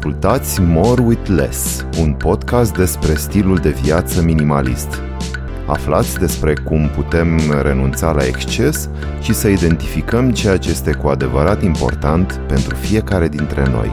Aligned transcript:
Ascultați 0.00 0.60
More 0.60 1.02
with 1.02 1.28
Less, 1.28 1.86
un 1.98 2.12
podcast 2.12 2.76
despre 2.76 3.14
stilul 3.14 3.56
de 3.56 3.70
viață 3.70 4.22
minimalist. 4.22 5.02
Aflați 5.66 6.18
despre 6.18 6.54
cum 6.54 6.88
putem 6.88 7.40
renunța 7.62 8.12
la 8.12 8.26
exces 8.26 8.88
și 9.20 9.34
să 9.34 9.48
identificăm 9.48 10.30
ceea 10.30 10.56
ce 10.56 10.70
este 10.70 10.92
cu 10.92 11.08
adevărat 11.08 11.62
important 11.62 12.40
pentru 12.48 12.74
fiecare 12.74 13.28
dintre 13.28 13.68
noi. 13.70 13.90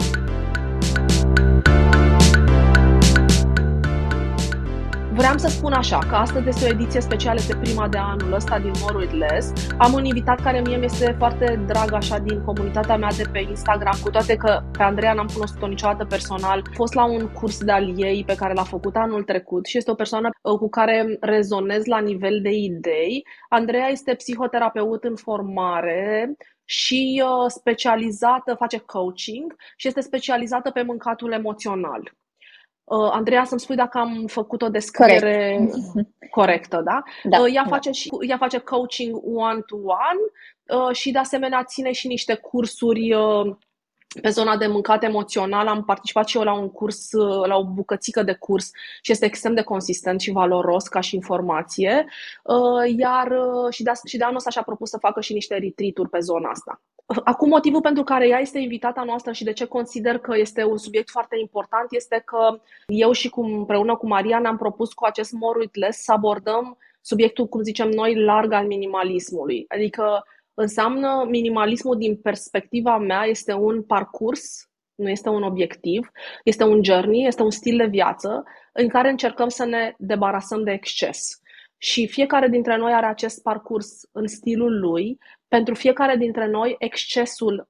Vreau 5.37 5.51
să 5.51 5.57
spun 5.57 5.73
așa, 5.73 5.97
că 5.97 6.15
astăzi 6.15 6.47
este 6.47 6.65
o 6.65 6.73
ediție 6.73 7.01
specială, 7.01 7.39
este 7.39 7.55
prima 7.55 7.87
de 7.87 7.97
anul 7.97 8.33
ăsta 8.33 8.59
din 8.59 8.71
More 8.81 8.97
With 8.97 9.13
Less. 9.13 9.53
Am 9.77 9.93
un 9.93 10.05
invitat 10.05 10.41
care 10.41 10.61
mie 10.65 10.77
mi-este 10.77 11.15
foarte 11.17 11.63
drag 11.67 11.93
așa 11.93 12.17
din 12.17 12.43
comunitatea 12.43 12.97
mea 12.97 13.09
de 13.17 13.23
pe 13.31 13.39
Instagram, 13.39 13.97
cu 14.03 14.09
toate 14.09 14.35
că 14.35 14.61
pe 14.77 14.83
Andreea 14.83 15.13
n-am 15.13 15.29
cunoscut-o 15.33 15.67
niciodată 15.67 16.05
personal. 16.05 16.59
A 16.59 16.73
fost 16.73 16.93
la 16.93 17.05
un 17.05 17.27
curs 17.27 17.63
de 17.63 17.71
al 17.71 17.93
ei 17.99 18.23
pe 18.25 18.35
care 18.35 18.53
l-a 18.53 18.63
făcut 18.63 18.95
anul 18.95 19.23
trecut 19.23 19.65
și 19.65 19.77
este 19.77 19.91
o 19.91 19.95
persoană 19.95 20.29
uh, 20.41 20.57
cu 20.57 20.69
care 20.69 21.17
rezonez 21.19 21.85
la 21.85 21.99
nivel 21.99 22.41
de 22.41 22.51
idei. 22.51 23.25
Andreea 23.49 23.87
este 23.87 24.13
psihoterapeut 24.13 25.03
în 25.03 25.15
formare, 25.15 26.35
și 26.69 27.23
uh, 27.25 27.45
specializată, 27.47 28.55
face 28.57 28.77
coaching 28.77 29.55
și 29.75 29.87
este 29.87 30.01
specializată 30.01 30.71
pe 30.71 30.81
mâncatul 30.81 31.31
emoțional. 31.31 32.11
Uh, 32.87 33.09
Andreea, 33.11 33.43
să-mi 33.43 33.59
spui 33.59 33.75
dacă 33.75 33.97
am 33.97 34.25
făcut 34.27 34.61
o 34.61 34.69
descriere 34.69 35.55
Corect. 35.55 36.09
corectă, 36.37 36.81
da? 36.85 37.03
da 37.23 37.39
uh, 37.39 37.53
ea, 37.53 37.63
da. 37.63 37.69
face 37.69 37.91
și, 37.91 38.09
ea 38.27 38.37
face 38.37 38.57
coaching 38.57 39.21
one-to-one 39.23 40.19
uh, 40.67 40.95
și, 40.95 41.11
de 41.11 41.17
asemenea, 41.17 41.63
ține 41.63 41.91
și 41.91 42.07
niște 42.07 42.35
cursuri 42.35 43.13
uh, 43.13 43.55
pe 44.21 44.29
zona 44.29 44.57
de 44.57 44.67
mâncat 44.67 45.03
emoțional. 45.03 45.67
Am 45.67 45.83
participat 45.83 46.27
și 46.27 46.37
eu 46.37 46.43
la 46.43 46.53
un 46.53 46.69
curs, 46.69 47.11
uh, 47.11 47.47
la 47.47 47.55
o 47.55 47.65
bucățică 47.65 48.23
de 48.23 48.33
curs 48.33 48.71
și 49.01 49.11
este 49.11 49.25
extrem 49.25 49.53
de 49.53 49.61
consistent 49.61 50.21
și 50.21 50.31
valoros 50.31 50.87
ca 50.87 50.99
și 50.99 51.15
informație. 51.15 52.05
Uh, 52.43 52.97
iar 52.97 53.31
uh, 53.31 53.73
și 53.73 53.83
de, 53.83 53.91
și 54.05 54.17
de 54.17 54.23
anul 54.23 54.35
ăsta 54.35 54.49
și-a 54.49 54.61
propus 54.61 54.89
să 54.89 54.97
facă 54.97 55.21
și 55.21 55.33
niște 55.33 55.53
retreat 55.53 56.09
pe 56.09 56.19
zona 56.19 56.49
asta. 56.49 56.81
Acum, 57.23 57.49
motivul 57.49 57.81
pentru 57.81 58.03
care 58.03 58.27
ea 58.27 58.39
este 58.39 58.59
invitata 58.59 59.03
noastră 59.03 59.31
și 59.31 59.43
de 59.43 59.53
ce 59.53 59.65
consider 59.65 60.17
că 60.17 60.37
este 60.37 60.63
un 60.63 60.77
subiect 60.77 61.09
foarte 61.09 61.37
important 61.39 61.87
este 61.89 62.21
că 62.25 62.59
eu 62.87 63.11
și 63.11 63.29
cu, 63.29 63.41
împreună 63.41 63.95
cu 63.95 64.07
Maria 64.07 64.39
ne-am 64.39 64.57
propus 64.57 64.93
cu 64.93 65.05
acest 65.05 65.31
More 65.31 65.59
with 65.59 65.75
Less 65.75 66.03
să 66.03 66.11
abordăm 66.11 66.77
subiectul, 67.01 67.47
cum 67.47 67.61
zicem 67.61 67.89
noi, 67.89 68.23
larg 68.23 68.51
al 68.51 68.65
minimalismului. 68.65 69.65
Adică 69.67 70.23
înseamnă 70.59 71.25
minimalismul 71.29 71.97
din 71.97 72.15
perspectiva 72.21 72.97
mea 72.97 73.23
este 73.23 73.53
un 73.53 73.83
parcurs, 73.83 74.69
nu 74.95 75.09
este 75.09 75.29
un 75.29 75.43
obiectiv, 75.43 76.09
este 76.43 76.63
un 76.63 76.83
journey, 76.83 77.25
este 77.25 77.41
un 77.41 77.49
stil 77.49 77.77
de 77.77 77.85
viață 77.85 78.43
în 78.73 78.87
care 78.87 79.09
încercăm 79.09 79.47
să 79.47 79.65
ne 79.65 79.93
debarasăm 79.97 80.63
de 80.63 80.71
exces. 80.71 81.41
Și 81.77 82.07
fiecare 82.07 82.47
dintre 82.47 82.77
noi 82.77 82.93
are 82.93 83.05
acest 83.05 83.41
parcurs 83.41 83.87
în 84.11 84.27
stilul 84.27 84.79
lui. 84.79 85.17
Pentru 85.47 85.73
fiecare 85.73 86.15
dintre 86.15 86.47
noi, 86.47 86.75
excesul 86.79 87.69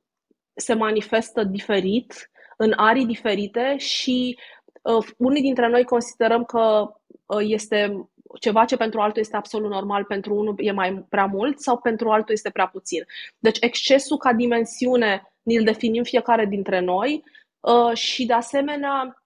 se 0.55 0.73
manifestă 0.73 1.43
diferit, 1.43 2.29
în 2.57 2.73
arii 2.75 3.05
diferite 3.05 3.77
și 3.77 4.39
uh, 4.81 5.07
unii 5.17 5.41
dintre 5.41 5.67
noi 5.67 5.83
considerăm 5.83 6.43
că 6.43 6.91
uh, 7.25 7.39
este 7.41 8.09
ceva 8.39 8.65
ce 8.65 8.77
pentru 8.77 8.99
altul 8.99 9.21
este 9.21 9.35
absolut 9.35 9.69
normal, 9.69 10.03
pentru 10.03 10.35
unul 10.35 10.55
e 10.57 10.71
mai 10.71 11.05
prea 11.09 11.25
mult 11.25 11.59
sau 11.59 11.77
pentru 11.77 12.09
altul 12.09 12.33
este 12.33 12.49
prea 12.49 12.67
puțin. 12.67 13.05
Deci 13.39 13.57
excesul 13.59 14.17
ca 14.17 14.33
dimensiune 14.33 15.33
ni-l 15.43 15.63
definim 15.63 16.03
fiecare 16.03 16.45
dintre 16.45 16.79
noi 16.79 17.23
uh, 17.59 17.93
și 17.93 18.25
de 18.25 18.33
asemenea 18.33 19.21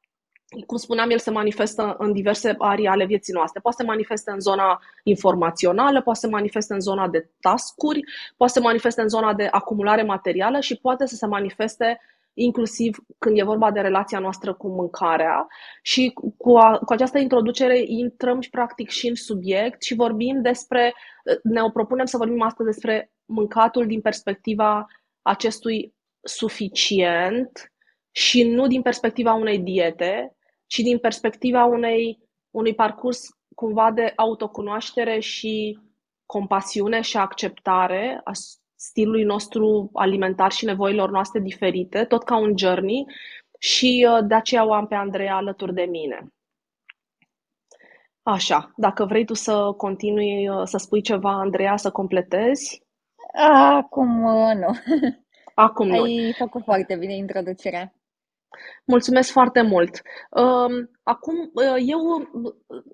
cum 0.66 0.77
spuneam, 0.77 1.09
el 1.09 1.19
se 1.19 1.31
manifestă 1.31 1.95
în 1.97 2.13
diverse 2.13 2.55
arii 2.58 2.88
ale 2.88 3.05
vieții 3.05 3.33
noastre. 3.33 3.59
Poate 3.59 3.77
se 3.77 3.83
manifestă 3.83 4.31
în 4.31 4.39
zona 4.39 4.81
informațională, 5.03 6.02
poate 6.02 6.20
se 6.20 6.27
manifestă 6.27 6.73
în 6.73 6.80
zona 6.80 7.08
de 7.08 7.30
tascuri, 7.39 8.03
poate 8.37 8.53
se 8.53 8.59
manifestă 8.59 9.02
în 9.02 9.09
zona 9.09 9.33
de 9.33 9.47
acumulare 9.52 10.03
materială 10.03 10.59
și 10.59 10.76
poate 10.76 11.05
să 11.05 11.15
se 11.15 11.26
manifeste 11.26 11.99
inclusiv 12.33 12.97
când 13.17 13.37
e 13.39 13.43
vorba 13.43 13.71
de 13.71 13.80
relația 13.80 14.19
noastră 14.19 14.53
cu 14.53 14.67
mâncarea. 14.67 15.47
Și 15.81 16.14
cu, 16.37 16.58
a, 16.58 16.77
cu 16.77 16.93
această 16.93 17.17
introducere 17.17 17.83
intrăm 17.86 18.42
și 18.42 18.49
practic 18.49 18.89
și 18.89 19.08
în 19.08 19.15
subiect 19.15 19.83
și 19.83 19.95
vorbim 19.95 20.41
despre, 20.41 20.93
ne 21.43 21.61
propunem 21.73 22.05
să 22.05 22.17
vorbim 22.17 22.41
astăzi 22.41 22.70
despre 22.70 23.11
mâncatul 23.25 23.87
din 23.87 24.02
perspectiva 24.02 24.86
acestui 25.21 25.93
suficient 26.21 27.71
și 28.11 28.43
nu 28.43 28.67
din 28.67 28.81
perspectiva 28.81 29.33
unei 29.33 29.59
diete, 29.59 30.36
ci 30.65 30.77
din 30.77 30.97
perspectiva 30.97 31.65
unei, 31.65 32.20
unui 32.49 32.75
parcurs 32.75 33.27
cumva 33.55 33.91
de 33.91 34.14
autocunoaștere 34.15 35.20
și 35.20 35.80
compasiune 36.25 37.02
și 37.02 37.17
acceptare 37.17 38.21
a 38.23 38.31
stilului 38.81 39.23
nostru 39.23 39.89
alimentar 39.93 40.52
și 40.52 40.65
nevoilor 40.65 41.09
noastre 41.09 41.39
diferite, 41.39 42.03
tot 42.05 42.23
ca 42.23 42.37
un 42.37 42.58
journey 42.58 43.05
și 43.59 44.08
uh, 44.09 44.25
de 44.27 44.36
aceea 44.36 44.65
o 44.65 44.73
am 44.73 44.87
pe 44.87 44.95
Andreea 44.95 45.36
alături 45.36 45.73
de 45.73 45.81
mine. 45.81 46.33
Așa, 48.23 48.71
dacă 48.75 49.05
vrei 49.05 49.25
tu 49.25 49.33
să 49.33 49.73
continui 49.77 50.49
uh, 50.49 50.61
să 50.64 50.77
spui 50.77 51.02
ceva, 51.02 51.31
Andreea, 51.31 51.77
să 51.77 51.91
completezi? 51.91 52.83
Acum 53.33 54.23
uh, 54.23 54.53
nu. 54.55 54.75
Acum 55.53 55.87
nu. 55.87 56.02
Ai 56.02 56.33
făcut 56.37 56.64
foarte 56.64 56.95
bine 56.95 57.15
introducerea. 57.15 57.93
Mulțumesc 58.86 59.32
foarte 59.32 59.62
mult. 59.62 60.02
Um, 60.30 60.89
acum, 61.04 61.52
uh, 61.54 61.84
eu, 61.86 62.30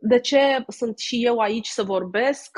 de 0.02 0.20
ce 0.20 0.66
sunt 0.68 1.00
și 1.00 1.26
eu 1.26 1.38
aici 1.38 1.68
să 1.68 1.84
vorbesc? 1.84 2.58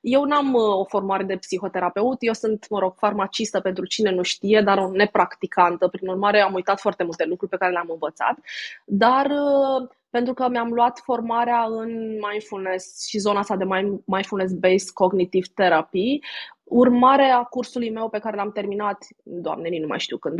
Eu 0.00 0.24
n-am 0.24 0.54
uh, 0.54 0.62
o 0.62 0.84
formare 0.84 1.24
de 1.24 1.36
psihoterapeut, 1.36 2.16
eu 2.20 2.32
sunt, 2.32 2.66
mă 2.70 2.78
rog, 2.78 2.94
farmacistă 2.96 3.60
pentru 3.60 3.86
cine 3.86 4.10
nu 4.10 4.22
știe, 4.22 4.60
dar 4.60 4.78
o 4.78 4.90
nepracticantă. 4.90 5.88
Prin 5.88 6.08
urmare, 6.08 6.40
am 6.40 6.54
uitat 6.54 6.80
foarte 6.80 7.04
multe 7.04 7.24
lucruri 7.24 7.50
pe 7.50 7.56
care 7.56 7.72
le-am 7.72 7.90
învățat. 7.90 8.38
Dar 8.84 9.26
uh, 9.26 9.88
pentru 10.10 10.34
că 10.34 10.48
mi-am 10.48 10.72
luat 10.72 11.00
formarea 11.04 11.64
în 11.64 11.90
mindfulness 12.30 13.06
și 13.06 13.18
zona 13.18 13.38
asta 13.38 13.56
de 13.56 13.64
mindfulness-based 14.04 14.90
cognitive 14.94 15.46
therapy, 15.54 16.18
Urmarea 16.68 17.42
cursului 17.42 17.90
meu 17.90 18.08
pe 18.08 18.18
care 18.18 18.36
l-am 18.36 18.52
terminat, 18.52 19.06
doamne, 19.22 19.78
nu 19.80 19.86
mai 19.86 19.98
știu 19.98 20.16
când, 20.16 20.34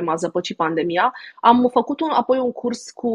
2018-2019, 0.00 0.04
m-a 0.04 0.14
zăpăcit 0.14 0.56
pandemia, 0.56 1.14
am 1.40 1.68
făcut 1.72 2.00
un, 2.00 2.10
apoi 2.10 2.38
un 2.38 2.52
curs 2.52 2.90
cu 2.90 3.08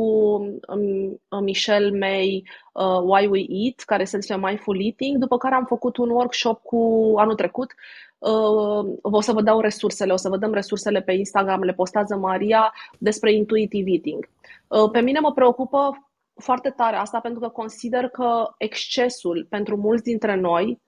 um, 0.67 1.41
Michelle 1.41 1.97
May, 1.97 2.43
uh, 2.73 2.99
Why 3.01 3.27
We 3.27 3.45
Eat, 3.49 3.83
care 3.85 4.03
se 4.03 4.17
numește 4.17 4.47
Mindful 4.47 4.85
Eating, 4.85 5.17
după 5.17 5.37
care 5.37 5.55
am 5.55 5.65
făcut 5.65 5.97
un 5.97 6.09
workshop 6.09 6.61
cu 6.63 7.13
anul 7.17 7.35
trecut 7.35 7.73
Uh, 8.19 8.97
o 9.01 9.21
să 9.21 9.31
vă 9.31 9.41
dau 9.41 9.59
resursele, 9.59 10.13
o 10.13 10.15
să 10.15 10.29
vă 10.29 10.37
dăm 10.37 10.53
resursele 10.53 11.01
pe 11.01 11.11
Instagram, 11.11 11.61
le 11.61 11.73
postează 11.73 12.15
Maria 12.15 12.73
despre 12.97 13.33
intuitive 13.33 13.91
eating. 13.91 14.29
Uh, 14.67 14.89
pe 14.91 14.99
mine 14.99 15.19
mă 15.19 15.31
preocupă 15.33 16.07
foarte 16.35 16.69
tare 16.69 16.95
asta 16.95 17.19
pentru 17.19 17.39
că 17.39 17.47
consider 17.47 18.07
că 18.07 18.53
excesul 18.57 19.45
pentru 19.49 19.77
mulți 19.77 20.03
dintre 20.03 20.35
noi 20.35 20.81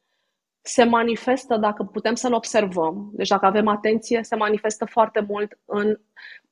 se 0.62 0.84
manifestă, 0.84 1.58
dacă 1.58 1.84
putem 1.84 2.16
să-l 2.16 2.34
observăm, 2.34 3.09
deci 3.14 3.28
dacă 3.28 3.46
avem 3.46 3.68
atenție, 3.68 4.24
se 4.24 4.36
manifestă 4.36 4.86
foarte 4.86 5.25
mult 5.28 5.59
în 5.66 6.00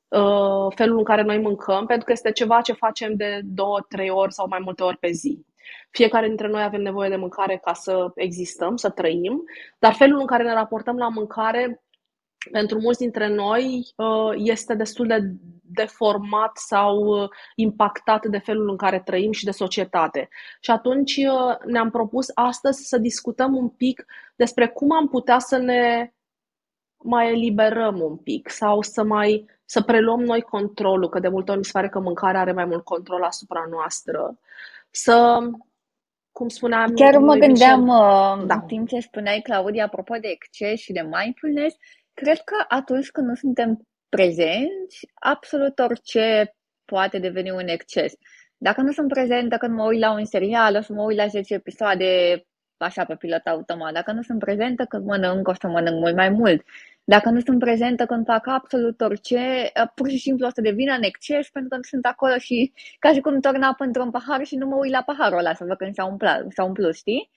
uh, 0.07 0.73
felul 0.75 0.97
în 0.97 1.03
care 1.03 1.21
noi 1.21 1.37
mâncăm, 1.37 1.85
pentru 1.85 2.05
că 2.05 2.11
este 2.11 2.31
ceva 2.31 2.61
ce 2.61 2.73
facem 2.73 3.15
de 3.15 3.41
două, 3.43 3.85
trei 3.89 4.09
ori 4.09 4.33
sau 4.33 4.47
mai 4.47 4.59
multe 4.63 4.83
ori 4.83 4.97
pe 4.97 5.11
zi. 5.11 5.45
Fiecare 5.91 6.27
dintre 6.27 6.47
noi 6.47 6.63
avem 6.63 6.81
nevoie 6.81 7.09
de 7.09 7.15
mâncare 7.15 7.59
ca 7.63 7.73
să 7.73 8.11
existăm, 8.15 8.75
să 8.75 8.89
trăim, 8.89 9.43
dar 9.79 9.93
felul 9.93 10.19
în 10.19 10.25
care 10.25 10.43
ne 10.43 10.53
raportăm 10.53 10.97
la 10.97 11.07
mâncare 11.07 11.81
pentru 12.51 12.79
mulți 12.79 12.99
dintre 12.99 13.27
noi 13.27 13.93
uh, 13.95 14.33
este 14.35 14.75
destul 14.75 15.07
de 15.07 15.19
deformat 15.77 16.57
sau 16.57 16.97
uh, 16.97 17.29
impactat 17.55 18.25
de 18.25 18.37
felul 18.37 18.69
în 18.69 18.77
care 18.77 18.99
trăim 19.05 19.31
și 19.31 19.45
de 19.45 19.51
societate. 19.51 20.29
Și 20.59 20.71
atunci 20.71 21.15
uh, 21.15 21.57
ne-am 21.65 21.89
propus 21.89 22.27
astăzi 22.33 22.87
să 22.87 22.97
discutăm 22.97 23.55
un 23.55 23.69
pic 23.69 24.05
despre 24.35 24.67
cum 24.67 24.91
am 24.91 25.07
putea 25.07 25.39
să 25.39 25.57
ne 25.57 26.11
mai 27.03 27.31
eliberăm 27.31 28.01
un 28.01 28.17
pic 28.17 28.49
sau 28.49 28.81
să 28.81 29.03
mai 29.03 29.45
să 29.65 29.81
preluăm 29.81 30.19
noi 30.19 30.41
controlul, 30.41 31.09
că 31.09 31.19
de 31.19 31.27
multe 31.27 31.51
ori 31.51 31.59
mi 31.59 31.65
se 31.65 31.71
pare 31.73 31.89
că 31.89 31.99
mâncarea 31.99 32.39
are 32.39 32.51
mai 32.51 32.65
mult 32.65 32.83
control 32.83 33.23
asupra 33.23 33.65
noastră. 33.69 34.39
Să, 34.89 35.39
cum 36.31 36.47
spuneam... 36.47 36.93
Chiar 36.93 37.17
mă 37.17 37.35
gândeam, 37.35 37.79
Michel, 37.79 38.47
da. 38.47 38.53
în 38.53 38.61
timp 38.67 38.87
ce 38.87 38.99
spuneai, 38.99 39.39
Claudia, 39.43 39.85
apropo 39.85 40.15
de 40.15 40.27
exces 40.27 40.79
și 40.79 40.91
de 40.91 41.01
mindfulness, 41.01 41.75
Cred 42.21 42.39
că 42.39 42.65
atunci 42.67 43.09
când 43.09 43.27
nu 43.27 43.35
suntem 43.35 43.87
prezenți, 44.09 45.07
absolut 45.13 45.79
orice 45.79 46.55
poate 46.85 47.19
deveni 47.19 47.51
un 47.51 47.67
exces. 47.67 48.13
Dacă 48.57 48.81
nu 48.81 48.91
sunt 48.91 49.07
prezentă 49.07 49.57
când 49.57 49.73
mă 49.75 49.83
uit 49.83 49.99
la 49.99 50.11
un 50.11 50.25
serial, 50.25 50.75
o 50.75 50.81
să 50.81 50.93
mă 50.93 51.01
uit 51.03 51.17
la 51.17 51.27
10 51.27 51.53
episoade 51.53 52.41
așa 52.77 53.05
pe 53.05 53.15
pilot 53.15 53.45
automat. 53.45 53.93
Dacă 53.93 54.11
nu 54.11 54.21
sunt 54.21 54.39
prezentă 54.39 54.85
când 54.85 55.05
mănânc, 55.05 55.47
o 55.47 55.53
să 55.53 55.67
mănânc 55.67 55.99
mult 55.99 56.15
mai 56.15 56.29
mult. 56.29 56.65
Dacă 57.03 57.29
nu 57.29 57.39
sunt 57.39 57.59
prezentă 57.59 58.05
când 58.05 58.25
fac 58.25 58.47
absolut 58.47 59.01
orice, 59.01 59.71
pur 59.95 60.09
și 60.09 60.17
simplu 60.17 60.45
o 60.47 60.49
să 60.49 60.61
devină 60.61 60.93
în 60.93 61.03
exces 61.03 61.49
pentru 61.49 61.69
că 61.69 61.75
nu 61.75 61.81
sunt 61.81 62.05
acolo 62.05 62.37
și 62.37 62.73
ca 63.03 63.13
și 63.13 63.19
cum 63.19 63.39
torn 63.39 63.61
apă 63.61 63.83
într-un 63.83 64.11
pahar 64.11 64.45
și 64.45 64.55
nu 64.55 64.67
mă 64.67 64.75
uit 64.75 64.91
la 64.91 65.03
paharul 65.05 65.37
ăla 65.37 65.53
să 65.53 65.63
văd 65.67 65.77
când 65.77 65.93
s-a 65.93 66.05
umplut, 66.05 66.53
s-a 66.53 66.63
umplut 66.63 66.95
știi? 66.95 67.29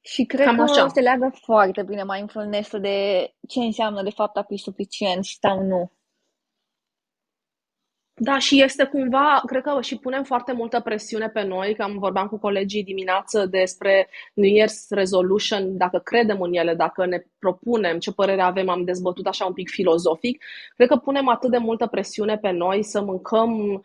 Și 0.00 0.24
cred 0.24 0.46
Cam 0.46 0.56
că 0.56 0.62
așa. 0.62 0.88
se 0.88 1.00
leagă 1.00 1.32
foarte 1.44 1.82
bine 1.82 2.02
mindfulness 2.06 2.76
de 2.76 3.28
ce 3.48 3.60
înseamnă 3.60 4.02
de 4.02 4.10
fapt 4.10 4.36
a 4.36 4.42
fi 4.42 4.56
suficient 4.56 5.24
sau 5.24 5.62
nu. 5.62 5.90
Da, 8.18 8.38
și 8.38 8.62
este 8.62 8.84
cumva, 8.84 9.42
cred 9.46 9.62
că 9.62 9.78
și 9.80 9.98
punem 9.98 10.24
foarte 10.24 10.52
multă 10.52 10.80
presiune 10.80 11.28
pe 11.28 11.42
noi, 11.42 11.74
că 11.74 11.82
am 11.82 11.98
vorbeam 11.98 12.26
cu 12.26 12.38
colegii 12.38 12.84
dimineață 12.84 13.46
despre 13.46 14.08
New 14.34 14.50
Year's 14.50 14.88
Resolution, 14.88 15.76
dacă 15.76 15.98
credem 15.98 16.40
în 16.40 16.54
ele, 16.54 16.74
dacă 16.74 17.06
ne 17.06 17.22
propunem, 17.38 17.98
ce 17.98 18.12
părere 18.12 18.42
avem, 18.42 18.68
am 18.68 18.84
dezbătut 18.84 19.26
așa 19.26 19.44
un 19.44 19.52
pic 19.52 19.68
filozofic. 19.70 20.44
Cred 20.76 20.88
că 20.88 20.96
punem 20.96 21.28
atât 21.28 21.50
de 21.50 21.58
multă 21.58 21.86
presiune 21.86 22.38
pe 22.38 22.50
noi 22.50 22.82
să 22.82 23.02
mâncăm 23.02 23.82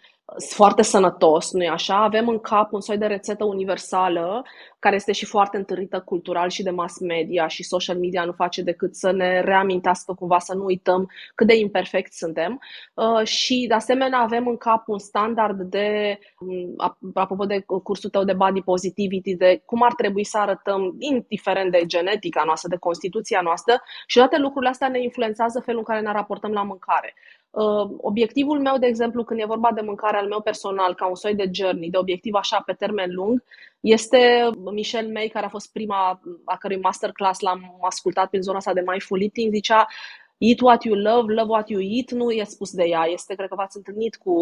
foarte 0.50 0.82
sănătos, 0.82 1.52
nu-i 1.52 1.68
așa? 1.68 2.04
Avem 2.04 2.28
în 2.28 2.40
cap 2.40 2.72
un 2.72 2.82
soi 2.82 2.98
de 2.98 3.06
rețetă 3.06 3.44
universală, 3.44 4.44
care 4.80 4.96
este 4.96 5.12
și 5.12 5.26
foarte 5.26 5.58
întărită 5.58 6.00
cultural 6.06 6.50
și 6.50 6.64
de 6.64 6.70
mass 6.70 7.00
media 7.00 7.48
și 7.48 7.64
social 7.64 7.98
media 7.98 8.24
nu 8.26 8.32
face 8.32 8.62
decât 8.62 8.96
să 8.96 9.12
ne 9.12 9.42
reamintească 9.42 10.14
cumva 10.14 10.40
să 10.40 10.54
nu 10.56 10.64
uităm 10.66 11.10
cât 11.36 11.48
de 11.48 11.58
imperfect 11.58 12.14
suntem. 12.14 12.62
Uh, 12.94 13.24
și 13.24 13.66
de 13.68 13.74
asemenea 13.74 14.20
avem 14.20 14.48
în 14.48 14.58
cap 14.58 14.88
un 14.88 15.00
standard 15.00 15.62
de, 15.62 16.20
um, 16.40 16.74
apropo 17.14 17.46
de 17.46 17.64
cursul 17.84 18.10
tău 18.10 18.24
de 18.24 18.34
body 18.34 18.62
positivity, 18.62 19.36
de 19.36 19.62
cum 19.66 19.84
ar 19.84 19.94
trebui 19.94 20.24
să 20.24 20.38
arătăm, 20.38 20.96
indiferent 21.00 21.72
de 21.72 21.86
genetica 21.86 22.44
noastră, 22.46 22.70
de 22.70 22.78
constituția 22.78 23.42
noastră, 23.42 23.82
și 24.08 24.18
toate 24.18 24.38
lucrurile 24.38 24.70
astea 24.70 24.88
ne 24.88 25.02
influențează 25.02 25.60
felul 25.60 25.80
în 25.80 25.86
care 25.86 26.06
ne 26.06 26.12
raportăm 26.12 26.52
la 26.52 26.64
mâncare. 26.64 27.14
Uh, 27.52 27.90
obiectivul 27.98 28.60
meu, 28.60 28.78
de 28.78 28.86
exemplu, 28.86 29.24
când 29.24 29.40
e 29.40 29.46
vorba 29.46 29.72
de 29.72 29.82
mâncare 29.82 30.18
al 30.18 30.28
meu 30.28 30.42
personal, 30.42 30.96
ca 30.96 31.08
un 31.08 31.16
soi 31.16 31.36
de 31.36 31.50
journey, 31.52 31.90
de 31.90 31.98
obiectiv 31.98 32.34
așa 32.34 32.62
pe 32.66 32.74
termen 32.74 33.14
lung, 33.14 33.44
este 33.80 34.50
Michelle 34.72 35.12
May, 35.12 35.28
care 35.28 35.46
a 35.46 35.50
fost 35.50 35.72
prima, 35.72 36.22
a 36.46 36.58
cărui 36.58 36.80
masterclass 36.80 37.40
l-am 37.40 37.78
ascultat 37.82 38.30
prin 38.30 38.42
zona 38.42 38.58
asta 38.58 38.74
de 38.74 38.84
mindful 38.86 39.22
eating, 39.22 39.54
zicea 39.54 39.88
Eat 40.38 40.60
what 40.62 40.84
you 40.84 40.96
love, 40.96 41.34
love 41.34 41.50
what 41.50 41.70
you 41.70 41.82
eat, 41.82 42.12
nu 42.12 42.32
e 42.32 42.44
spus 42.44 42.72
de 42.72 42.84
ea, 42.84 43.06
este, 43.06 43.36
cred 43.36 43.50
că 43.50 43.56
v-ați 43.56 43.78
întâlnit 43.78 44.16
cu 44.16 44.36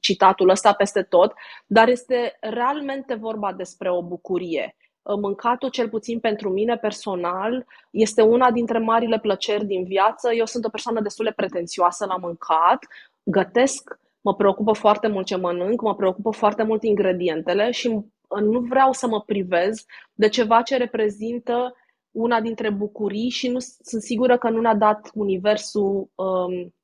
citatul 0.00 0.48
ăsta 0.48 0.72
peste 0.72 1.02
tot, 1.02 1.34
dar 1.66 1.88
este 1.88 2.36
realmente 2.40 3.14
vorba 3.14 3.52
despre 3.52 3.90
o 3.90 4.02
bucurie. 4.02 4.76
Uh, 5.02 5.16
mâncatul, 5.20 5.68
cel 5.68 5.88
puțin 5.88 6.20
pentru 6.20 6.50
mine 6.50 6.76
personal, 6.76 7.66
este 7.90 8.22
una 8.22 8.50
dintre 8.50 8.78
marile 8.78 9.18
plăceri 9.18 9.64
din 9.64 9.84
viață. 9.84 10.32
Eu 10.32 10.46
sunt 10.46 10.64
o 10.64 10.68
persoană 10.68 11.00
destul 11.00 11.24
de 11.24 11.32
pretențioasă 11.36 12.06
la 12.06 12.16
mâncat, 12.16 12.86
gătesc, 13.22 13.98
mă 14.20 14.34
preocupă 14.34 14.72
foarte 14.72 15.08
mult 15.08 15.26
ce 15.26 15.36
mănânc, 15.36 15.80
mă 15.80 15.94
preocupă 15.94 16.30
foarte 16.30 16.62
mult 16.62 16.82
ingredientele 16.82 17.70
și 17.70 17.86
uh, 17.86 18.42
nu 18.42 18.60
vreau 18.60 18.92
să 18.92 19.06
mă 19.06 19.20
privez 19.20 19.84
de 20.12 20.28
ceva 20.28 20.62
ce 20.62 20.76
reprezintă 20.76 21.74
una 22.10 22.40
dintre 22.40 22.70
bucurii 22.70 23.28
și 23.28 23.48
nu 23.48 23.58
sunt 23.58 24.02
sigură 24.02 24.38
că 24.38 24.50
nu 24.50 24.60
ne-a 24.60 24.74
dat 24.74 25.10
universul 25.14 26.10
um, 26.14 26.74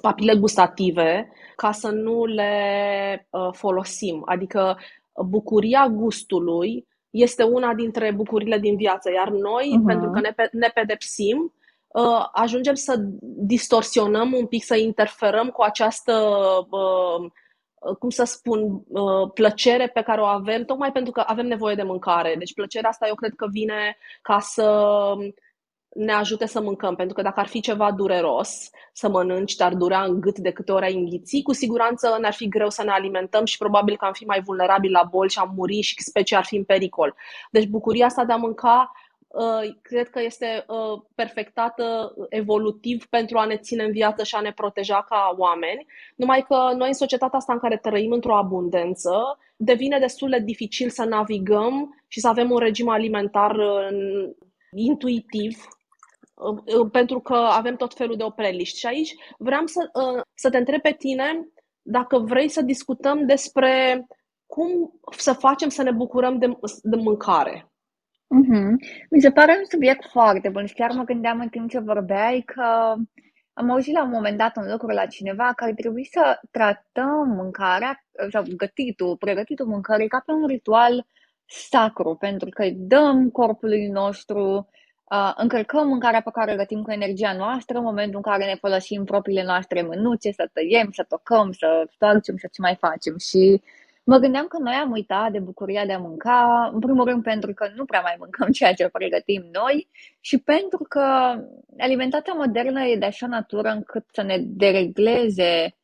papile 0.00 0.34
gustative 0.34 1.30
ca 1.56 1.72
să 1.72 1.90
nu 1.90 2.24
le 2.24 3.28
uh, 3.30 3.48
folosim. 3.52 4.22
Adică 4.24 4.78
bucuria 5.24 5.88
gustului 5.88 6.86
este 7.22 7.42
una 7.42 7.74
dintre 7.74 8.12
bucurile 8.12 8.58
din 8.58 8.76
viață, 8.76 9.10
iar 9.10 9.28
noi, 9.28 9.78
uh-huh. 9.78 9.86
pentru 9.86 10.10
că 10.10 10.20
ne, 10.20 10.34
ne 10.52 10.70
pedepsim, 10.74 11.54
uh, 11.86 12.26
ajungem 12.32 12.74
să 12.74 12.94
distorsionăm 13.20 14.32
un 14.32 14.46
pic, 14.46 14.64
să 14.64 14.76
interferăm 14.76 15.48
cu 15.48 15.62
această, 15.62 16.12
uh, 16.70 17.30
cum 17.98 18.10
să 18.10 18.24
spun, 18.24 18.82
uh, 18.88 19.30
plăcere 19.34 19.88
pe 19.88 20.02
care 20.02 20.20
o 20.20 20.24
avem, 20.24 20.64
tocmai 20.64 20.92
pentru 20.92 21.12
că 21.12 21.22
avem 21.26 21.46
nevoie 21.46 21.74
de 21.74 21.82
mâncare. 21.82 22.34
Deci 22.38 22.54
plăcerea 22.54 22.90
asta 22.90 23.06
eu 23.06 23.14
cred 23.14 23.32
că 23.36 23.46
vine 23.50 23.96
ca 24.22 24.38
să 24.38 24.64
ne 25.96 26.12
ajute 26.12 26.46
să 26.46 26.60
mâncăm, 26.60 26.94
pentru 26.94 27.14
că 27.14 27.22
dacă 27.22 27.40
ar 27.40 27.46
fi 27.46 27.60
ceva 27.60 27.92
dureros 27.92 28.70
să 28.92 29.08
mănânci, 29.08 29.54
dar 29.54 29.74
dura 29.74 30.02
în 30.02 30.20
gât 30.20 30.38
de 30.38 30.50
câte 30.50 30.72
ori 30.72 30.84
ai 30.84 30.94
înghiți, 30.94 31.42
cu 31.42 31.52
siguranță 31.52 32.16
ne-ar 32.20 32.32
fi 32.32 32.48
greu 32.48 32.70
să 32.70 32.82
ne 32.84 32.90
alimentăm 32.90 33.44
și 33.44 33.58
probabil 33.58 33.96
că 33.96 34.04
am 34.04 34.12
fi 34.12 34.24
mai 34.24 34.40
vulnerabili 34.40 34.92
la 34.92 35.08
boli 35.10 35.30
și 35.30 35.38
am 35.38 35.52
muri 35.56 35.80
și 35.80 35.94
specii 36.02 36.36
ar 36.36 36.44
fi 36.44 36.56
în 36.56 36.64
pericol. 36.64 37.14
Deci 37.50 37.66
bucuria 37.66 38.06
asta 38.06 38.24
de 38.24 38.32
a 38.32 38.36
mânca 38.36 38.92
uh, 39.26 39.76
cred 39.82 40.08
că 40.08 40.20
este 40.22 40.64
uh, 40.66 41.02
perfectată 41.14 42.14
evolutiv 42.28 43.06
pentru 43.06 43.38
a 43.38 43.44
ne 43.44 43.56
ține 43.56 43.84
în 43.84 43.92
viață 43.92 44.24
și 44.24 44.34
a 44.34 44.40
ne 44.40 44.52
proteja 44.52 45.06
ca 45.08 45.34
oameni, 45.36 45.86
numai 46.16 46.44
că 46.48 46.72
noi 46.76 46.88
în 46.88 46.94
societatea 46.94 47.38
asta 47.38 47.52
în 47.52 47.58
care 47.58 47.76
trăim 47.76 48.12
într-o 48.12 48.36
abundență, 48.36 49.38
devine 49.56 49.98
destul 49.98 50.30
de 50.30 50.38
dificil 50.38 50.90
să 50.90 51.04
navigăm 51.04 52.02
și 52.08 52.20
să 52.20 52.28
avem 52.28 52.50
un 52.50 52.58
regim 52.58 52.88
alimentar 52.88 53.56
uh, 53.56 54.28
intuitiv 54.74 55.66
pentru 56.92 57.20
că 57.20 57.34
avem 57.34 57.76
tot 57.76 57.94
felul 57.94 58.16
de 58.16 58.22
opreliști. 58.22 58.78
Și 58.78 58.86
aici 58.86 59.14
vreau 59.38 59.66
să, 59.66 59.90
uh, 59.92 60.22
să 60.34 60.50
te 60.50 60.56
întreb 60.56 60.80
pe 60.80 60.92
tine 60.92 61.48
dacă 61.82 62.18
vrei 62.18 62.48
să 62.48 62.62
discutăm 62.62 63.26
despre 63.26 64.06
cum 64.46 65.00
să 65.16 65.32
facem 65.32 65.68
să 65.68 65.82
ne 65.82 65.90
bucurăm 65.90 66.38
de, 66.38 66.58
de 66.82 66.96
mâncare. 66.96 67.70
Mm-hmm. 68.26 68.70
Mi 69.10 69.20
se 69.20 69.30
pare 69.30 69.54
un 69.58 69.64
subiect 69.68 70.04
foarte 70.10 70.48
bun 70.48 70.66
și 70.66 70.74
chiar 70.74 70.90
mă 70.90 71.04
gândeam 71.04 71.40
în 71.40 71.48
timp 71.48 71.70
ce 71.70 71.78
vorbeai 71.78 72.42
că 72.46 72.94
am 73.52 73.70
auzit 73.70 73.94
la 73.94 74.02
un 74.02 74.10
moment 74.10 74.38
dat 74.38 74.56
un 74.56 74.70
lucru 74.70 74.86
la 74.86 75.06
cineva 75.06 75.52
că 75.52 75.64
ar 75.64 75.72
trebui 75.72 76.04
să 76.04 76.40
tratăm 76.50 77.28
mâncarea 77.28 78.04
sau 78.30 78.42
gătitul, 78.56 79.16
pregătitul 79.16 79.66
mâncării 79.66 80.08
ca 80.08 80.22
pe 80.26 80.32
un 80.32 80.46
ritual 80.46 81.06
sacru, 81.46 82.14
pentru 82.14 82.48
că 82.48 82.62
îi 82.62 82.76
dăm 82.78 83.30
corpului 83.30 83.86
nostru 83.86 84.68
uh, 85.10 85.32
încărcăm 85.36 85.88
mâncarea 85.88 86.20
pe 86.20 86.30
care 86.32 86.52
o 86.52 86.56
gătim 86.56 86.82
cu 86.82 86.90
energia 86.90 87.32
noastră 87.32 87.78
în 87.78 87.84
momentul 87.84 88.16
în 88.16 88.32
care 88.32 88.44
ne 88.44 88.54
folosim 88.54 89.04
propriile 89.04 89.44
noastre 89.44 89.82
mânuțe, 89.82 90.32
să 90.32 90.48
tăiem, 90.52 90.90
să 90.92 91.04
tocăm, 91.08 91.52
să 91.52 91.88
stoarcem 91.92 92.36
și 92.36 92.48
ce 92.52 92.60
mai 92.60 92.76
facem. 92.80 93.18
Și 93.18 93.62
mă 94.04 94.18
gândeam 94.18 94.46
că 94.46 94.58
noi 94.58 94.74
am 94.74 94.90
uitat 94.90 95.32
de 95.32 95.38
bucuria 95.38 95.86
de 95.86 95.92
a 95.92 95.98
mânca, 95.98 96.70
în 96.72 96.80
primul 96.80 97.04
rând 97.04 97.22
pentru 97.22 97.52
că 97.54 97.70
nu 97.74 97.84
prea 97.84 98.00
mai 98.00 98.14
mâncăm 98.18 98.48
ceea 98.48 98.72
ce 98.74 98.88
pregătim 98.88 99.44
noi 99.52 99.88
și 100.20 100.38
pentru 100.38 100.84
că 100.88 101.04
alimentația 101.78 102.32
modernă 102.36 102.82
e 102.82 102.96
de 102.96 103.06
așa 103.06 103.26
natură 103.26 103.68
încât 103.68 104.04
să 104.12 104.22
ne 104.22 104.36
deregleze 104.38 105.76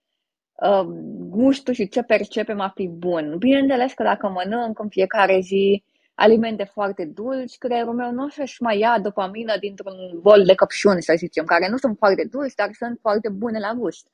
uh, 0.52 0.84
gustul 1.28 1.74
și 1.74 1.88
ce 1.88 2.02
percepem 2.02 2.60
a 2.60 2.72
fi 2.74 2.88
bun. 2.88 3.34
Bineînțeles 3.38 3.92
că 3.92 4.02
dacă 4.02 4.28
mănânc 4.28 4.78
în 4.78 4.88
fiecare 4.88 5.40
zi 5.40 5.84
alimente 6.22 6.64
foarte 6.64 7.04
dulci, 7.04 7.58
creierul 7.58 7.94
meu 7.94 8.10
nu 8.10 8.28
și 8.28 8.62
mai 8.62 8.78
ia 8.78 8.98
dopamină 9.02 9.56
dintr-un 9.60 9.94
bol 10.20 10.44
de 10.44 10.54
căpșuni, 10.54 11.02
să 11.02 11.14
zicem, 11.16 11.44
care 11.44 11.68
nu 11.68 11.76
sunt 11.76 11.96
foarte 11.98 12.28
dulci, 12.30 12.54
dar 12.54 12.70
sunt 12.72 12.98
foarte 13.00 13.28
bune 13.28 13.58
la 13.58 13.72
gust. 13.72 14.06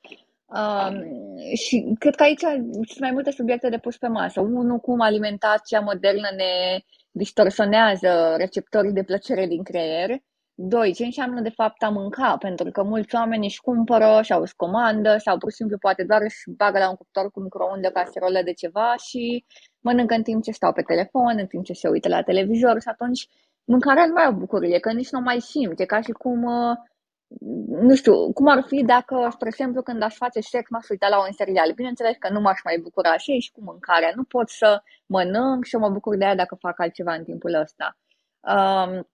Um, 0.46 1.04
și 1.54 1.94
cred 1.98 2.14
că 2.14 2.22
aici 2.22 2.40
sunt 2.70 3.00
mai 3.00 3.10
multe 3.10 3.30
subiecte 3.30 3.68
de 3.68 3.78
pus 3.78 3.96
pe 3.96 4.06
masă. 4.06 4.40
Unul, 4.40 4.78
cum 4.78 5.00
alimentația 5.00 5.80
modernă 5.80 6.28
ne 6.36 6.80
distorsionează 7.10 8.34
receptorii 8.36 8.92
de 8.92 9.02
plăcere 9.02 9.46
din 9.46 9.62
creier. 9.62 10.10
Doi, 10.60 10.92
ce 10.92 11.04
înseamnă 11.04 11.40
de 11.40 11.48
fapt 11.48 11.82
a 11.82 11.88
mânca, 11.88 12.36
pentru 12.36 12.70
că 12.70 12.82
mulți 12.82 13.14
oameni 13.14 13.44
își 13.44 13.60
cumpără 13.60 14.20
sau 14.24 14.40
își 14.40 14.56
comandă 14.56 15.16
sau 15.16 15.38
pur 15.38 15.50
și 15.50 15.56
simplu 15.56 15.78
poate 15.78 16.04
doar 16.04 16.22
își 16.22 16.50
bagă 16.56 16.78
la 16.78 16.88
un 16.88 16.94
cuptor 16.94 17.30
cu 17.30 17.40
microunde 17.40 17.90
caserolă 17.90 18.40
de 18.44 18.52
ceva 18.52 18.94
și 18.96 19.44
mănâncă 19.80 20.14
în 20.14 20.22
timp 20.22 20.42
ce 20.42 20.50
stau 20.50 20.72
pe 20.72 20.82
telefon, 20.82 21.38
în 21.38 21.46
timp 21.46 21.64
ce 21.64 21.72
se 21.72 21.88
uită 21.88 22.08
la 22.08 22.22
televizor 22.22 22.80
și 22.80 22.88
atunci 22.88 23.28
mâncarea 23.64 24.06
nu 24.06 24.12
mai 24.12 24.24
e 24.24 24.28
o 24.28 24.32
bucurie, 24.32 24.78
că 24.78 24.92
nici 24.92 25.10
nu 25.10 25.20
mai 25.20 25.40
simte, 25.40 25.84
ca 25.84 26.00
și 26.00 26.10
cum, 26.10 26.42
uh, 26.42 26.76
nu 27.68 27.94
știu, 27.94 28.32
cum 28.32 28.48
ar 28.48 28.62
fi 28.66 28.84
dacă, 28.84 29.28
spre 29.32 29.48
exemplu, 29.48 29.82
când 29.82 30.02
aș 30.02 30.14
face 30.14 30.40
sex, 30.40 30.70
m-aș 30.70 30.88
uita 30.88 31.08
la 31.08 31.18
un 31.18 31.32
serial. 31.32 31.72
Bineînțeles 31.72 32.16
că 32.18 32.32
nu 32.32 32.40
m-aș 32.40 32.58
mai 32.64 32.78
bucura 32.82 33.16
și 33.16 33.38
și 33.38 33.52
cu 33.52 33.60
mâncarea. 33.62 34.12
Nu 34.14 34.24
pot 34.24 34.48
să 34.48 34.82
mănânc 35.06 35.64
și 35.64 35.76
mă 35.76 35.88
bucur 35.88 36.16
de 36.16 36.24
aia 36.24 36.34
dacă 36.34 36.54
fac 36.54 36.80
altceva 36.80 37.14
în 37.14 37.24
timpul 37.24 37.54
ăsta. 37.54 37.96
Um, 38.40 39.08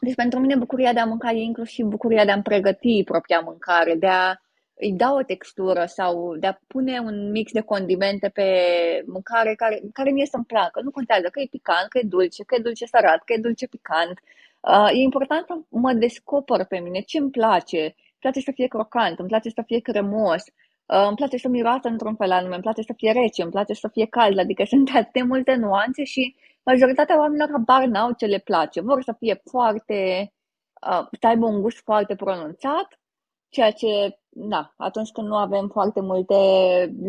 deci 0.00 0.14
pentru 0.14 0.38
mine 0.38 0.56
bucuria 0.56 0.92
de 0.92 1.00
a 1.00 1.04
mânca 1.04 1.30
e 1.30 1.40
inclusiv 1.40 1.86
bucuria 1.86 2.24
de 2.24 2.30
a-mi 2.30 2.42
pregăti 2.42 3.04
propria 3.04 3.40
mâncare, 3.40 3.94
de 3.94 4.06
a 4.06 4.36
îi 4.80 4.92
dau 4.92 5.16
o 5.16 5.22
textură 5.22 5.84
sau 5.86 6.36
de 6.36 6.46
a 6.46 6.58
pune 6.66 6.98
un 6.98 7.30
mix 7.30 7.52
de 7.52 7.60
condimente 7.60 8.28
pe 8.28 8.48
mâncare 9.06 9.54
care, 9.54 9.80
care 9.92 10.10
mie 10.10 10.26
să-mi 10.26 10.44
placă. 10.44 10.80
Nu 10.82 10.90
contează 10.90 11.28
că 11.32 11.40
e 11.40 11.46
picant, 11.50 11.88
că 11.88 11.98
e 11.98 12.02
dulce, 12.02 12.44
că 12.44 12.54
e 12.54 12.62
dulce 12.62 12.86
sărat, 12.86 13.22
că 13.24 13.32
e 13.32 13.38
dulce 13.38 13.66
picant. 13.66 14.20
Uh, 14.60 14.88
e 14.92 14.96
important 14.96 15.46
să 15.46 15.54
mă 15.68 15.92
descoper 15.92 16.64
pe 16.64 16.78
mine 16.78 17.00
ce 17.00 17.18
îmi 17.18 17.30
place. 17.30 17.82
Îmi 17.82 18.18
place 18.18 18.40
să 18.40 18.52
fie 18.54 18.66
crocant, 18.66 19.18
îmi 19.18 19.28
place 19.28 19.48
să 19.48 19.62
fie 19.66 19.78
cremos, 19.78 20.42
uh, 20.86 21.06
îmi 21.06 21.16
place 21.16 21.36
să 21.36 21.48
miroasă 21.48 21.88
într-un 21.88 22.14
fel 22.14 22.30
anume, 22.30 22.54
îmi 22.54 22.62
place 22.62 22.82
să 22.82 22.92
fie 22.96 23.12
rece, 23.12 23.42
îmi 23.42 23.50
place 23.50 23.72
să 23.72 23.88
fie 23.88 24.06
cald, 24.06 24.38
adică 24.38 24.64
sunt 24.64 24.90
atât 24.94 25.12
de 25.12 25.22
multe 25.22 25.54
nuanțe 25.54 26.04
și 26.04 26.36
majoritatea 26.70 27.18
oamenilor 27.18 27.48
habar 27.50 27.84
n-au 27.84 28.12
ce 28.12 28.26
le 28.26 28.38
place. 28.38 28.80
Vor 28.80 29.02
să 29.02 29.14
fie 29.18 29.40
foarte, 29.50 29.98
uh, 30.90 31.06
să 31.20 31.26
aibă 31.26 31.46
un 31.46 31.60
gust 31.60 31.80
foarte 31.82 32.14
pronunțat, 32.14 32.88
ceea 33.48 33.70
ce, 33.70 34.18
da, 34.28 34.74
atunci 34.76 35.10
când 35.10 35.26
nu 35.26 35.36
avem 35.36 35.68
foarte 35.68 36.00
multe 36.00 36.34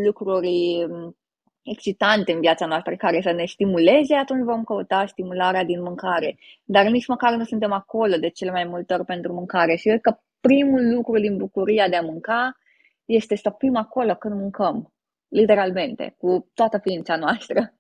lucruri 0.06 0.86
mm, 0.90 1.18
excitante 1.64 2.32
în 2.32 2.40
viața 2.40 2.66
noastră 2.66 2.96
care 2.96 3.22
să 3.22 3.32
ne 3.32 3.46
stimuleze, 3.46 4.16
atunci 4.16 4.44
vom 4.44 4.64
căuta 4.64 5.06
stimularea 5.06 5.64
din 5.64 5.82
mâncare. 5.82 6.38
Dar 6.64 6.86
nici 6.86 7.08
măcar 7.08 7.34
nu 7.34 7.44
suntem 7.44 7.72
acolo 7.72 8.16
de 8.18 8.30
cele 8.30 8.52
mai 8.52 8.64
multe 8.64 8.94
ori 8.94 9.06
pentru 9.06 9.34
mâncare. 9.34 9.76
Și 9.76 9.88
cred 9.88 10.02
că 10.02 10.18
primul 10.40 10.94
lucru 10.94 11.20
din 11.20 11.38
bucuria 11.38 11.90
de 11.90 11.96
a 11.96 12.02
mânca 12.02 12.58
este 13.06 13.36
să 13.36 13.56
fim 13.58 13.76
acolo 13.76 14.16
când 14.16 14.34
mâncăm, 14.36 14.94
literalmente, 15.28 16.16
cu 16.18 16.50
toată 16.54 16.78
ființa 16.78 17.16
noastră. 17.16 17.74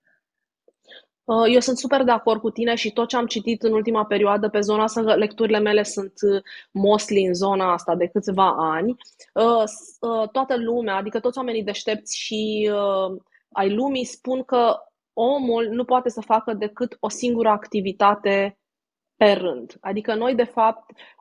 Uh, 1.30 1.54
eu 1.54 1.60
sunt 1.60 1.78
super 1.78 2.04
de 2.04 2.12
acord 2.12 2.42
cu 2.42 2.50
tine 2.50 2.76
și 2.76 2.92
tot 2.92 3.08
ce 3.08 3.16
am 3.16 3.26
citit 3.26 3.64
în 3.64 3.74
ultima 3.74 4.06
perioadă 4.06 4.50
pe 4.50 4.60
zona 4.60 4.84
asta, 4.84 5.02
lecturile 5.02 5.60
mele 5.60 5.84
sunt 5.84 6.14
uh, 6.22 6.42
mostly 6.72 7.26
în 7.26 7.34
zona 7.34 7.74
asta 7.74 7.96
de 7.96 8.08
câțiva 8.08 8.56
ani. 8.58 8.96
Uh, 9.34 10.30
toată 10.32 10.58
lumea, 10.58 10.96
adică 10.96 11.20
toți 11.20 11.38
oamenii 11.38 11.64
deștepți 11.64 12.18
și 12.18 12.72
ai 13.52 13.74
lumii 13.74 14.06
spun 14.06 14.44
că 14.44 14.76
omul 15.14 15.68
nu 15.72 15.84
poate 15.84 16.10
să 16.10 16.22
facă 16.22 16.54
decât 16.54 16.98
o 17.00 17.10
singură 17.10 17.50
activitate 17.50 18.60
pe 19.16 19.32
rând. 19.32 19.78
Adică 19.82 20.16
noi, 20.16 20.36
de 20.36 20.44
fapt, 20.44 20.92
Uh, 20.92 21.19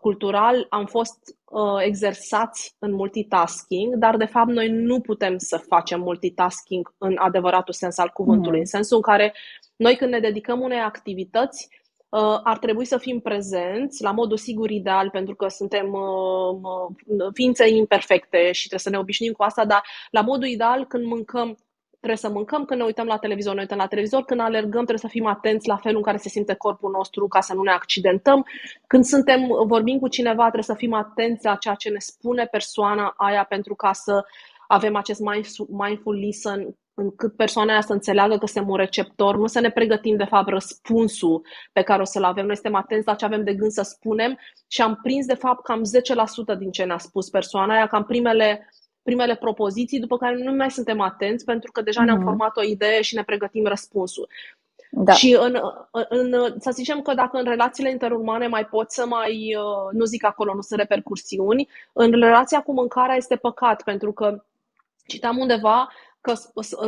cultural 0.00 0.66
am 0.68 0.86
fost 0.86 1.36
uh, 1.44 1.82
exersați 1.84 2.76
în 2.78 2.92
multitasking, 2.92 3.94
dar 3.94 4.16
de 4.16 4.24
fapt 4.24 4.48
noi 4.48 4.68
nu 4.68 5.00
putem 5.00 5.38
să 5.38 5.56
facem 5.56 6.00
multitasking 6.00 6.94
în 6.98 7.16
adevăratul 7.18 7.74
sens 7.74 7.98
al 7.98 8.08
cuvântului, 8.08 8.56
mm. 8.56 8.60
în 8.60 8.66
sensul 8.66 8.96
în 8.96 9.02
care 9.02 9.34
noi 9.76 9.96
când 9.96 10.10
ne 10.10 10.20
dedicăm 10.20 10.60
unei 10.60 10.78
activități 10.78 11.68
uh, 12.08 12.40
ar 12.42 12.58
trebui 12.58 12.84
să 12.84 12.98
fim 12.98 13.20
prezenți 13.20 14.02
la 14.02 14.10
modul 14.10 14.36
sigur 14.36 14.70
ideal 14.70 15.10
pentru 15.10 15.34
că 15.34 15.48
suntem 15.48 15.92
uh, 15.92 17.30
ființe 17.32 17.68
imperfecte 17.68 18.52
și 18.52 18.66
trebuie 18.66 18.80
să 18.80 18.90
ne 18.90 18.98
obișnuim 18.98 19.32
cu 19.32 19.42
asta, 19.42 19.64
dar 19.64 19.82
la 20.10 20.20
modul 20.20 20.46
ideal 20.48 20.86
când 20.86 21.04
mâncăm 21.04 21.58
Trebuie 22.06 22.30
să 22.30 22.36
mâncăm 22.36 22.64
când 22.64 22.80
ne 22.80 22.86
uităm 22.86 23.06
la 23.06 23.16
televizor, 23.18 23.54
ne 23.54 23.60
uităm 23.60 23.78
la 23.78 23.86
televizor, 23.86 24.24
când 24.24 24.40
alergăm 24.40 24.84
trebuie 24.84 24.98
să 24.98 25.08
fim 25.08 25.26
atenți 25.26 25.68
la 25.68 25.76
felul 25.76 25.96
în 25.96 26.02
care 26.02 26.16
se 26.16 26.28
simte 26.28 26.54
corpul 26.54 26.90
nostru 26.90 27.28
ca 27.28 27.40
să 27.40 27.54
nu 27.54 27.62
ne 27.62 27.70
accidentăm. 27.70 28.46
Când 28.86 29.04
suntem, 29.04 29.40
vorbim 29.66 29.98
cu 29.98 30.08
cineva, 30.08 30.42
trebuie 30.42 30.62
să 30.62 30.74
fim 30.74 30.92
atenți 30.92 31.44
la 31.44 31.54
ceea 31.54 31.74
ce 31.74 31.88
ne 31.88 31.98
spune 31.98 32.44
persoana 32.44 33.14
aia 33.16 33.44
pentru 33.44 33.74
ca 33.74 33.92
să 33.92 34.24
avem 34.66 34.96
acest 34.96 35.20
mindful 35.68 36.14
listen 36.14 36.76
încât 36.94 37.36
persoana 37.36 37.72
aia 37.72 37.80
să 37.80 37.92
înțeleagă 37.92 38.38
că 38.38 38.46
suntem 38.46 38.70
un 38.70 38.76
receptor, 38.76 39.36
nu 39.36 39.46
să 39.46 39.60
ne 39.60 39.70
pregătim 39.70 40.16
de 40.16 40.24
fapt 40.24 40.48
răspunsul 40.48 41.46
pe 41.72 41.82
care 41.82 42.00
o 42.00 42.04
să-l 42.04 42.24
avem. 42.24 42.46
Noi 42.46 42.54
suntem 42.54 42.74
atenți 42.74 43.06
la 43.06 43.14
ce 43.14 43.24
avem 43.24 43.44
de 43.44 43.54
gând 43.54 43.70
să 43.70 43.82
spunem 43.82 44.38
și 44.66 44.82
am 44.82 44.98
prins 45.02 45.26
de 45.26 45.34
fapt 45.34 45.62
cam 45.64 45.82
10% 46.54 46.58
din 46.58 46.70
ce 46.70 46.84
ne-a 46.84 46.98
spus 46.98 47.28
persoana 47.28 47.74
aia, 47.74 47.86
cam 47.86 48.04
primele 48.04 48.70
primele 49.08 49.36
propoziții, 49.36 50.00
după 50.00 50.16
care 50.16 50.42
nu 50.42 50.52
mai 50.52 50.70
suntem 50.70 51.00
atenți 51.00 51.44
pentru 51.44 51.72
că 51.72 51.80
deja 51.82 52.02
mm-hmm. 52.02 52.04
ne-am 52.04 52.16
mhm. 52.16 52.26
format 52.26 52.56
o 52.56 52.62
idee 52.62 53.00
și 53.02 53.14
ne 53.14 53.22
pregătim 53.22 53.64
răspunsul. 53.66 54.28
Da. 54.90 55.12
Și 55.12 55.36
în, 55.40 55.54
în, 56.08 56.54
să 56.58 56.70
zicem 56.70 57.00
că 57.00 57.14
dacă 57.14 57.36
în 57.38 57.44
relațiile 57.44 57.90
interumane 57.90 58.46
mai 58.46 58.64
poți 58.64 58.94
să 58.94 59.06
mai, 59.06 59.56
nu 59.92 60.04
zic 60.04 60.24
acolo, 60.24 60.54
nu 60.54 60.60
sunt 60.60 60.80
repercursiuni, 60.80 61.68
în 61.92 62.10
relația 62.10 62.60
cu 62.60 62.72
mâncarea 62.72 63.16
este 63.16 63.36
păcat, 63.36 63.82
pentru 63.82 64.12
că 64.12 64.44
citam 65.06 65.38
undeva 65.38 65.88
că 66.20 66.32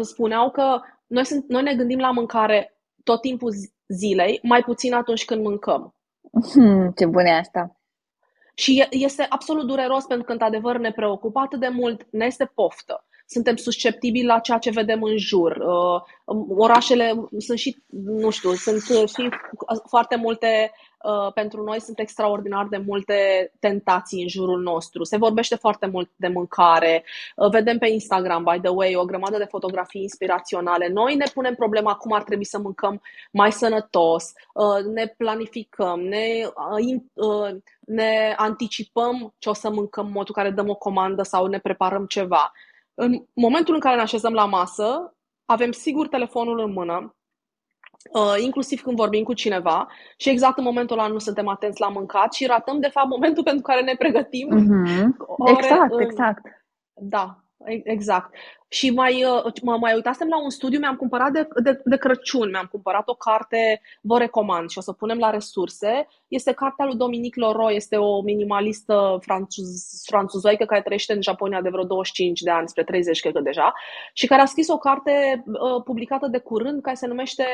spuneau 0.02 0.50
că 0.50 0.80
noi, 1.06 1.24
sunt, 1.24 1.44
noi 1.48 1.62
ne 1.62 1.74
gândim 1.74 1.98
la 1.98 2.10
mâncare 2.10 2.78
tot 3.04 3.20
timpul 3.20 3.52
zilei, 3.88 4.40
mai 4.42 4.62
puțin 4.62 4.94
atunci 4.94 5.24
când 5.24 5.42
mâncăm. 5.42 5.94
Hmm, 6.52 6.92
ce 6.96 7.06
bună 7.06 7.28
e 7.28 7.38
asta! 7.38 7.77
Și 8.58 8.86
este 8.90 9.26
absolut 9.28 9.66
dureros 9.66 10.04
pentru 10.04 10.26
că, 10.26 10.32
într-adevăr, 10.32 10.78
ne 10.78 10.92
preocupă 10.92 11.40
atât 11.40 11.60
de 11.60 11.68
mult, 11.68 12.06
ne 12.10 12.24
este 12.24 12.50
poftă. 12.54 13.04
Suntem 13.26 13.56
susceptibili 13.56 14.26
la 14.26 14.38
ceea 14.38 14.58
ce 14.58 14.70
vedem 14.70 15.02
în 15.02 15.16
jur. 15.16 15.56
Uh, 15.56 16.00
orașele 16.56 17.14
sunt 17.38 17.58
și, 17.58 17.76
nu 18.04 18.30
știu, 18.30 18.52
sunt 18.52 18.82
și 18.82 19.28
foarte 19.88 20.16
multe 20.16 20.70
Uh, 20.70 20.87
pentru 21.34 21.62
noi 21.62 21.80
sunt 21.80 21.98
extraordinar 21.98 22.66
de 22.66 22.76
multe 22.86 23.50
tentații 23.60 24.22
în 24.22 24.28
jurul 24.28 24.62
nostru. 24.62 25.04
Se 25.04 25.16
vorbește 25.16 25.54
foarte 25.54 25.86
mult 25.86 26.10
de 26.16 26.28
mâncare. 26.28 27.04
Uh, 27.36 27.50
vedem 27.50 27.78
pe 27.78 27.88
Instagram, 27.88 28.44
by 28.52 28.60
the 28.60 28.70
way, 28.70 28.94
o 28.96 29.04
grămadă 29.04 29.38
de 29.38 29.44
fotografii 29.44 30.02
inspiraționale. 30.02 30.88
Noi 30.88 31.14
ne 31.14 31.24
punem 31.34 31.54
problema 31.54 31.94
cum 31.94 32.12
ar 32.12 32.22
trebui 32.22 32.44
să 32.44 32.58
mâncăm 32.58 33.02
mai 33.32 33.52
sănătos, 33.52 34.32
uh, 34.54 34.84
ne 34.84 35.06
planificăm, 35.06 36.00
ne, 36.00 36.50
ne 37.80 38.34
anticipăm 38.36 39.34
ce 39.38 39.48
o 39.48 39.52
să 39.52 39.70
mâncăm 39.70 40.06
în 40.06 40.12
modul 40.12 40.34
care 40.34 40.50
dăm 40.50 40.68
o 40.68 40.74
comandă 40.74 41.22
sau 41.22 41.46
ne 41.46 41.58
preparăm 41.58 42.06
ceva. 42.06 42.52
În 42.94 43.24
momentul 43.34 43.74
în 43.74 43.80
care 43.80 43.96
ne 43.96 44.02
așezăm 44.02 44.32
la 44.32 44.44
masă, 44.44 45.12
avem 45.44 45.72
sigur 45.72 46.08
telefonul 46.08 46.58
în 46.58 46.72
mână, 46.72 47.17
Uh, 48.12 48.34
inclusiv 48.38 48.82
când 48.82 48.96
vorbim 48.96 49.22
cu 49.22 49.32
cineva 49.32 49.88
și 50.16 50.28
exact 50.28 50.58
în 50.58 50.64
momentul 50.64 50.98
ăla 50.98 51.08
nu 51.08 51.18
suntem 51.18 51.48
atenți 51.48 51.80
la 51.80 51.88
mâncat 51.88 52.32
și 52.32 52.46
ratăm 52.46 52.80
de 52.80 52.88
fapt 52.88 53.08
momentul 53.08 53.42
pentru 53.50 53.62
care 53.62 53.82
ne 53.82 53.94
pregătim. 53.98 54.48
Mm-hmm. 54.48 55.06
Ore, 55.26 55.52
exact, 55.52 55.92
în... 55.92 56.00
exact. 56.00 56.42
Da, 56.94 57.42
exact. 57.82 58.34
Și 58.70 58.90
mai, 58.90 59.24
uh, 59.24 59.52
mă 59.62 59.76
mai 59.76 59.94
uitasem 59.94 60.28
la 60.28 60.42
un 60.42 60.50
studiu, 60.50 60.78
mi-am 60.78 60.96
cumpărat 60.96 61.30
de, 61.30 61.48
de, 61.62 61.80
de 61.84 61.96
Crăciun, 61.96 62.50
mi-am 62.50 62.68
cumpărat 62.70 63.08
o 63.08 63.14
carte, 63.14 63.80
vă 64.02 64.18
recomand 64.18 64.70
și 64.70 64.78
o 64.78 64.80
să 64.80 64.92
punem 64.92 65.18
la 65.18 65.30
resurse. 65.30 66.08
Este 66.28 66.52
cartea 66.52 66.84
lui 66.84 66.96
Dominique 66.96 67.46
Leroy, 67.46 67.74
este 67.74 67.96
o 67.96 68.22
minimalistă 68.22 69.18
franțuz, 69.20 70.02
franțuzoică 70.06 70.64
care 70.64 70.82
trăiește 70.82 71.12
în 71.12 71.22
Japonia 71.22 71.60
de 71.60 71.68
vreo 71.68 71.84
25 71.84 72.40
de 72.40 72.50
ani, 72.50 72.68
spre 72.68 72.84
30 72.84 73.20
cred 73.20 73.32
că 73.32 73.40
deja, 73.40 73.72
și 74.12 74.26
care 74.26 74.42
a 74.42 74.44
scris 74.44 74.68
o 74.68 74.78
carte 74.78 75.44
uh, 75.46 75.82
publicată 75.84 76.26
de 76.26 76.38
curând 76.38 76.82
care 76.82 76.96
se 76.96 77.06
numește 77.06 77.44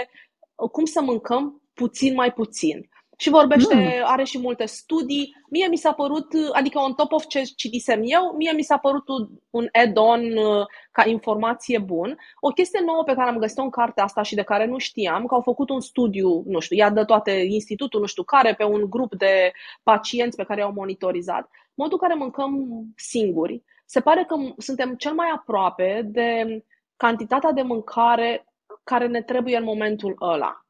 cum 0.55 0.85
să 0.85 1.03
mâncăm 1.03 1.63
puțin 1.75 2.15
mai 2.15 2.33
puțin. 2.33 2.89
Și 3.17 3.31
vorbește, 3.31 3.75
mm. 3.75 3.91
are 4.05 4.25
și 4.25 4.39
multe 4.39 4.65
studii. 4.65 5.37
Mie 5.51 5.67
mi 5.67 5.77
s-a 5.77 5.93
părut, 5.93 6.27
adică 6.53 6.79
on 6.79 6.95
top 6.95 7.13
of 7.13 7.27
ce 7.27 7.43
citisem 7.57 8.01
eu, 8.03 8.35
mie 8.37 8.53
mi 8.53 8.63
s-a 8.63 8.77
părut 8.77 9.05
un 9.51 9.69
add-on 9.73 10.37
uh, 10.37 10.67
ca 10.93 11.09
informație 11.09 11.79
bun. 11.79 12.17
O 12.41 12.49
chestie 12.49 12.81
nouă 12.85 13.03
pe 13.05 13.15
care 13.15 13.29
am 13.29 13.39
găsit-o 13.39 13.63
în 13.63 13.71
cartea 13.71 14.05
asta 14.05 14.23
și 14.23 14.35
de 14.35 14.43
care 14.43 14.67
nu 14.67 14.79
știam, 14.79 15.27
că 15.27 15.35
au 15.35 15.41
făcut 15.41 15.71
un 15.71 15.81
studiu, 15.81 16.43
nu 16.47 16.61
știu, 16.61 16.77
ea 16.77 16.91
dă 16.91 17.05
toate 17.05 17.31
institutul, 17.31 18.01
nu 18.01 18.07
știu 18.07 18.23
care, 18.23 18.55
pe 18.55 18.65
un 18.65 18.91
grup 18.91 19.15
de 19.15 19.53
pacienți 19.83 20.37
pe 20.37 20.45
care 20.45 20.61
i-au 20.61 20.73
monitorizat, 20.73 21.51
modul 21.75 21.99
în 22.01 22.09
care 22.09 22.21
mâncăm 22.21 22.69
singuri, 22.97 23.63
se 23.87 24.01
pare 24.01 24.25
că 24.25 24.37
suntem 24.59 24.95
cel 24.95 25.15
mai 25.15 25.27
aproape 25.35 26.03
de 26.05 26.63
cantitatea 26.97 27.53
de 27.53 27.63
mâncare 27.63 28.47
care 28.85 29.07
ne 29.07 29.23
trebuie 29.23 29.57
în 29.57 29.65
momentul 29.65 30.17
ăla. 30.21 30.65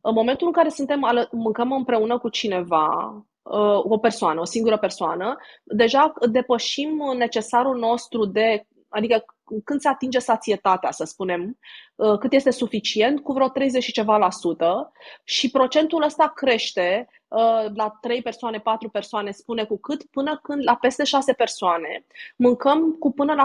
În 0.00 0.14
momentul 0.14 0.46
în 0.46 0.52
care 0.52 0.68
suntem 0.68 1.04
ală- 1.04 1.28
mâncăm 1.32 1.72
împreună 1.72 2.18
cu 2.18 2.28
cineva, 2.28 3.14
uh, 3.42 3.84
o 3.84 3.98
persoană, 3.98 4.40
o 4.40 4.44
singură 4.44 4.78
persoană, 4.78 5.36
deja 5.64 6.12
depășim 6.30 7.14
necesarul 7.16 7.78
nostru 7.78 8.24
de, 8.24 8.66
adică 8.88 9.24
când 9.64 9.80
se 9.80 9.88
atinge 9.88 10.18
sațietatea, 10.18 10.90
să 10.90 11.04
spunem, 11.04 11.58
uh, 11.94 12.18
cât 12.18 12.32
este 12.32 12.50
suficient, 12.50 13.20
cu 13.20 13.32
vreo 13.32 13.48
30 13.48 13.82
și 13.82 13.92
ceva 13.92 14.16
la 14.16 14.30
sută 14.30 14.92
și 15.24 15.50
procentul 15.50 16.02
ăsta 16.02 16.32
crește 16.34 17.08
uh, 17.28 17.66
la 17.74 17.98
3 18.00 18.22
persoane, 18.22 18.58
4 18.58 18.88
persoane, 18.88 19.30
spune 19.30 19.64
cu 19.64 19.78
cât, 19.78 20.04
până 20.10 20.38
când 20.42 20.64
la 20.64 20.76
peste 20.76 21.04
6 21.04 21.32
persoane 21.32 22.06
mâncăm 22.36 22.92
cu 22.92 23.12
până 23.12 23.34
la 23.34 23.44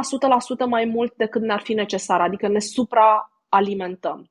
100% 0.65 0.65
mai 0.69 0.85
mult 0.85 1.13
decât 1.15 1.41
ne-ar 1.41 1.61
fi 1.61 1.73
necesar, 1.73 2.21
adică 2.21 2.47
ne 2.47 2.59
supra 2.59 3.31
alimentăm. 3.49 4.29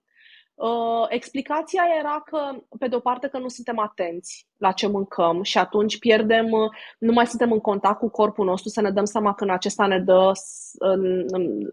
Uh, 0.56 1.06
explicația 1.08 1.82
era 1.98 2.22
că, 2.24 2.38
pe 2.78 2.88
de 2.88 2.94
o 2.96 2.98
parte, 2.98 3.28
că 3.28 3.38
nu 3.38 3.48
suntem 3.48 3.78
atenți 3.78 4.46
la 4.56 4.72
ce 4.72 4.86
mâncăm 4.86 5.42
și 5.42 5.58
atunci 5.58 5.98
pierdem, 5.98 6.50
uh, 6.50 6.70
nu 6.98 7.12
mai 7.12 7.26
suntem 7.26 7.52
în 7.52 7.58
contact 7.58 7.98
cu 7.98 8.08
corpul 8.08 8.44
nostru 8.44 8.68
să 8.68 8.80
ne 8.80 8.90
dăm 8.90 9.04
seama 9.04 9.34
când 9.34 9.50
acesta 9.50 9.86
ne 9.86 9.98
dă 9.98 10.30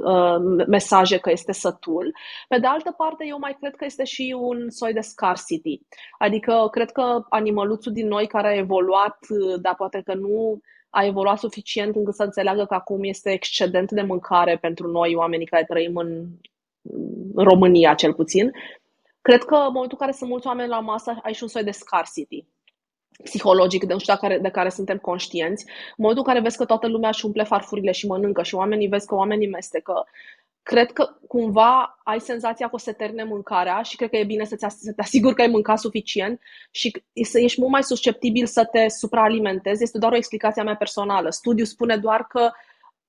uh, 0.05 0.65
mesaje 0.67 1.17
că 1.17 1.31
este 1.31 1.51
sătul. 1.51 2.15
Pe 2.47 2.57
de 2.57 2.67
altă 2.67 2.91
parte, 2.91 3.25
eu 3.27 3.39
mai 3.39 3.57
cred 3.59 3.75
că 3.75 3.85
este 3.85 4.03
și 4.03 4.35
un 4.39 4.69
soi 4.69 4.93
de 4.93 5.01
scarcity. 5.01 5.79
Adică, 6.17 6.67
cred 6.71 6.91
că 6.91 7.25
animăluțul 7.29 7.91
din 7.91 8.07
noi 8.07 8.27
care 8.27 8.47
a 8.47 8.57
evoluat, 8.57 9.17
dar 9.61 9.75
poate 9.75 10.01
că 10.05 10.13
nu 10.13 10.59
a 10.89 11.05
evoluat 11.05 11.39
suficient 11.39 11.95
încât 11.95 12.15
să 12.15 12.23
înțeleagă 12.23 12.65
că 12.65 12.73
acum 12.73 13.03
este 13.03 13.31
excedent 13.31 13.91
de 13.91 14.01
mâncare 14.01 14.57
pentru 14.57 14.87
noi, 14.87 15.15
oamenii 15.15 15.45
care 15.45 15.65
trăim 15.67 15.95
în 15.95 16.25
în 17.33 17.43
România 17.43 17.93
cel 17.93 18.13
puțin, 18.13 18.51
cred 19.21 19.43
că 19.43 19.55
în 19.55 19.71
momentul 19.73 19.97
în 19.99 20.05
care 20.05 20.11
sunt 20.11 20.29
mulți 20.29 20.47
oameni 20.47 20.69
la 20.69 20.79
masă, 20.79 21.19
ai 21.23 21.33
și 21.33 21.43
un 21.43 21.49
soi 21.49 21.63
de 21.63 21.71
scarcity 21.71 22.45
psihologic, 23.23 23.83
de 23.83 23.93
nu 23.93 23.99
știu 23.99 24.15
care, 24.15 24.39
de 24.39 24.49
care 24.49 24.69
suntem 24.69 24.97
conștienți. 24.97 25.65
În 25.67 25.95
momentul 25.95 26.25
în 26.25 26.31
care 26.33 26.43
vezi 26.43 26.57
că 26.57 26.65
toată 26.65 26.87
lumea 26.87 27.09
își 27.09 27.25
umple 27.25 27.43
farfurile 27.43 27.91
și 27.91 28.07
mănâncă 28.07 28.43
și 28.43 28.55
oamenii 28.55 28.87
vezi 28.87 29.07
că 29.07 29.15
oamenii 29.15 29.49
mestecă, 29.49 30.05
cred 30.63 30.91
că 30.91 31.09
cumva 31.27 31.99
ai 32.03 32.19
senzația 32.19 32.67
că 32.67 32.75
o 32.75 32.77
să 32.77 32.91
termine 32.91 33.23
mâncarea 33.23 33.81
și 33.81 33.95
cred 33.95 34.09
că 34.09 34.17
e 34.17 34.23
bine 34.23 34.45
să, 34.45 34.55
să 34.67 34.93
te 34.95 35.01
asiguri 35.01 35.35
că 35.35 35.41
ai 35.41 35.47
mâncat 35.47 35.79
suficient 35.79 36.41
și 36.71 37.03
să 37.23 37.39
ești 37.39 37.59
mult 37.59 37.71
mai 37.71 37.83
susceptibil 37.83 38.45
să 38.45 38.65
te 38.65 38.87
supraalimentezi. 38.87 39.83
Este 39.83 39.97
doar 39.97 40.11
o 40.11 40.15
explicație 40.15 40.61
a 40.61 40.65
mea 40.65 40.75
personală. 40.75 41.29
Studiul 41.29 41.67
spune 41.67 41.97
doar 41.97 42.27
că 42.27 42.51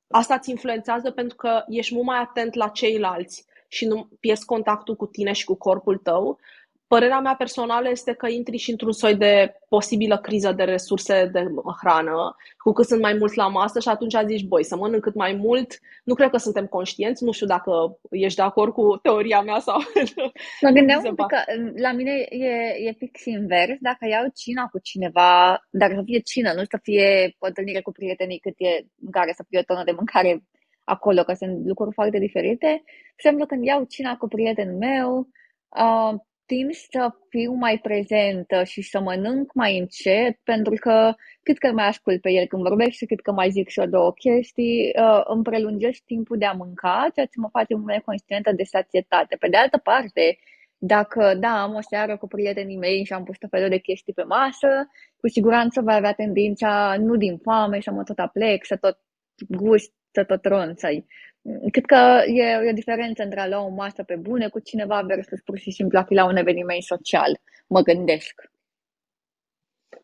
asta 0.08 0.34
îți 0.34 0.50
influențează 0.50 1.10
pentru 1.10 1.36
că 1.36 1.64
ești 1.68 1.94
mult 1.94 2.06
mai 2.06 2.18
atent 2.18 2.54
la 2.54 2.68
ceilalți 2.68 3.46
și 3.74 3.86
nu 3.86 4.08
pierzi 4.20 4.44
contactul 4.44 4.96
cu 4.96 5.06
tine 5.06 5.32
și 5.32 5.44
cu 5.44 5.54
corpul 5.54 5.96
tău 5.96 6.38
Părerea 6.86 7.20
mea 7.20 7.34
personală 7.34 7.88
este 7.90 8.12
că 8.12 8.28
intri 8.28 8.56
și 8.56 8.70
într-un 8.70 8.92
soi 8.92 9.16
de 9.16 9.54
posibilă 9.68 10.18
criză 10.18 10.52
de 10.52 10.62
resurse 10.62 11.28
de 11.32 11.40
hrană, 11.80 12.36
cu 12.58 12.72
cât 12.72 12.86
sunt 12.86 13.00
mai 13.00 13.14
mulți 13.14 13.36
la 13.36 13.48
masă 13.48 13.80
și 13.80 13.88
atunci 13.88 14.14
zici, 14.26 14.46
băi, 14.46 14.64
să 14.64 14.76
mănânc 14.76 15.02
cât 15.02 15.14
mai 15.14 15.32
mult. 15.32 15.78
Nu 16.04 16.14
cred 16.14 16.30
că 16.30 16.36
suntem 16.36 16.66
conștienți, 16.66 17.24
nu 17.24 17.32
știu 17.32 17.46
dacă 17.46 17.98
ești 18.10 18.36
de 18.36 18.42
acord 18.42 18.72
cu 18.72 18.96
teoria 19.02 19.40
mea 19.40 19.58
sau... 19.58 19.78
Mă 20.64 20.70
gândeam 20.70 21.02
un 21.04 21.14
pic 21.14 21.26
că 21.26 21.38
la 21.76 21.92
mine 21.92 22.26
e, 22.28 22.52
e 22.88 22.92
fix 22.98 23.24
invers. 23.24 23.76
Dacă 23.80 24.06
iau 24.08 24.24
cina 24.34 24.64
cu 24.66 24.78
cineva, 24.78 25.60
dacă 25.70 25.92
să 25.94 26.02
fie 26.04 26.18
cină, 26.18 26.52
nu 26.52 26.62
să 26.70 26.78
fie 26.82 27.34
o 27.38 27.46
întâlnire 27.46 27.80
cu 27.80 27.92
prietenii 27.92 28.38
cât 28.38 28.54
e 28.56 28.86
în 29.04 29.10
care 29.10 29.32
să 29.36 29.44
fie 29.48 29.58
o 29.58 29.62
tonă 29.62 29.84
de 29.84 29.92
mâncare 29.92 30.42
acolo, 30.84 31.22
că 31.22 31.32
sunt 31.32 31.66
lucruri 31.66 31.94
foarte 31.94 32.18
diferite. 32.18 32.82
Semnul 33.16 33.46
când 33.46 33.64
iau 33.64 33.84
cina 33.84 34.16
cu 34.16 34.28
prietenul 34.28 34.78
meu, 34.78 35.28
uh, 35.68 36.20
tind 36.46 36.72
să 36.72 37.10
fiu 37.28 37.52
mai 37.52 37.78
prezentă 37.78 38.64
și 38.64 38.82
să 38.82 39.00
mănânc 39.00 39.54
mai 39.54 39.78
încet, 39.78 40.36
pentru 40.42 40.74
că 40.80 41.14
cât 41.42 41.58
că 41.58 41.72
mai 41.72 41.88
ascult 41.88 42.20
pe 42.20 42.30
el 42.30 42.46
când 42.46 42.62
vorbește, 42.62 43.06
cât 43.06 43.20
că 43.20 43.32
mai 43.32 43.50
zic 43.50 43.68
și 43.68 43.78
o 43.78 43.86
două 43.86 44.12
chestii, 44.12 44.92
uh, 44.98 45.20
îmi 45.24 45.42
prelungesc 45.42 46.02
timpul 46.04 46.38
de 46.38 46.44
a 46.44 46.52
mânca, 46.52 47.06
ceea 47.14 47.26
ce 47.26 47.40
mă 47.40 47.48
face 47.52 47.74
mult 47.74 47.86
mai 47.86 48.02
conștientă 48.04 48.52
de 48.52 48.62
sațietate. 48.62 49.36
Pe 49.36 49.48
de 49.48 49.56
altă 49.56 49.78
parte, 49.78 50.38
dacă, 50.78 51.34
da, 51.34 51.62
am 51.62 51.74
o 51.74 51.80
seară 51.80 52.16
cu 52.16 52.26
prietenii 52.26 52.76
mei 52.76 53.04
și 53.04 53.12
am 53.12 53.24
pus 53.24 53.38
tot 53.38 53.50
felul 53.50 53.68
de 53.68 53.78
chestii 53.78 54.12
pe 54.12 54.22
masă, 54.22 54.68
cu 55.16 55.28
siguranță 55.28 55.80
va 55.80 55.92
avea 55.92 56.12
tendința, 56.12 56.96
nu 56.98 57.16
din 57.16 57.38
foame, 57.38 57.80
să 57.80 57.90
mă 57.90 58.02
tot 58.02 58.18
aplec, 58.18 58.64
să 58.64 58.76
tot 58.76 58.98
gust, 59.48 59.92
să 60.14 60.24
tot 60.24 60.44
ronțăi. 60.44 61.06
Cred 61.70 61.84
că 61.84 62.22
e, 62.26 62.42
e 62.42 62.70
o 62.70 62.72
diferență 62.72 63.22
între 63.22 63.40
a 63.40 63.48
lua 63.48 63.64
o 63.64 63.68
masă 63.68 64.02
pe 64.02 64.16
bune 64.16 64.48
cu 64.48 64.58
cineva 64.58 65.00
versus 65.06 65.40
pur 65.40 65.58
și 65.58 65.70
simplu 65.70 65.98
a 65.98 66.02
fi 66.02 66.14
la 66.14 66.24
un 66.24 66.36
eveniment 66.36 66.82
social, 66.82 67.40
mă 67.66 67.80
gândesc. 67.80 68.34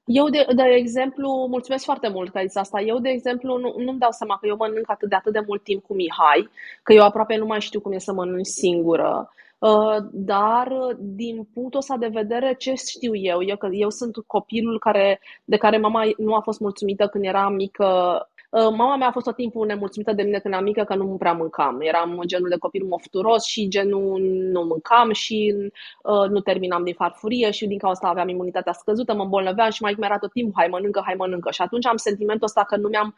Eu, 0.04 0.28
de, 0.28 0.46
de 0.56 0.62
exemplu, 0.62 1.46
mulțumesc 1.50 1.84
foarte 1.84 2.08
mult 2.08 2.30
că 2.30 2.38
ai 2.38 2.46
zis 2.46 2.56
asta. 2.56 2.80
Eu, 2.80 2.98
de 2.98 3.08
exemplu, 3.08 3.58
nu, 3.58 3.74
nu-mi 3.76 3.98
dau 3.98 4.10
seama 4.10 4.38
că 4.38 4.46
eu 4.46 4.56
mănânc 4.56 4.90
atât 4.90 5.08
de 5.08 5.14
atât 5.14 5.32
de 5.32 5.42
mult 5.46 5.62
timp 5.62 5.82
cu 5.82 5.94
Mihai, 5.94 6.48
că 6.82 6.92
eu 6.92 7.02
aproape 7.02 7.36
nu 7.36 7.46
mai 7.46 7.60
știu 7.60 7.80
cum 7.80 7.92
e 7.92 7.98
să 7.98 8.12
mănânc 8.12 8.46
singură. 8.46 9.32
Uh, 9.58 9.96
dar, 10.12 10.72
din 10.98 11.48
punctul 11.52 11.78
ăsta 11.78 11.96
de 11.96 12.06
vedere, 12.06 12.54
ce 12.54 12.74
știu 12.74 13.14
eu? 13.14 13.42
Eu, 13.42 13.56
că 13.56 13.68
eu 13.72 13.90
sunt 13.90 14.16
copilul 14.26 14.78
care, 14.78 15.20
de 15.44 15.56
care 15.56 15.78
mama 15.78 16.02
nu 16.16 16.34
a 16.34 16.40
fost 16.40 16.60
mulțumită 16.60 17.06
când 17.06 17.24
era 17.24 17.48
mică 17.48 17.86
Uh, 17.86 18.39
mama 18.50 18.96
mea 18.96 19.08
a 19.08 19.12
fost 19.12 19.24
tot 19.24 19.34
timpul 19.34 19.66
nemulțumită 19.66 20.12
de 20.12 20.22
mine 20.22 20.38
când 20.38 20.54
eram 20.54 20.64
mică 20.64 20.84
că 20.84 20.94
nu 20.94 21.16
prea 21.18 21.32
mâncam. 21.32 21.80
Eram 21.80 22.20
genul 22.26 22.48
de 22.48 22.56
copil 22.58 22.84
mofturos 22.84 23.44
și 23.44 23.68
genul 23.68 24.20
nu 24.52 24.62
mâncam 24.62 25.12
și 25.12 25.54
uh, 26.02 26.28
nu 26.28 26.40
terminam 26.40 26.84
din 26.84 26.94
farfurie 26.94 27.50
și 27.50 27.66
din 27.66 27.78
cauza 27.78 27.98
asta 28.00 28.08
aveam 28.08 28.28
imunitatea 28.28 28.72
scăzută, 28.72 29.14
mă 29.14 29.22
îmbolnăveam 29.22 29.70
și 29.70 29.82
mai 29.82 29.96
era 30.00 30.18
tot 30.18 30.32
timpul 30.32 30.54
hai 30.56 30.68
mănâncă, 30.68 31.02
hai 31.04 31.14
mănâncă. 31.18 31.50
Și 31.50 31.62
atunci 31.62 31.86
am 31.86 31.96
sentimentul 31.96 32.46
ăsta 32.46 32.64
că 32.64 32.76
nu 32.76 32.88
mi-am 32.88 33.14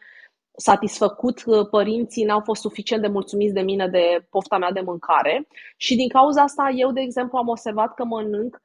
satisfăcut, 0.57 1.43
uh, 1.47 1.69
părinții 1.71 2.25
n-au 2.25 2.41
fost 2.41 2.61
suficient 2.61 3.03
de 3.03 3.09
mulțumiți 3.09 3.55
de 3.55 3.61
mine 3.61 3.89
de 3.89 4.27
pofta 4.31 4.59
mea 4.59 4.73
de 4.73 4.81
mâncare 4.81 5.47
și 5.77 5.97
din 5.97 6.09
cauza 6.09 6.43
asta 6.43 6.73
eu, 6.77 6.93
de 6.93 7.01
exemplu, 7.01 7.39
am 7.39 7.49
observat 7.49 7.95
că 7.95 8.05
mănânc 8.05 8.63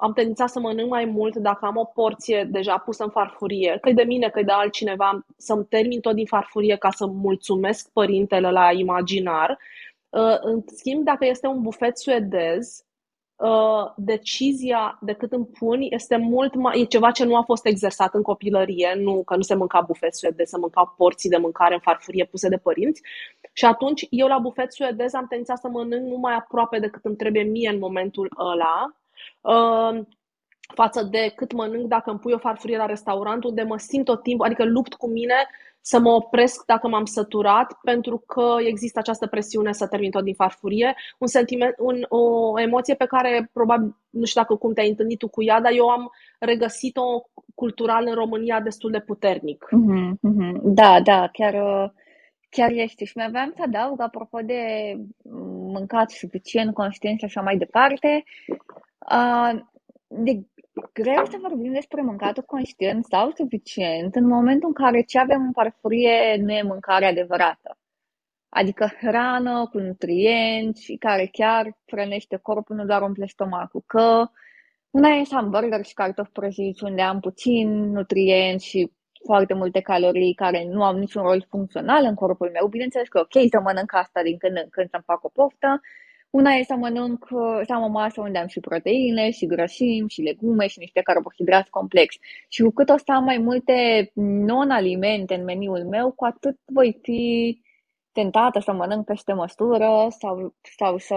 am 0.00 0.12
tendința 0.12 0.46
să 0.46 0.60
mănânc 0.60 0.88
mai 0.88 1.04
mult 1.04 1.36
dacă 1.36 1.66
am 1.66 1.76
o 1.76 1.84
porție 1.84 2.48
deja 2.50 2.78
pusă 2.78 3.04
în 3.04 3.10
farfurie, 3.10 3.78
că 3.80 3.92
de 3.92 4.02
mine, 4.02 4.28
că 4.28 4.42
de 4.42 4.52
altcineva, 4.52 5.26
să-mi 5.36 5.64
termin 5.64 6.00
tot 6.00 6.14
din 6.14 6.26
farfurie 6.26 6.76
ca 6.76 6.90
să 6.90 7.06
mulțumesc 7.06 7.90
părintele 7.92 8.50
la 8.50 8.72
imaginar. 8.72 9.58
Uh, 10.08 10.36
în 10.40 10.62
schimb, 10.66 11.04
dacă 11.04 11.24
este 11.24 11.46
un 11.46 11.62
bufet 11.62 11.98
suedez, 11.98 12.84
uh, 13.36 13.92
decizia 13.96 14.98
de 15.02 15.12
cât 15.12 15.32
îmi 15.32 15.46
pun 15.46 15.78
este 15.90 16.16
mult 16.16 16.54
mai, 16.54 16.80
e 16.80 16.84
ceva 16.84 17.10
ce 17.10 17.24
nu 17.24 17.36
a 17.36 17.42
fost 17.42 17.66
exersat 17.66 18.14
în 18.14 18.22
copilărie, 18.22 18.94
nu 18.96 19.22
că 19.24 19.36
nu 19.36 19.42
se 19.42 19.54
mânca 19.54 19.80
bufet 19.80 20.14
suedez, 20.14 20.48
se 20.48 20.58
mânca 20.58 20.94
porții 20.96 21.30
de 21.30 21.36
mâncare 21.36 21.74
în 21.74 21.80
farfurie 21.80 22.24
puse 22.24 22.48
de 22.48 22.56
părinți. 22.56 23.02
Și 23.52 23.64
atunci 23.64 24.06
eu 24.10 24.26
la 24.26 24.38
bufet 24.38 24.72
suedez 24.72 25.14
am 25.14 25.26
tendința 25.26 25.54
să 25.54 25.68
mănânc 25.68 26.06
numai 26.06 26.34
aproape 26.34 26.78
decât 26.78 27.04
îmi 27.04 27.16
trebuie 27.16 27.42
mie 27.42 27.70
în 27.70 27.78
momentul 27.78 28.34
ăla 28.38 28.94
Ehm, 28.94 29.09
față 30.74 31.02
de 31.02 31.32
cât 31.36 31.52
mănânc 31.52 31.86
dacă 31.86 32.10
îmi 32.10 32.18
pui 32.18 32.32
o 32.32 32.38
farfurie 32.38 32.76
la 32.76 32.86
restaurant, 32.86 33.44
unde 33.44 33.62
mă 33.62 33.78
simt 33.78 34.04
tot 34.04 34.22
timpul, 34.22 34.46
adică 34.46 34.64
lupt 34.64 34.94
cu 34.94 35.08
mine 35.08 35.34
să 35.80 35.98
mă 35.98 36.10
opresc 36.10 36.64
dacă 36.64 36.88
m-am 36.88 37.04
săturat, 37.04 37.78
pentru 37.82 38.18
că 38.26 38.56
există 38.58 38.98
această 38.98 39.26
presiune 39.26 39.72
să 39.72 39.86
termin 39.86 40.10
tot 40.10 40.24
din 40.24 40.34
farfurie, 40.34 40.94
un 41.18 41.26
sentiment, 41.26 41.74
un, 41.78 42.04
o 42.08 42.60
emoție 42.60 42.94
pe 42.94 43.06
care 43.06 43.50
probabil, 43.52 43.96
nu 44.10 44.24
știu 44.24 44.40
dacă 44.40 44.56
cum 44.56 44.72
te-ai 44.72 44.88
întâlnit 44.88 45.18
tu 45.18 45.28
cu 45.28 45.42
ea, 45.42 45.60
dar 45.60 45.72
eu 45.72 45.88
am 45.88 46.10
regăsit-o 46.38 47.02
cultural 47.54 48.04
în 48.06 48.14
România 48.14 48.60
destul 48.60 48.90
de 48.90 49.00
puternic. 49.00 49.64
Mm-hmm, 49.64 50.10
mm-hmm. 50.10 50.60
Da, 50.62 51.00
da, 51.00 51.28
chiar, 51.32 51.54
chiar 52.50 52.70
este. 52.70 53.04
Și 53.04 53.12
mi-aveam 53.16 53.52
să 53.56 53.62
adaug, 53.62 54.00
apropo 54.00 54.38
de 54.38 54.62
mâncat 55.72 56.10
suficient, 56.10 56.74
conștient 56.74 57.18
și 57.18 57.24
așa 57.24 57.40
mai 57.40 57.56
departe, 57.56 58.24
Uh, 59.08 59.60
de 60.06 60.42
greu 60.92 61.24
să 61.24 61.38
vorbim 61.40 61.72
despre 61.72 62.02
mâncatul 62.02 62.42
conștient 62.42 63.04
sau 63.04 63.30
suficient 63.30 64.14
în 64.14 64.26
momentul 64.26 64.68
în 64.68 64.84
care 64.84 65.02
ce 65.02 65.18
avem 65.18 65.42
în 65.42 65.52
farfurie 65.52 66.36
nu 66.40 66.52
e 66.52 66.62
mâncare 66.62 67.04
adevărată. 67.04 67.78
Adică 68.48 68.86
hrană 69.00 69.68
cu 69.70 69.78
nutrienți 69.78 70.96
care 70.98 71.28
chiar 71.32 71.78
hrănește 71.86 72.36
corpul, 72.36 72.76
nu 72.76 72.84
doar 72.84 73.02
umple 73.02 73.26
stomacul. 73.26 73.82
Că 73.86 74.30
una 74.90 75.08
e 75.08 75.22
hamburger 75.30 75.84
și 75.84 75.94
cartofi 75.94 76.30
prăjiți 76.30 76.84
unde 76.84 77.02
am 77.02 77.20
puțin 77.20 77.90
nutrienți 77.92 78.66
și 78.66 78.92
foarte 79.24 79.54
multe 79.54 79.80
calorii 79.80 80.34
care 80.34 80.64
nu 80.64 80.84
au 80.84 80.96
niciun 80.96 81.22
rol 81.22 81.46
funcțional 81.48 82.04
în 82.04 82.14
corpul 82.14 82.50
meu. 82.50 82.66
Bineînțeles 82.66 83.08
că 83.08 83.18
ok 83.18 83.48
să 83.50 83.60
mănânc 83.60 83.94
asta 83.94 84.22
din 84.22 84.36
când 84.38 84.56
în 84.56 84.68
când 84.70 84.88
să-mi 84.90 85.02
fac 85.06 85.24
o 85.24 85.28
poftă, 85.28 85.80
una 86.30 86.50
e 86.50 86.62
să 86.62 86.74
mănânc, 86.74 87.26
să 87.66 87.72
am 87.72 87.82
o 87.82 87.88
masă 87.88 88.20
unde 88.20 88.38
am 88.38 88.46
și 88.46 88.60
proteine, 88.60 89.30
și 89.30 89.46
grăsimi, 89.46 90.08
și 90.08 90.20
legume, 90.20 90.66
și 90.66 90.78
niște 90.78 91.00
carbohidrați 91.00 91.70
complex. 91.70 92.14
Și 92.48 92.62
cu 92.62 92.70
cât 92.70 92.88
o 92.88 92.96
să 92.96 93.12
am 93.12 93.24
mai 93.24 93.38
multe 93.38 94.10
non-alimente 94.14 95.34
în 95.34 95.44
meniul 95.44 95.84
meu, 95.84 96.10
cu 96.12 96.24
atât 96.24 96.58
voi 96.64 96.98
fi 97.02 97.60
tentată 98.12 98.60
să 98.60 98.72
mănânc 98.72 99.04
peste 99.04 99.32
măsură 99.32 100.06
sau, 100.18 100.54
sau 100.78 100.98
să, 100.98 101.16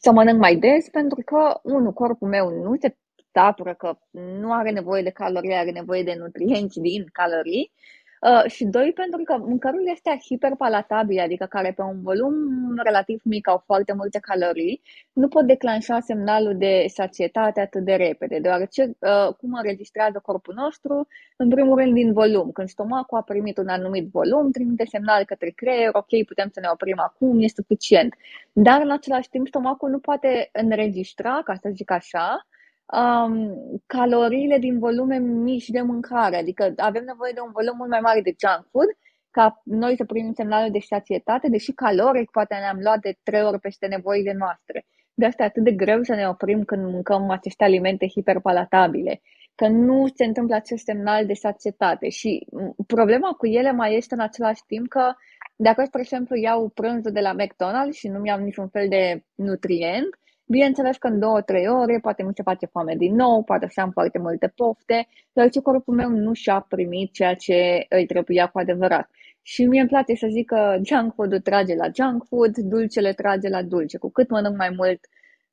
să 0.00 0.12
mănânc 0.12 0.38
mai 0.38 0.56
des, 0.56 0.88
pentru 0.88 1.22
că, 1.24 1.60
unul, 1.62 1.92
corpul 1.92 2.28
meu 2.28 2.48
nu 2.62 2.76
se 2.80 2.96
satură, 3.32 3.74
că 3.74 3.98
nu 4.10 4.52
are 4.52 4.70
nevoie 4.70 5.02
de 5.02 5.10
calorii, 5.10 5.54
are 5.54 5.70
nevoie 5.70 6.02
de 6.02 6.14
nutrienți 6.18 6.80
din 6.80 7.04
calorii 7.12 7.72
Uh, 8.20 8.50
și 8.50 8.64
doi, 8.64 8.92
pentru 8.92 9.22
că 9.24 9.36
mâncărurile 9.38 9.90
astea 9.90 10.16
hiperpalatabile, 10.16 11.20
adică 11.20 11.46
care 11.46 11.72
pe 11.72 11.82
un 11.82 12.02
volum 12.02 12.34
relativ 12.82 13.20
mic 13.24 13.48
au 13.48 13.62
foarte 13.66 13.92
multe 13.92 14.18
calorii, 14.18 14.82
nu 15.12 15.28
pot 15.28 15.46
declanșa 15.46 16.00
semnalul 16.00 16.56
de 16.56 16.84
sacietate 16.88 17.60
atât 17.60 17.84
de 17.84 17.94
repede, 17.94 18.38
deoarece 18.38 18.82
uh, 18.82 19.34
cum 19.38 19.52
înregistrează 19.52 20.20
corpul 20.22 20.54
nostru, 20.54 21.06
în 21.36 21.48
primul 21.48 21.78
rând 21.78 21.94
din 21.94 22.12
volum. 22.12 22.50
Când 22.50 22.68
stomacul 22.68 23.18
a 23.18 23.22
primit 23.22 23.58
un 23.58 23.68
anumit 23.68 24.08
volum, 24.10 24.50
trimite 24.50 24.84
semnal 24.84 25.24
către 25.24 25.50
creier, 25.50 25.90
ok, 25.92 26.24
putem 26.26 26.48
să 26.52 26.60
ne 26.60 26.68
oprim 26.72 26.98
acum, 26.98 27.42
e 27.42 27.48
suficient. 27.48 28.14
Dar 28.52 28.80
în 28.82 28.90
același 28.90 29.28
timp 29.28 29.46
stomacul 29.46 29.90
nu 29.90 29.98
poate 29.98 30.48
înregistra, 30.52 31.40
ca 31.44 31.54
să 31.54 31.70
zic 31.72 31.90
așa, 31.90 32.46
um, 32.92 33.56
caloriile 33.86 34.58
din 34.58 34.78
volume 34.78 35.18
mici 35.18 35.68
de 35.68 35.80
mâncare, 35.80 36.36
adică 36.36 36.72
avem 36.76 37.04
nevoie 37.04 37.32
de 37.34 37.40
un 37.40 37.50
volum 37.52 37.76
mult 37.76 37.90
mai 37.90 38.00
mare 38.00 38.20
de 38.20 38.34
junk 38.38 38.66
food 38.70 38.88
ca 39.30 39.60
noi 39.64 39.96
să 39.96 40.04
primim 40.04 40.32
semnalul 40.32 40.70
de 40.70 40.78
sațietate, 40.78 41.48
deși 41.48 41.72
caloric 41.72 42.30
poate 42.30 42.54
ne-am 42.54 42.78
luat 42.80 43.00
de 43.00 43.18
trei 43.22 43.42
ori 43.42 43.60
peste 43.60 43.86
nevoile 43.86 44.32
noastre. 44.38 44.86
De 45.14 45.26
asta 45.26 45.42
e 45.42 45.46
atât 45.46 45.64
de 45.64 45.72
greu 45.72 46.02
să 46.02 46.14
ne 46.14 46.28
oprim 46.28 46.64
când 46.64 46.92
mâncăm 46.92 47.30
aceste 47.30 47.64
alimente 47.64 48.06
hiperpalatabile, 48.06 49.20
că 49.54 49.68
nu 49.68 50.06
se 50.14 50.24
întâmplă 50.24 50.54
acest 50.54 50.84
semnal 50.84 51.26
de 51.26 51.32
sațietate. 51.32 52.08
Și 52.08 52.46
problema 52.86 53.30
cu 53.32 53.46
ele 53.46 53.72
mai 53.72 53.96
este 53.96 54.14
în 54.14 54.20
același 54.20 54.62
timp 54.66 54.88
că 54.88 55.12
dacă, 55.56 55.84
spre 55.84 56.00
exemplu, 56.00 56.36
iau 56.36 56.68
prânzul 56.68 57.12
de 57.12 57.20
la 57.20 57.34
McDonald's 57.34 57.92
și 57.92 58.08
nu 58.08 58.18
mi-am 58.18 58.42
niciun 58.42 58.68
fel 58.68 58.88
de 58.88 59.24
nutrient, 59.34 60.08
Bineînțeles 60.50 60.96
că 60.96 61.06
în 61.06 61.18
două-trei 61.18 61.68
ore 61.68 61.98
poate 61.98 62.22
mi 62.22 62.34
se 62.34 62.42
face 62.42 62.66
foame 62.66 62.94
din 62.96 63.14
nou, 63.14 63.42
poate 63.42 63.68
să 63.70 63.80
am 63.80 63.90
foarte 63.90 64.18
multe 64.18 64.52
pofte, 64.56 65.08
dar 65.32 65.50
ce 65.50 65.60
corpul 65.60 65.94
meu 65.94 66.08
nu 66.08 66.32
și-a 66.32 66.60
primit 66.68 67.12
ceea 67.12 67.34
ce 67.34 67.86
îi 67.88 68.06
trebuia 68.06 68.46
cu 68.46 68.58
adevărat. 68.58 69.10
Și 69.42 69.64
mie 69.64 69.80
îmi 69.80 69.88
place 69.88 70.14
să 70.14 70.26
zic 70.30 70.46
că 70.46 70.78
junk 70.84 71.14
food 71.14 71.42
trage 71.42 71.74
la 71.74 71.86
junk 71.94 72.24
food, 72.28 72.56
dulcele 72.56 73.12
trage 73.12 73.48
la 73.48 73.62
dulce. 73.62 73.98
Cu 73.98 74.10
cât 74.10 74.30
mănânc 74.30 74.56
mai 74.56 74.70
mult 74.76 75.00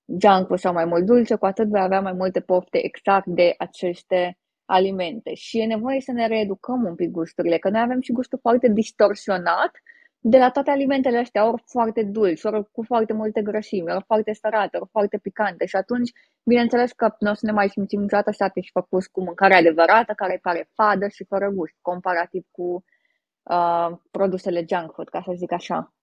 junk 0.06 0.48
food 0.48 0.60
sau 0.60 0.74
mai 0.74 0.86
mult 0.86 1.06
dulce, 1.06 1.36
cu 1.36 1.46
atât 1.46 1.68
vei 1.68 1.82
avea 1.82 2.02
mai 2.02 2.14
multe 2.14 2.40
pofte 2.40 2.86
exact 2.86 3.26
de 3.26 3.54
aceste 3.58 4.38
alimente. 4.66 5.34
Și 5.34 5.60
e 5.60 5.66
nevoie 5.66 6.02
să 6.02 6.12
ne 6.12 6.28
reeducăm 6.28 6.84
un 6.84 6.96
pic 6.96 7.12
gusturile, 7.12 7.58
că 7.58 7.70
noi 7.70 7.82
avem 7.82 8.02
și 8.02 8.12
gustul 8.12 8.40
foarte 8.42 8.68
distorsionat 8.68 9.72
de 10.30 10.38
la 10.38 10.50
toate 10.50 10.72
alimentele 10.72 11.18
astea, 11.18 11.52
ori 11.52 11.64
foarte 11.66 12.04
dulci, 12.04 12.44
ori 12.44 12.72
cu 12.72 12.84
foarte 12.84 13.14
multe 13.14 13.42
grăsimi, 13.42 13.92
ori 13.92 14.04
foarte 14.06 14.34
sărate, 14.34 14.78
ori 14.78 14.90
foarte 14.92 15.18
picante. 15.18 15.66
Și 15.66 15.76
atunci, 15.76 16.12
bineînțeles 16.44 16.92
că 16.92 17.16
nu 17.20 17.32
o 17.32 17.34
să 17.34 17.46
ne 17.46 17.52
mai 17.52 17.70
simțim 17.70 18.02
niciodată 18.02 18.32
satisfăcuți 18.32 19.12
cu 19.12 19.24
mâncarea 19.24 19.58
adevărată, 19.58 20.14
care 20.14 20.40
pare 20.42 20.70
fadă 20.74 21.08
și 21.08 21.24
fără 21.24 21.50
gust, 21.50 21.74
comparativ 21.82 22.46
cu 22.52 22.84
uh, 23.44 23.90
produsele 24.12 24.66
junk 24.70 24.94
food, 24.94 25.10
ca 25.10 25.22
să 25.26 25.32
zic 25.36 25.52
așa. 25.52 25.94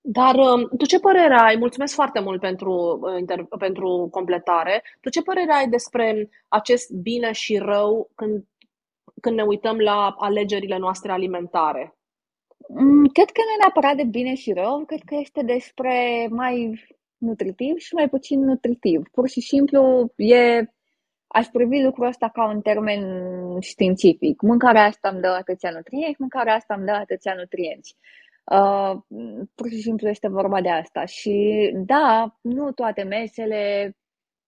Dar 0.00 0.34
um, 0.34 0.68
tu 0.78 0.84
ce 0.86 1.00
părere 1.00 1.34
ai? 1.34 1.56
Mulțumesc 1.56 1.94
foarte 1.94 2.20
mult 2.20 2.40
pentru, 2.40 3.00
uh, 3.28 3.46
pentru 3.58 4.08
completare. 4.10 4.82
Tu 5.00 5.08
ce 5.08 5.22
părere 5.22 5.52
ai 5.52 5.68
despre 5.68 6.28
acest 6.48 6.90
bine 6.92 7.32
și 7.32 7.58
rău 7.58 8.10
când, 8.14 8.44
când 9.20 9.36
ne 9.36 9.42
uităm 9.42 9.78
la 9.78 10.14
alegerile 10.18 10.78
noastre 10.78 11.12
alimentare? 11.12 11.96
Mm, 12.68 13.06
cred 13.06 13.30
că 13.30 13.40
nu 13.44 13.52
e 13.52 13.60
neapărat 13.60 13.96
de 13.96 14.04
bine 14.04 14.34
și 14.34 14.52
rău, 14.52 14.84
cred 14.84 15.00
că 15.04 15.14
este 15.18 15.42
despre 15.42 16.26
mai 16.30 16.80
nutritiv 17.18 17.76
și 17.76 17.94
mai 17.94 18.08
puțin 18.08 18.40
nutritiv. 18.44 19.02
Pur 19.12 19.28
și 19.28 19.40
simplu 19.40 20.12
e, 20.16 20.64
aș 21.26 21.46
privi 21.46 21.82
lucrul 21.82 22.06
ăsta 22.06 22.28
ca 22.28 22.48
un 22.48 22.60
termen 22.60 23.02
științific. 23.60 24.40
Mâncarea 24.40 24.84
asta 24.84 25.08
îmi 25.08 25.20
dă 25.20 25.28
atâția 25.28 25.70
nutrienți, 25.70 26.20
mâncarea 26.20 26.54
asta 26.54 26.74
îmi 26.74 26.86
dă 26.86 26.92
atâția 26.92 27.34
nutrienți. 27.34 27.96
Uh, 28.44 28.96
pur 29.54 29.68
și 29.68 29.80
simplu 29.80 30.08
este 30.08 30.28
vorba 30.28 30.60
de 30.60 30.70
asta. 30.70 31.04
Și 31.04 31.70
da, 31.86 32.36
nu 32.40 32.72
toate 32.72 33.02
mesele 33.02 33.92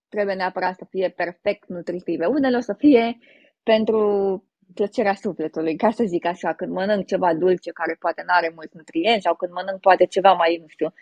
trebuie 0.08 0.34
neapărat 0.34 0.74
să 0.76 0.84
fie 0.88 1.08
perfect 1.08 1.68
nutritive. 1.68 2.26
Unele 2.26 2.56
o 2.56 2.60
să 2.60 2.74
fie 2.78 3.18
pentru 3.62 4.42
plăcerea 4.74 5.14
sufletului, 5.14 5.76
ca 5.76 5.90
să 5.90 6.04
zic 6.04 6.24
așa, 6.26 6.52
când 6.52 6.72
mănânc 6.72 7.06
ceva 7.06 7.34
dulce 7.34 7.70
care 7.70 7.96
poate 7.98 8.22
nu 8.26 8.32
are 8.36 8.52
mulți 8.54 8.76
nutrienți 8.76 9.22
sau 9.22 9.34
când 9.34 9.52
mănânc 9.52 9.80
poate 9.80 10.04
ceva 10.06 10.32
mai, 10.32 10.58
nu 10.60 10.66
știu, 10.66 10.92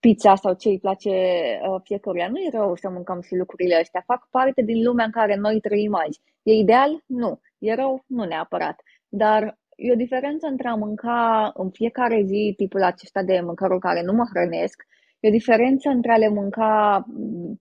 pizza 0.00 0.34
sau 0.34 0.54
ce 0.54 0.68
îi 0.68 0.78
place 0.78 1.10
uh, 1.10 1.80
fiecăruia. 1.84 2.28
Nu 2.28 2.38
e 2.38 2.48
rău 2.52 2.76
să 2.76 2.88
mâncăm 2.88 3.20
și 3.20 3.34
lucrurile 3.34 3.74
astea. 3.74 4.02
Fac 4.06 4.28
parte 4.30 4.62
din 4.62 4.82
lumea 4.82 5.04
în 5.04 5.10
care 5.10 5.36
noi 5.36 5.60
trăim 5.60 5.94
azi. 5.94 6.20
E 6.42 6.52
ideal? 6.52 7.02
Nu. 7.06 7.40
E 7.58 7.74
rău? 7.74 8.04
Nu 8.06 8.24
neapărat. 8.24 8.80
Dar 9.08 9.58
e 9.76 9.92
o 9.92 9.96
diferență 9.96 10.46
între 10.46 10.68
a 10.68 10.74
mânca 10.74 11.50
în 11.54 11.70
fiecare 11.70 12.22
zi 12.24 12.54
tipul 12.56 12.82
acesta 12.82 13.22
de 13.22 13.40
mâncăruri 13.40 13.80
care 13.80 14.02
nu 14.02 14.12
mă 14.12 14.24
hrănesc, 14.32 14.82
e 15.20 15.28
o 15.28 15.30
diferență 15.30 15.88
între 15.88 16.12
a 16.12 16.16
le 16.16 16.28
mânca 16.28 17.04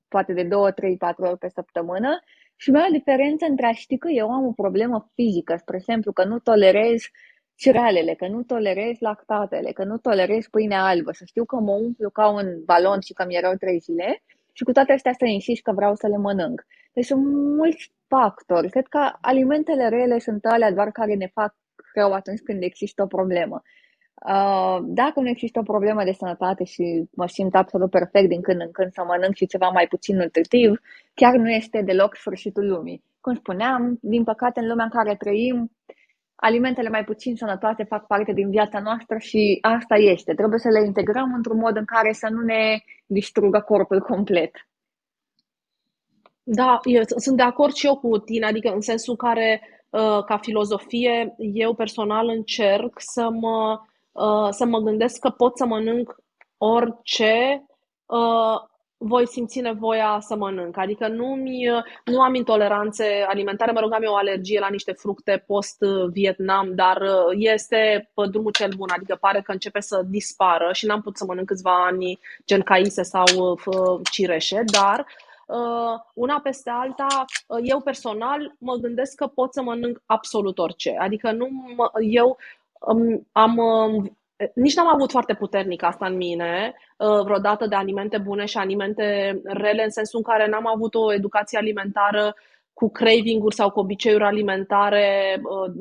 poate 0.07 0.33
de 0.33 0.43
2, 0.43 0.71
3, 0.71 0.97
4 0.97 1.23
ori 1.23 1.37
pe 1.37 1.49
săptămână 1.49 2.19
și 2.55 2.71
mai 2.71 2.81
e 2.81 2.89
o 2.89 2.97
diferență 2.97 3.45
între 3.45 3.65
a 3.65 3.71
ști 3.71 3.97
că 3.97 4.09
eu 4.09 4.31
am 4.31 4.45
o 4.45 4.51
problemă 4.51 5.11
fizică, 5.13 5.55
spre 5.59 5.75
exemplu, 5.75 6.11
că 6.11 6.23
nu 6.23 6.39
tolerez 6.39 7.03
cerealele, 7.55 8.13
că 8.13 8.27
nu 8.27 8.43
tolerez 8.43 8.99
lactatele, 8.99 9.71
că 9.71 9.83
nu 9.83 9.97
tolerez 9.97 10.45
pâinea 10.47 10.85
albă, 10.85 11.11
să 11.11 11.23
știu 11.25 11.45
că 11.45 11.55
mă 11.55 11.71
umplu 11.71 12.09
ca 12.09 12.29
un 12.29 12.63
balon 12.65 12.99
și 12.99 13.13
că 13.13 13.25
mi 13.25 13.35
erau 13.35 13.53
trei 13.53 13.79
zile 13.79 14.23
și 14.51 14.63
cu 14.63 14.71
toate 14.71 14.91
astea 14.91 15.13
să 15.17 15.25
insist 15.25 15.61
că 15.61 15.71
vreau 15.71 15.95
să 15.95 16.07
le 16.07 16.17
mănânc. 16.17 16.65
Deci 16.93 17.05
sunt 17.05 17.25
mulți 17.57 17.93
factori. 18.07 18.69
Cred 18.69 18.87
că 18.87 19.11
alimentele 19.21 19.89
rele 19.89 20.19
sunt 20.19 20.45
alea 20.45 20.71
doar 20.71 20.91
care 20.91 21.13
ne 21.13 21.27
fac 21.33 21.55
rău 21.93 22.13
atunci 22.13 22.39
când 22.39 22.63
există 22.63 23.01
o 23.03 23.07
problemă. 23.07 23.61
Uh, 24.23 24.77
dacă 24.81 25.19
nu 25.19 25.27
există 25.27 25.59
o 25.59 25.63
problemă 25.63 26.03
de 26.03 26.11
sănătate 26.11 26.63
și 26.63 27.03
mă 27.15 27.27
simt 27.27 27.55
absolut 27.55 27.89
perfect 27.89 28.29
din 28.29 28.41
când 28.41 28.61
în 28.61 28.71
când 28.71 28.91
să 28.91 29.03
mănânc 29.03 29.35
și 29.35 29.45
ceva 29.45 29.69
mai 29.69 29.87
puțin 29.87 30.15
nutritiv, 30.15 30.81
chiar 31.13 31.35
nu 31.35 31.49
este 31.49 31.81
deloc 31.81 32.15
sfârșitul 32.15 32.67
lumii. 32.67 33.03
Cum 33.21 33.35
spuneam, 33.35 33.97
din 34.01 34.23
păcate 34.23 34.59
în 34.59 34.67
lumea 34.67 34.83
în 34.83 34.89
care 34.91 35.15
trăim, 35.15 35.71
alimentele 36.35 36.89
mai 36.89 37.03
puțin 37.03 37.35
sănătoase 37.35 37.83
fac 37.83 38.07
parte 38.07 38.33
din 38.33 38.49
viața 38.49 38.79
noastră 38.79 39.17
și 39.17 39.57
asta 39.61 39.95
este. 39.95 40.33
Trebuie 40.33 40.59
să 40.59 40.69
le 40.69 40.85
integrăm 40.85 41.33
într-un 41.33 41.57
mod 41.57 41.75
în 41.75 41.85
care 41.85 42.11
să 42.11 42.27
nu 42.31 42.41
ne 42.41 42.79
distrugă 43.05 43.59
corpul 43.59 43.99
complet. 43.99 44.51
Da, 46.43 46.79
eu 46.83 47.01
sunt 47.05 47.37
de 47.37 47.43
acord 47.43 47.73
și 47.73 47.85
eu 47.85 47.97
cu 47.97 48.17
tine, 48.17 48.45
adică 48.45 48.69
în 48.73 48.81
sensul 48.81 49.15
care, 49.15 49.61
uh, 49.89 50.23
ca 50.23 50.37
filozofie, 50.37 51.35
eu 51.37 51.73
personal 51.73 52.27
încerc 52.27 52.93
să 52.97 53.29
mă 53.29 53.79
Uh, 54.15 54.47
să 54.49 54.65
mă 54.65 54.79
gândesc 54.79 55.19
că 55.19 55.29
pot 55.29 55.57
să 55.57 55.65
mănânc 55.65 56.15
orice 56.57 57.65
uh, 58.05 58.59
voi 58.97 59.27
simți 59.27 59.59
nevoia 59.59 60.17
să 60.19 60.35
mănânc. 60.35 60.77
Adică 60.77 61.07
nu, 61.07 61.35
nu 62.05 62.21
am 62.21 62.33
intoleranțe 62.33 63.25
alimentare, 63.27 63.71
mă 63.71 63.79
rog, 63.79 63.93
am 63.93 64.03
eu 64.03 64.11
o 64.11 64.15
alergie 64.15 64.59
la 64.59 64.67
niște 64.67 64.91
fructe 64.91 65.43
post-Vietnam, 65.47 66.75
dar 66.75 67.01
uh, 67.01 67.35
este 67.37 68.11
pe 68.13 68.27
drumul 68.29 68.51
cel 68.51 68.71
bun, 68.77 68.87
adică 68.95 69.17
pare 69.19 69.41
că 69.41 69.51
începe 69.51 69.79
să 69.79 70.01
dispară 70.05 70.69
și 70.73 70.85
n-am 70.85 71.01
putut 71.01 71.17
să 71.17 71.25
mănânc 71.27 71.47
câțiva 71.47 71.85
ani 71.85 72.19
gen 72.45 72.61
caise 72.61 73.03
sau 73.03 73.59
cireșe, 74.11 74.63
dar 74.71 75.05
una 76.13 76.39
peste 76.39 76.69
alta, 76.69 77.25
eu 77.63 77.81
personal 77.81 78.55
mă 78.59 78.75
gândesc 78.75 79.15
că 79.15 79.27
pot 79.27 79.53
să 79.53 79.61
mănânc 79.61 80.01
absolut 80.05 80.57
orice. 80.57 80.95
Adică 80.99 81.31
nu, 81.31 81.47
eu 81.99 82.37
am, 83.31 83.57
nici 84.53 84.75
n-am 84.75 84.93
avut 84.93 85.11
foarte 85.11 85.33
puternic 85.33 85.83
asta 85.83 86.05
în 86.05 86.15
mine 86.15 86.73
uh, 86.97 87.23
vreodată 87.23 87.67
de 87.67 87.75
alimente 87.75 88.17
bune 88.17 88.45
și 88.45 88.57
alimente 88.57 89.39
rele, 89.43 89.83
în 89.83 89.89
sensul 89.89 90.21
în 90.23 90.31
care 90.31 90.49
n-am 90.49 90.67
avut 90.67 90.95
o 90.95 91.13
educație 91.13 91.57
alimentară 91.57 92.35
cu 92.79 92.89
craving-uri 92.89 93.55
sau 93.55 93.69
cu 93.71 93.79
obiceiuri 93.79 94.23
alimentare 94.23 95.39
uh, 95.43 95.71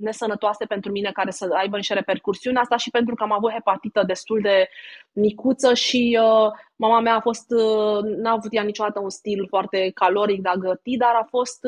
nesănătoase 0.00 0.64
pentru 0.64 0.90
mine 0.90 1.10
care 1.12 1.30
să 1.30 1.48
aibă 1.52 1.76
niște 1.76 1.94
repercursiuni. 1.94 2.56
Asta 2.56 2.76
și 2.76 2.90
pentru 2.90 3.14
că 3.14 3.22
am 3.22 3.32
avut 3.32 3.52
hepatită 3.52 4.02
destul 4.06 4.40
de 4.40 4.68
micuță 5.12 5.74
și 5.74 6.18
uh, 6.20 6.50
mama 6.76 7.00
mea 7.00 7.14
a 7.14 7.20
fost, 7.20 7.50
uh, 7.50 8.02
n-a 8.02 8.30
avut 8.30 8.54
ea 8.54 8.62
niciodată 8.62 9.00
un 9.00 9.10
stil 9.10 9.46
foarte 9.48 9.90
caloric 9.94 10.42
de 10.42 10.48
a 10.48 10.54
găti, 10.54 10.96
dar 10.96 11.14
a 11.14 11.26
fost 11.28 11.60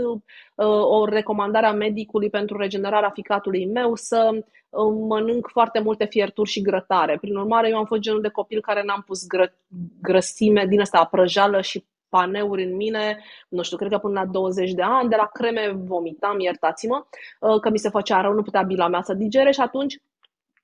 o 0.83 1.05
recomandare 1.05 1.67
a 1.67 1.73
medicului 1.73 2.31
pentru 2.31 2.57
regenerarea 2.57 3.11
ficatului 3.11 3.67
meu 3.67 3.95
să 3.95 4.31
mănânc 5.09 5.49
foarte 5.53 5.81
multe 5.81 6.05
fierturi 6.05 6.51
și 6.51 6.63
grătare. 6.63 7.19
Prin 7.21 7.37
urmare, 7.37 7.69
eu 7.69 7.77
am 7.77 7.85
fost 7.85 8.01
genul 8.01 8.21
de 8.21 8.29
copil 8.29 8.61
care 8.61 8.83
n-am 8.85 9.03
pus 9.07 9.27
gră, 9.27 9.55
grăsime 10.01 10.67
din 10.67 10.81
asta 10.81 11.05
prăjală 11.05 11.61
și 11.61 11.85
paneuri 12.09 12.65
în 12.65 12.77
mine, 12.77 13.25
nu 13.49 13.63
știu, 13.63 13.77
cred 13.77 13.91
că 13.91 13.99
până 13.99 14.21
la 14.21 14.27
20 14.27 14.73
de 14.73 14.83
ani, 14.83 15.09
de 15.09 15.17
la 15.17 15.27
creme 15.33 15.73
vomitam, 15.85 16.41
iertați-mă, 16.41 17.05
uh, 17.41 17.61
că 17.61 17.71
mi 17.71 17.79
se 17.79 17.89
făcea 17.89 18.21
rău, 18.21 18.33
nu 18.33 18.43
putea 18.43 18.63
bila 18.63 18.89
mea 18.89 19.03
să 19.03 19.15
digere 19.15 19.51
și 19.51 19.61
atunci 19.61 19.99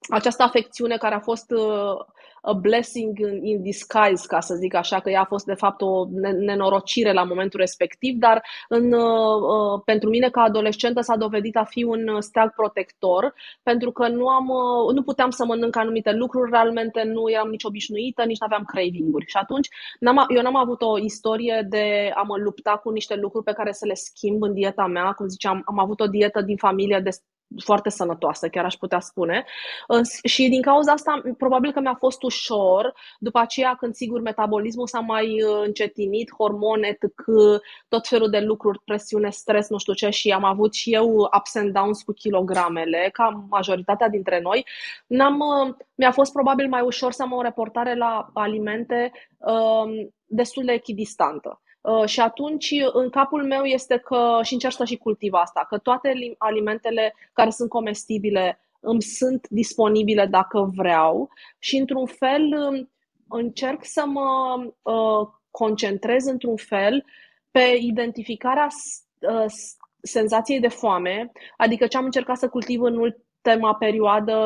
această 0.09 0.43
afecțiune 0.43 0.97
care 0.97 1.15
a 1.15 1.21
fost 1.21 1.51
uh, 1.51 1.97
a 2.45 2.53
blessing 2.53 3.19
in 3.43 3.63
disguise, 3.63 4.27
ca 4.27 4.41
să 4.41 4.55
zic 4.55 4.75
așa, 4.75 5.01
că 5.01 5.11
ea 5.11 5.21
a 5.21 5.25
fost 5.25 5.45
de 5.45 5.55
fapt 5.55 5.81
o 5.81 6.07
nenorocire 6.39 7.13
la 7.13 7.23
momentul 7.23 7.61
respectiv, 7.61 8.19
dar 8.19 8.43
în, 8.69 8.93
uh, 8.93 9.41
uh, 9.41 9.83
pentru 9.85 10.09
mine 10.09 10.31
ca 10.31 10.41
adolescentă 10.41 11.01
s-a 11.01 11.17
dovedit 11.17 11.57
a 11.57 11.65
fi 11.65 11.83
un 11.85 12.21
steag 12.21 12.55
protector, 12.55 13.35
pentru 13.63 13.93
că 13.93 14.09
nu, 14.09 14.29
am, 14.29 14.49
uh, 14.49 14.95
nu 14.95 15.03
puteam 15.03 15.31
să 15.31 15.45
mănânc 15.45 15.77
anumite 15.77 16.13
lucruri, 16.13 16.51
realmente 16.51 17.03
nu 17.03 17.31
eram 17.31 17.49
nici 17.49 17.65
obișnuită, 17.65 18.25
nici 18.25 18.41
nu 18.41 18.47
aveam 18.47 18.65
craving-uri. 18.65 19.27
Și 19.27 19.37
atunci 19.37 19.69
n-am, 20.01 20.25
eu 20.37 20.43
n-am 20.43 20.57
avut 20.57 20.83
o 20.83 20.99
istorie 20.99 21.67
de 21.69 22.11
a 22.15 22.23
mă 22.23 22.37
lupta 22.37 22.71
cu 22.83 22.91
niște 22.91 23.15
lucruri 23.15 23.45
pe 23.45 23.53
care 23.53 23.73
să 23.73 23.87
le 23.87 23.95
schimb 23.95 24.43
în 24.43 24.53
dieta 24.53 24.87
mea. 24.87 25.13
Cum 25.13 25.27
ziceam, 25.29 25.63
am 25.65 25.79
avut 25.79 26.01
o 26.01 26.07
dietă 26.07 26.41
din 26.41 26.57
familie 26.57 27.01
de 27.05 27.11
foarte 27.65 27.91
sănătoasă, 27.91 28.49
chiar 28.49 28.65
aș 28.65 28.75
putea 28.75 29.01
spune. 29.01 29.45
Și 30.25 30.49
din 30.49 30.63
cauza 30.63 30.93
asta, 30.93 31.23
probabil 31.39 31.73
că 31.73 31.81
mi-a 31.81 31.97
fost 31.99 32.23
ușor, 32.23 32.95
după 33.19 33.39
aceea 33.39 33.75
când 33.75 33.95
sigur 33.95 34.21
metabolismul 34.21 34.87
s-a 34.87 35.01
mai 35.01 35.43
uh, 35.43 35.63
încetinit, 35.65 36.33
hormone, 36.39 36.89
etc., 36.89 37.13
tot 37.89 38.07
felul 38.07 38.31
de 38.31 38.39
lucruri, 38.39 38.81
presiune, 38.85 39.31
stres, 39.31 39.69
nu 39.69 39.79
știu 39.79 39.93
ce, 39.93 40.11
și 40.11 40.31
am 40.31 40.45
avut 40.45 40.75
și 40.75 40.95
eu 40.95 41.29
ups 41.39 41.55
and 41.55 41.73
downs 41.73 42.03
cu 42.03 42.13
kilogramele, 42.13 43.09
ca 43.13 43.47
majoritatea 43.49 44.09
dintre 44.09 44.41
noi, 44.41 44.67
n-am, 45.07 45.39
uh, 45.39 45.75
mi-a 45.95 46.11
fost 46.13 46.33
probabil 46.33 46.69
mai 46.69 46.81
ușor 46.81 47.13
să 47.13 47.23
am 47.23 47.33
o 47.33 47.43
reportare 47.43 47.97
la 47.97 48.31
alimente 48.33 49.13
um, 49.39 50.15
destul 50.27 50.65
de 50.65 50.73
echidistantă. 50.73 51.61
Uh, 51.85 52.05
și 52.07 52.21
atunci, 52.21 52.71
în 52.93 53.11
capul 53.11 53.45
meu 53.45 53.63
este 53.63 53.97
că, 53.97 54.41
și 54.43 54.53
încerc 54.53 54.75
să 54.75 54.85
și 54.85 54.97
cultiv 54.97 55.33
asta, 55.33 55.67
că 55.69 55.79
toate 55.79 56.13
alimentele 56.39 57.15
care 57.33 57.51
sunt 57.51 57.69
comestibile 57.69 58.59
îmi 58.85 59.03
sunt 59.03 59.49
disponibile 59.49 60.27
dacă 60.27 60.71
vreau 60.75 61.31
și, 61.59 61.77
într-un 61.77 62.07
fel, 62.07 62.43
um, 62.43 62.91
încerc 63.29 63.85
să 63.85 64.05
mă 64.07 64.57
uh, 64.83 65.29
concentrez, 65.51 66.27
într-un 66.27 66.57
fel, 66.57 67.05
pe 67.51 67.77
identificarea 67.81 68.69
uh, 69.21 69.45
senzației 70.03 70.61
de 70.61 70.69
foame, 70.69 71.33
adică 71.57 71.87
ce 71.87 71.97
am 71.97 72.05
încercat 72.05 72.37
să 72.37 72.49
cultiv 72.49 72.81
în 72.81 72.97
ultima 73.45 73.75
perioadă, 73.75 74.37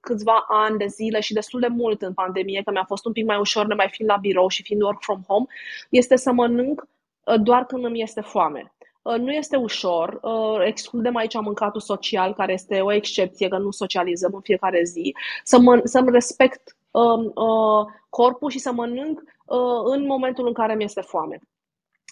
câțiva 0.00 0.44
ani 0.48 0.78
de 0.78 0.86
zile 0.86 1.20
și 1.20 1.32
destul 1.32 1.60
de 1.60 1.66
mult 1.66 2.02
în 2.02 2.12
pandemie, 2.12 2.62
că 2.62 2.70
mi-a 2.70 2.84
fost 2.86 3.04
un 3.04 3.12
pic 3.12 3.26
mai 3.26 3.38
ușor 3.38 3.66
de 3.66 3.74
mai 3.74 3.88
fiind 3.90 4.10
la 4.10 4.16
birou 4.16 4.48
și 4.48 4.62
fiind 4.62 4.82
work 4.82 5.02
from 5.02 5.24
home, 5.26 5.46
este 5.88 6.16
să 6.16 6.32
mănânc 6.32 6.86
uh, 7.24 7.34
doar 7.42 7.64
când 7.66 7.84
îmi 7.84 8.02
este 8.02 8.20
foame. 8.20 8.72
Uh, 9.02 9.18
nu 9.18 9.30
este 9.30 9.56
ușor, 9.56 10.20
excludem 10.64 11.16
aici 11.16 11.34
mâncatul 11.34 11.80
social, 11.80 12.34
care 12.34 12.52
este 12.52 12.80
o 12.80 12.92
excepție, 12.92 13.48
că 13.48 13.58
nu 13.58 13.70
socializăm 13.70 14.30
în 14.34 14.40
fiecare 14.40 14.82
zi, 14.84 15.14
să 15.44 15.58
mă, 15.58 15.80
să-mi 15.84 16.10
respect 16.10 16.76
uh, 16.90 17.24
uh, 17.34 17.86
corpul 18.08 18.50
și 18.50 18.58
să 18.58 18.72
mănânc 18.72 19.22
uh, 19.44 19.82
în 19.84 20.06
momentul 20.06 20.46
în 20.46 20.52
care 20.52 20.74
mi 20.74 20.84
este 20.84 21.00
foame. 21.00 21.38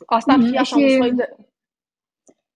Asta 0.06 0.32
ar 0.32 0.38
fi 0.38 0.52
mm-hmm. 0.52 0.58
așa 0.58 0.76
și... 0.76 0.82
un 0.82 0.88
soi 0.88 1.12
de... 1.12 1.36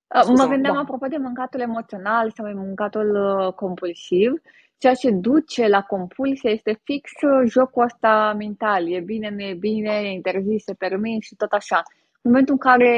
Scuza, 0.08 0.44
mă 0.44 0.50
gândeam 0.50 0.74
da. 0.74 0.80
apropo 0.80 1.06
de 1.06 1.16
mâncatul 1.16 1.60
emoțional 1.60 2.30
sau 2.30 2.54
mâncatul 2.54 3.10
uh, 3.14 3.52
compulsiv, 3.52 4.32
ceea 4.78 4.94
ce 4.94 5.10
duce 5.10 5.68
la 5.68 5.82
compulsie 5.82 6.50
este 6.50 6.80
fix 6.84 7.10
uh, 7.22 7.50
jocul 7.50 7.84
ăsta 7.84 8.34
mental. 8.36 8.92
E 8.92 9.00
bine, 9.00 9.30
nu 9.30 9.42
e 9.42 9.54
bine, 9.54 9.90
e 9.90 10.12
interzis, 10.12 10.64
se 10.64 10.74
permis 10.74 11.24
și 11.24 11.36
tot 11.36 11.52
așa. 11.52 11.82
În 12.22 12.30
momentul 12.30 12.58
în 12.60 12.70
care 12.70 12.92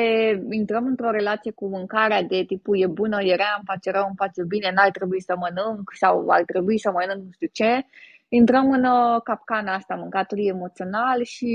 intrăm 0.50 0.86
într-o 0.86 1.10
relație 1.10 1.50
cu 1.50 1.68
mâncarea 1.68 2.22
de 2.22 2.44
tipul 2.46 2.80
e 2.80 2.86
bună, 2.86 3.22
e 3.22 3.34
rea, 3.34 3.54
îmi 3.56 3.64
face 3.66 3.90
rău, 3.90 4.04
îmi 4.04 4.16
face 4.16 4.42
bine, 4.48 4.70
n-ar 4.74 4.90
trebui 4.90 5.20
să 5.20 5.34
mănânc 5.36 5.90
sau 5.94 6.28
ar 6.28 6.42
trebui 6.42 6.78
să 6.78 6.90
mănânc 6.90 7.24
nu 7.24 7.30
știu 7.32 7.48
ce, 7.52 7.86
intrăm 8.28 8.70
în 8.70 8.84
uh, 8.84 9.20
capcana 9.22 9.74
asta 9.74 9.94
mâncatului 9.94 10.46
emoțional 10.46 11.22
și 11.22 11.50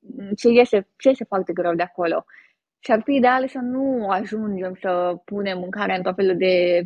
mm, 0.00 0.30
ce 0.36 0.48
iese, 0.48 0.88
ce 0.96 1.08
iese 1.08 1.24
foarte 1.24 1.52
greu 1.52 1.74
de 1.74 1.82
acolo. 1.82 2.24
Și 2.78 2.92
ar 2.92 3.02
fi 3.04 3.14
ideal 3.14 3.48
să 3.48 3.58
nu 3.58 4.08
ajungem 4.08 4.74
să 4.80 5.20
punem 5.24 5.58
mâncarea 5.58 5.96
în 5.96 6.02
tot 6.02 6.14
felul 6.14 6.36
de 6.36 6.80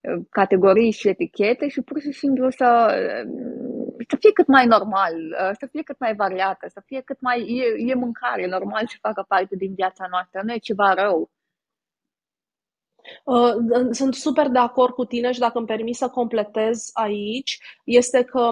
uh, 0.00 0.24
categorii 0.30 0.90
și 0.90 1.08
etichete 1.08 1.68
și 1.68 1.80
pur 1.80 2.00
și 2.00 2.12
simplu 2.12 2.50
să, 2.50 2.88
uh, 2.90 4.04
să 4.08 4.16
fie 4.16 4.32
cât 4.32 4.46
mai 4.46 4.66
normal, 4.66 5.14
să 5.58 5.66
fie 5.70 5.82
cât 5.82 5.98
mai 5.98 6.14
variată, 6.14 6.66
să 6.68 6.82
fie 6.86 7.00
cât 7.00 7.20
mai... 7.20 7.40
E, 7.40 7.90
e 7.90 7.94
mâncare 7.94 8.46
normal 8.46 8.86
să 8.86 8.96
facă 9.00 9.24
parte 9.28 9.56
din 9.56 9.74
viața 9.74 10.06
noastră, 10.10 10.40
nu 10.44 10.52
e 10.52 10.58
ceva 10.58 10.94
rău. 10.94 11.30
Uh, 13.24 13.88
sunt 13.90 14.14
super 14.14 14.48
de 14.48 14.58
acord 14.58 14.92
cu 14.92 15.04
tine 15.04 15.32
și 15.32 15.38
dacă 15.38 15.58
îmi 15.58 15.66
permis 15.66 15.96
să 15.96 16.08
completez 16.08 16.90
aici, 16.92 17.58
este 17.84 18.24
că 18.24 18.50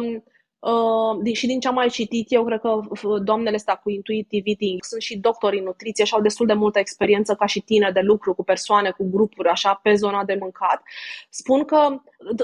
Uh, 0.67 1.35
și 1.35 1.47
din 1.47 1.61
ce 1.61 1.69
am 1.69 1.75
mai 1.75 1.89
citit, 1.89 2.33
eu 2.33 2.45
cred 2.45 2.61
că 2.61 2.81
doamnele 3.23 3.57
astea 3.57 3.75
cu 3.75 3.91
intuitive 3.91 4.49
eating 4.49 4.85
sunt 4.85 5.01
și 5.01 5.19
doctori 5.19 5.59
în 5.59 5.65
nutriție 5.65 6.05
și 6.05 6.15
au 6.15 6.21
destul 6.21 6.47
de 6.47 6.53
multă 6.53 6.79
experiență 6.79 7.35
ca 7.35 7.47
și 7.47 7.61
tine 7.61 7.91
de 7.91 8.01
lucru 8.01 8.35
cu 8.35 8.45
persoane, 8.45 8.91
cu 8.91 9.11
grupuri, 9.11 9.49
așa, 9.49 9.81
pe 9.83 9.95
zona 9.95 10.25
de 10.25 10.37
mâncat. 10.41 10.83
Spun 11.29 11.65
că, 11.65 11.89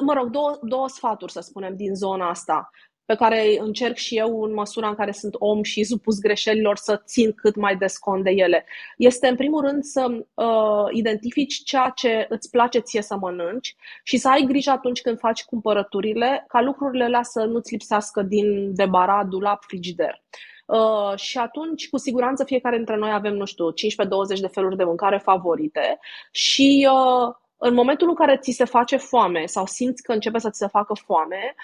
mă 0.00 0.12
rog, 0.12 0.30
două, 0.30 0.58
două 0.62 0.88
sfaturi, 0.88 1.32
să 1.32 1.40
spunem, 1.40 1.76
din 1.76 1.94
zona 1.94 2.28
asta 2.28 2.70
pe 3.04 3.14
care 3.14 3.58
încerc 3.58 3.96
și 3.96 4.16
eu 4.16 4.42
în 4.42 4.54
măsura 4.54 4.88
în 4.88 4.94
care 4.94 5.12
sunt 5.12 5.34
om 5.38 5.62
și 5.62 5.84
supus 5.84 6.20
greșelilor 6.20 6.76
să 6.76 7.02
țin 7.04 7.32
cât 7.32 7.56
mai 7.56 7.76
des 7.76 7.98
cont 7.98 8.24
de 8.24 8.30
ele. 8.30 8.64
Este 8.96 9.28
în 9.28 9.36
primul 9.36 9.60
rând 9.60 9.82
să 9.82 10.06
uh, 10.34 10.86
identifici 10.90 11.62
ceea 11.64 11.92
ce 11.94 12.26
îți 12.28 12.50
place 12.50 12.78
ție 12.78 13.02
să 13.02 13.16
mănânci 13.16 13.76
și 14.02 14.16
să 14.16 14.28
ai 14.28 14.44
grijă 14.48 14.70
atunci 14.70 15.00
când 15.00 15.18
faci 15.18 15.44
cumpărăturile 15.44 16.44
ca 16.48 16.60
lucrurile 16.60 17.04
alea 17.04 17.22
să 17.22 17.44
nu-ți 17.44 17.72
lipsească 17.72 18.22
din 18.22 18.74
debarat, 18.74 19.26
dulap, 19.26 19.62
frigider. 19.62 20.22
Uh, 20.66 21.16
și 21.16 21.38
atunci, 21.38 21.88
cu 21.88 21.96
siguranță, 21.96 22.44
fiecare 22.44 22.76
dintre 22.76 22.96
noi 22.96 23.12
avem, 23.12 23.34
nu 23.34 23.44
știu, 23.44 23.70
15-20 23.70 24.40
de 24.40 24.46
feluri 24.46 24.76
de 24.76 24.84
mâncare 24.84 25.18
favorite 25.18 25.98
și 26.30 26.88
uh, 26.90 27.34
în 27.56 27.74
momentul 27.74 28.08
în 28.08 28.14
care 28.14 28.36
ți 28.36 28.50
se 28.50 28.64
face 28.64 28.96
foame 28.96 29.46
sau 29.46 29.66
simți 29.66 30.02
că 30.02 30.12
începe 30.12 30.38
să 30.38 30.50
ți 30.50 30.58
se 30.58 30.66
facă 30.66 30.94
foame, 30.94 31.54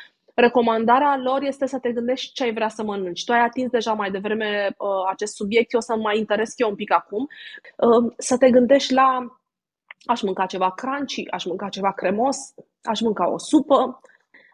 Recomandarea 0.41 1.17
lor 1.17 1.43
este 1.43 1.67
să 1.67 1.79
te 1.79 1.93
gândești 1.93 2.33
ce 2.33 2.43
ai 2.43 2.53
vrea 2.53 2.69
să 2.69 2.83
mănânci. 2.83 3.25
Tu 3.25 3.33
ai 3.33 3.41
atins 3.41 3.71
deja 3.71 3.93
mai 3.93 4.11
devreme 4.11 4.75
uh, 4.79 4.89
acest 5.09 5.35
subiect, 5.35 5.73
eu 5.73 5.79
o 5.79 5.83
să 5.83 5.97
mai 5.97 6.19
interes 6.19 6.53
eu 6.57 6.69
un 6.69 6.75
pic 6.75 6.93
acum. 6.93 7.27
Uh, 7.77 8.13
să 8.19 8.37
te 8.39 8.51
gândești 8.51 8.93
la 8.93 9.39
aș 10.07 10.23
mânca 10.23 10.47
ceva 10.47 10.71
crunchy, 10.71 11.31
aș 11.31 11.45
mânca 11.45 11.69
ceva 11.69 11.93
cremos, 11.93 12.37
aș 12.83 13.01
mânca 13.01 13.31
o 13.31 13.39
supă, 13.39 14.01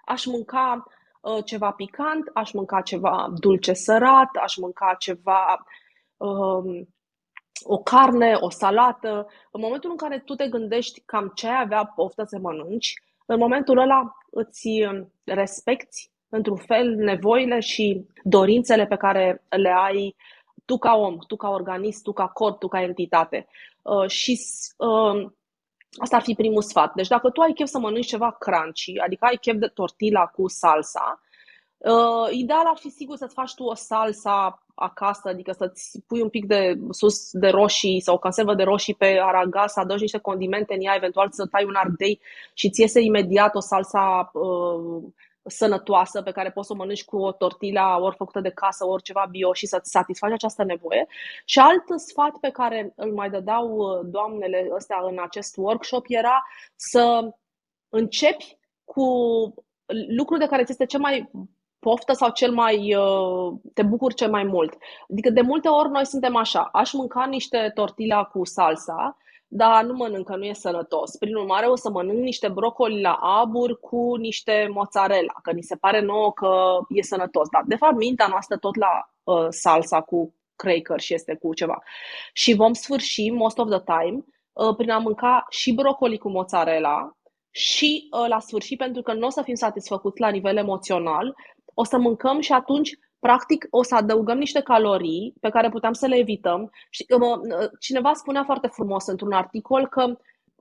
aș 0.05 0.25
mânca 0.27 0.85
uh, 1.20 1.44
ceva 1.44 1.70
picant, 1.70 2.31
aș 2.35 2.53
mânca 2.53 2.81
ceva 2.81 3.33
dulce 3.40 3.73
sărat, 3.73 4.31
aș 4.42 4.57
mânca 4.57 4.94
ceva 4.99 5.64
uh, 6.16 6.83
o 7.62 7.79
carne, 7.79 8.37
o 8.40 8.51
salată. 8.51 9.27
În 9.51 9.61
momentul 9.61 9.90
în 9.90 9.97
care 9.97 10.18
tu 10.18 10.35
te 10.35 10.49
gândești 10.49 11.01
cam 11.01 11.33
ce 11.35 11.49
ai 11.49 11.61
avea 11.61 11.85
poftă 11.85 12.25
să 12.27 12.38
mănânci, 12.38 12.94
în 13.27 13.38
momentul 13.38 13.79
ăla 13.79 14.14
îți 14.35 14.68
um, 14.90 15.12
respecti 15.25 16.11
într-un 16.29 16.57
fel 16.57 16.94
nevoile 16.94 17.61
și 17.61 18.07
dorințele 18.23 18.87
pe 18.87 18.97
care 18.97 19.42
le 19.49 19.73
ai 19.77 20.16
tu 20.64 20.79
ca 20.79 20.94
om, 20.94 21.18
tu 21.27 21.37
ca 21.37 21.49
organism, 21.49 22.03
tu 22.03 22.12
ca 22.12 22.27
corp, 22.27 22.59
tu 22.59 22.68
ca 22.68 22.83
entitate. 22.83 23.47
Uh, 23.83 24.09
și 24.09 24.40
uh, 24.77 25.31
asta 25.97 26.16
ar 26.16 26.23
fi 26.23 26.35
primul 26.35 26.62
sfat. 26.62 26.94
Deci 26.94 27.09
dacă 27.09 27.31
tu 27.31 27.40
ai 27.40 27.53
chef 27.53 27.68
să 27.68 27.79
mănânci 27.79 28.07
ceva 28.07 28.37
crunchy, 28.38 28.99
adică 28.99 29.25
ai 29.25 29.37
chef 29.37 29.57
de 29.57 29.66
tortilla 29.66 30.27
cu 30.27 30.49
salsa, 30.49 31.20
uh, 31.85 32.29
ideal 32.31 32.66
ar 32.66 32.77
fi 32.77 32.88
sigur 32.88 33.16
să-ți 33.16 33.35
faci 33.35 33.55
tu 33.55 33.64
o 33.64 33.75
salsa 33.75 34.64
acasă, 34.75 35.29
adică 35.29 35.53
să-ți 35.53 36.01
pui 36.07 36.20
un 36.20 36.29
pic 36.29 36.47
de 36.47 36.79
sus 36.90 37.31
de 37.33 37.49
roșii 37.49 38.01
sau 38.01 38.14
o 38.14 38.18
conservă 38.18 38.55
de 38.55 38.62
roșii 38.62 38.94
pe 38.94 39.18
aragaz, 39.23 39.73
să 39.73 39.81
adăugi 39.81 40.03
niște 40.03 40.18
condimente 40.18 40.75
în 40.75 40.81
ea, 40.81 40.94
eventual 40.94 41.29
să 41.31 41.47
tai 41.47 41.64
un 41.64 41.75
ardei 41.75 42.20
și 42.55 42.70
ți 42.70 42.81
iese 42.81 43.01
imediat 43.01 43.55
o 43.55 43.61
salsa 43.61 44.31
uh, 44.33 45.03
sănătoasă 45.47 46.23
pe 46.23 46.31
care 46.31 46.51
poți 46.51 46.66
să 46.66 46.73
o 46.73 46.77
mănânci 46.77 47.05
cu 47.05 47.16
o 47.16 47.33
tortilla 47.33 48.01
ori 48.01 48.16
făcută 48.16 48.40
de 48.40 48.51
casă, 48.51 48.87
ori 48.87 49.03
ceva 49.03 49.27
bio 49.31 49.53
și 49.53 49.66
să-ți 49.66 49.90
satisfaci 49.90 50.33
această 50.33 50.64
nevoie. 50.64 51.07
Și 51.44 51.59
alt 51.59 52.01
sfat 52.01 52.37
pe 52.40 52.51
care 52.51 52.92
îl 52.97 53.12
mai 53.12 53.31
dădeau 53.31 53.77
uh, 53.77 54.01
doamnele 54.05 54.68
ăstea 54.75 54.99
în 55.03 55.18
acest 55.20 55.57
workshop 55.57 56.05
era 56.09 56.42
să 56.77 57.31
începi 57.88 58.59
cu 58.85 59.05
lucrul 60.16 60.38
de 60.38 60.47
care 60.47 60.64
ți 60.64 60.70
este 60.70 60.87
cel 60.87 61.01
mai 61.01 61.31
poftă 61.87 62.12
sau 62.12 62.31
cel 62.31 62.53
mai 62.53 62.94
uh, 62.94 63.53
te 63.75 63.83
bucuri 63.83 64.14
cel 64.14 64.31
mai 64.31 64.44
mult. 64.44 64.77
Adică 65.11 65.31
de 65.31 65.40
multe 65.40 65.68
ori 65.68 65.90
noi 65.90 66.07
suntem 66.07 66.37
așa, 66.37 66.68
aș 66.73 66.92
mânca 66.92 67.25
niște 67.27 67.70
tortilla 67.75 68.25
cu 68.25 68.44
salsa, 68.44 69.16
dar 69.49 69.85
nu 69.85 69.94
mănânc, 69.94 70.27
că 70.27 70.37
nu 70.37 70.44
e 70.44 70.53
sănătos. 70.53 71.16
Prin 71.16 71.35
urmare, 71.35 71.66
o 71.66 71.77
să 71.77 71.90
mănânc 71.90 72.18
niște 72.18 72.49
brocoli 72.49 73.01
la 73.01 73.12
abur 73.12 73.81
cu 73.81 74.14
niște 74.14 74.68
mozzarella, 74.73 75.35
că 75.42 75.53
ni 75.53 75.62
se 75.62 75.77
pare 75.77 76.01
nouă 76.01 76.33
că 76.33 76.79
e 76.88 77.03
sănătos. 77.03 77.49
Dar, 77.49 77.62
de 77.66 77.77
fapt, 77.77 77.97
mintea 77.97 78.27
noastră 78.27 78.57
tot 78.57 78.77
la 78.77 79.11
uh, 79.25 79.47
salsa 79.49 80.01
cu 80.01 80.35
cracker 80.57 81.01
și 81.01 81.14
este 81.14 81.35
cu 81.35 81.55
ceva. 81.55 81.83
Și 82.33 82.55
vom 82.55 82.73
sfârși, 82.73 83.31
most 83.31 83.59
of 83.59 83.68
the 83.68 83.81
time, 83.81 84.25
uh, 84.53 84.77
prin 84.77 84.90
a 84.90 84.99
mânca 84.99 85.47
și 85.49 85.75
brocoli 85.75 86.18
cu 86.18 86.29
mozzarella 86.29 87.16
și 87.51 88.09
uh, 88.11 88.29
la 88.29 88.40
sfârșit, 88.40 88.79
pentru 88.79 89.03
că 89.03 89.12
nu 89.12 89.27
o 89.27 89.31
să 89.31 89.42
fim 89.42 89.55
satisfăcuți 89.55 90.20
la 90.20 90.29
nivel 90.29 90.57
emoțional, 90.57 91.35
o 91.75 91.85
să 91.85 91.99
mâncăm 91.99 92.41
și 92.41 92.53
atunci, 92.53 92.99
practic, 93.19 93.67
o 93.71 93.83
să 93.83 93.95
adăugăm 93.95 94.39
niște 94.39 94.61
calorii 94.61 95.35
pe 95.41 95.49
care 95.49 95.69
puteam 95.69 95.93
să 95.93 96.07
le 96.07 96.17
evităm. 96.17 96.71
Și, 96.91 97.07
cineva 97.81 98.13
spunea 98.13 98.45
foarte 98.45 98.67
frumos 98.67 99.07
într-un 99.07 99.33
articol 99.33 99.89
că, 99.89 100.19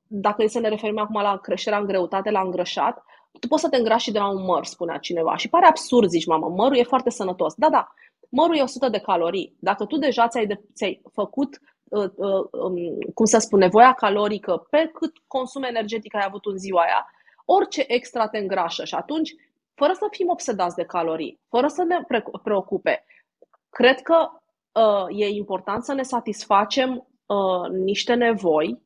dacă 0.08 0.44
e 0.44 0.48
să 0.48 0.60
ne 0.60 0.70
referim 0.70 1.00
acum 1.00 1.22
la 1.22 1.38
creșterea 1.38 1.80
în 1.80 1.86
greutate, 1.86 2.30
la 2.30 2.42
îngrășat, 2.42 3.04
tu 3.40 3.48
poți 3.48 3.62
să 3.62 3.70
te 3.70 3.78
îngrași 3.78 4.04
și 4.04 4.12
de 4.12 4.20
la 4.20 4.30
un 4.30 4.44
măr, 4.44 4.66
spunea 4.66 4.98
cineva. 4.98 5.36
Și 5.36 5.50
pare 5.50 5.66
absurd, 5.66 6.10
zici, 6.10 6.26
mamă, 6.26 6.50
mărul 6.50 6.78
e 6.78 6.84
foarte 6.84 7.10
sănătos. 7.10 7.54
Da, 7.56 7.70
da, 7.70 7.94
mărul 8.30 8.56
e 8.56 8.62
100 8.62 8.90
de 8.90 9.00
calorii. 9.00 9.56
Dacă 9.60 9.86
tu 9.86 9.98
deja 9.98 10.28
ți-ai, 10.28 10.46
de, 10.46 10.62
ți-ai 10.74 11.02
făcut 11.14 11.60
uh, 11.84 12.10
uh, 12.16 12.46
um, 12.52 12.76
cum 13.14 13.26
să 13.26 13.38
spun, 13.38 13.60
nevoia 13.60 13.94
calorică 13.94 14.68
pe 14.70 14.90
cât 14.94 15.12
consum 15.28 15.64
energetic 15.64 16.16
ai 16.16 16.24
avut 16.26 16.46
în 16.46 16.58
ziua 16.58 16.82
aia, 16.82 17.06
orice 17.46 17.84
extra 17.88 18.28
te 18.28 18.38
îngrașă 18.38 18.84
și 18.86 18.96
atunci 18.96 19.36
fără 19.76 19.94
să 19.94 20.08
fim 20.12 20.30
obsedați 20.30 20.76
de 20.76 20.84
calorii, 20.84 21.40
fără 21.50 21.68
să 21.68 21.84
ne 21.84 21.98
preocupe. 22.44 23.06
Cred 23.70 24.02
că 24.02 24.30
uh, 24.72 25.20
e 25.20 25.28
important 25.28 25.84
să 25.84 25.94
ne 25.94 26.04
satisfacem 26.04 27.08
uh, 27.26 27.70
niște 27.70 28.14
nevoi, 28.14 28.82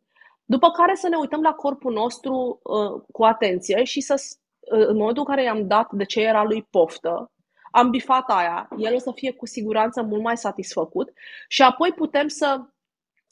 după 0.46 0.70
care 0.72 0.96
să 0.96 1.08
ne 1.08 1.16
uităm 1.16 1.42
la 1.42 1.54
corpul 1.54 1.94
nostru 1.94 2.60
uh, 2.64 3.02
cu 3.12 3.24
atenție 3.24 3.84
și 3.84 4.02
să, 4.02 4.14
uh, 4.60 4.88
în 4.88 4.98
momentul 4.98 5.24
în 5.28 5.36
care 5.36 5.44
i-am 5.44 5.68
dat 5.68 5.92
de 5.92 6.06
ce 6.06 6.22
era 6.22 6.44
lui 6.44 6.64
poftă, 6.64 7.32
am 7.72 7.90
bifat 7.90 8.30
aia, 8.30 8.68
el 8.78 8.94
o 8.94 9.00
să 9.00 9.12
fie 9.16 9.32
cu 9.32 9.46
siguranță 9.46 10.02
mult 10.02 10.22
mai 10.22 10.38
satisfăcut 10.38 11.12
și 11.48 11.62
apoi 11.62 11.92
putem 11.92 12.28
să 12.28 12.62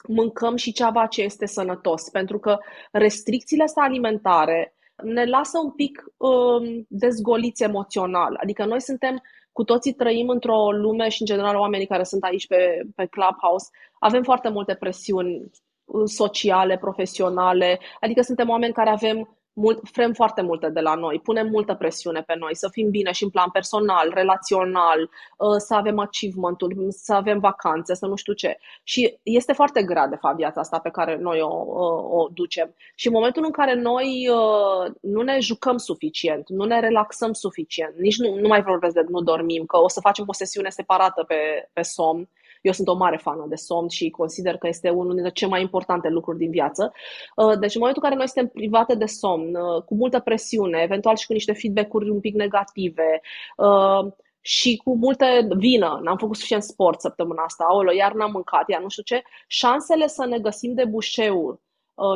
mâncăm 0.08 0.56
și 0.56 0.72
ceva 0.72 1.06
ce 1.06 1.22
este 1.22 1.46
sănătos, 1.46 2.10
pentru 2.10 2.40
că 2.40 2.58
restricțiile 2.92 3.64
astea 3.64 3.84
alimentare 3.84 4.75
ne 5.04 5.26
lasă 5.26 5.60
un 5.64 5.72
pic 5.72 6.04
um, 6.18 6.86
dezgoliți 6.90 7.64
emoțional. 7.64 8.38
Adică 8.42 8.66
noi 8.66 8.82
suntem, 8.82 9.22
cu 9.52 9.64
toții 9.64 9.94
trăim 9.94 10.30
într-o 10.30 10.72
lume 10.72 11.10
și 11.10 11.22
în 11.22 11.28
general 11.28 11.56
oamenii 11.56 11.88
care 11.88 12.04
sunt 12.04 12.24
aici 12.24 12.48
pe, 12.48 12.82
pe 12.96 13.06
Clubhouse, 13.06 13.70
avem 14.00 14.24
foarte 14.24 14.50
multe 14.50 14.76
presiuni 14.76 15.52
uh, 15.86 16.02
sociale, 16.06 16.78
profesionale, 16.78 17.80
adică 18.00 18.22
suntem 18.22 18.50
oameni 18.50 18.74
care 18.74 18.90
avem 18.90 19.38
mult, 19.56 19.80
frem 19.92 20.14
foarte 20.14 20.42
multe 20.42 20.70
de 20.70 20.80
la 20.80 20.96
noi, 20.96 21.20
punem 21.20 21.48
multă 21.48 21.74
presiune 21.74 22.22
pe 22.22 22.36
noi 22.40 22.56
să 22.56 22.70
fim 22.72 22.90
bine 22.90 23.12
și 23.12 23.24
în 23.24 23.30
plan 23.30 23.50
personal, 23.52 24.12
relațional, 24.14 25.02
uh, 25.02 25.56
să 25.58 25.74
avem 25.74 26.00
achievement-uri, 26.00 26.76
să 26.90 27.14
avem 27.14 27.40
vacanțe, 27.40 27.94
să 27.94 28.06
nu 28.06 28.16
știu 28.16 28.34
ce. 28.34 28.58
Și 28.84 29.20
este 29.24 29.54
foarte 29.54 29.84
grea, 29.84 30.08
de 30.08 30.16
fapt, 30.16 30.36
viața 30.36 30.60
asta 30.60 30.80
pe 30.80 30.90
care 30.90 31.18
noi 31.18 31.42
o, 31.42 31.56
o, 31.56 31.86
o 32.18 32.28
ducem. 32.34 32.76
Și 32.96 33.08
în 33.08 33.14
momentul 33.14 33.44
în 33.46 33.52
care 33.52 33.74
noi 33.74 34.30
uh, 34.30 34.92
nu 35.02 35.22
ne 35.22 35.40
jucăm 35.40 35.78
suficient, 35.78 36.50
nu 36.50 36.66
ne 36.66 36.80
relaxăm 36.80 37.34
suficient, 37.34 37.96
nici 37.98 38.18
nu, 38.18 38.36
nu 38.36 38.48
mai 38.48 38.62
vorbesc 38.62 38.94
de 38.94 39.06
nu 39.08 39.22
dormim, 39.22 39.66
că 39.66 39.78
o 39.78 39.88
să 39.88 40.00
facem 40.00 40.24
o 40.28 40.34
sesiune 40.34 40.70
separată 40.70 41.24
pe, 41.24 41.70
pe 41.74 41.82
somn, 41.82 42.30
eu 42.66 42.72
sunt 42.72 42.88
o 42.88 42.96
mare 42.96 43.18
fană 43.18 43.46
de 43.50 43.56
somn 43.56 43.88
și 43.88 44.10
consider 44.10 44.58
că 44.58 44.68
este 44.68 44.90
unul 44.90 45.14
dintre 45.14 45.32
cele 45.32 45.50
mai 45.50 45.62
importante 45.62 46.10
lucruri 46.10 46.38
din 46.38 46.50
viață. 46.50 46.94
Uh, 47.36 47.58
deci 47.60 47.76
în 47.76 47.80
momentul 47.80 48.02
în 48.04 48.10
care 48.10 48.16
noi 48.16 48.28
suntem 48.28 48.48
private 48.48 48.96
de 48.96 49.06
somn, 49.06 49.56
uh, 49.56 49.84
cu 49.84 49.96
multă 49.96 50.20
presiune, 50.20 50.82
eventual 50.82 51.16
și 51.16 51.26
cu 51.26 51.34
niște 51.34 51.54
feedback-uri 51.54 52.10
un 52.10 52.20
pic 52.20 52.36
negative, 52.36 53.22
uh, 53.58 54.12
și 54.42 54.82
cu 54.84 54.96
multă 54.98 55.26
vină, 55.58 56.00
n-am 56.04 56.18
făcut 56.18 56.36
suficient 56.36 56.64
sport 56.64 57.02
săptămâna 57.02 57.44
asta, 57.44 57.76
olo, 57.76 57.92
iar 57.92 58.14
n-am 58.14 58.32
mâncat, 58.32 58.70
iar 58.70 58.82
nu 58.82 58.90
știu 58.90 59.04
ce, 59.04 59.22
șansele 59.48 60.08
să 60.08 60.26
ne 60.26 60.40
găsim 60.40 60.74
de 60.74 60.86
bușeuri 60.86 61.60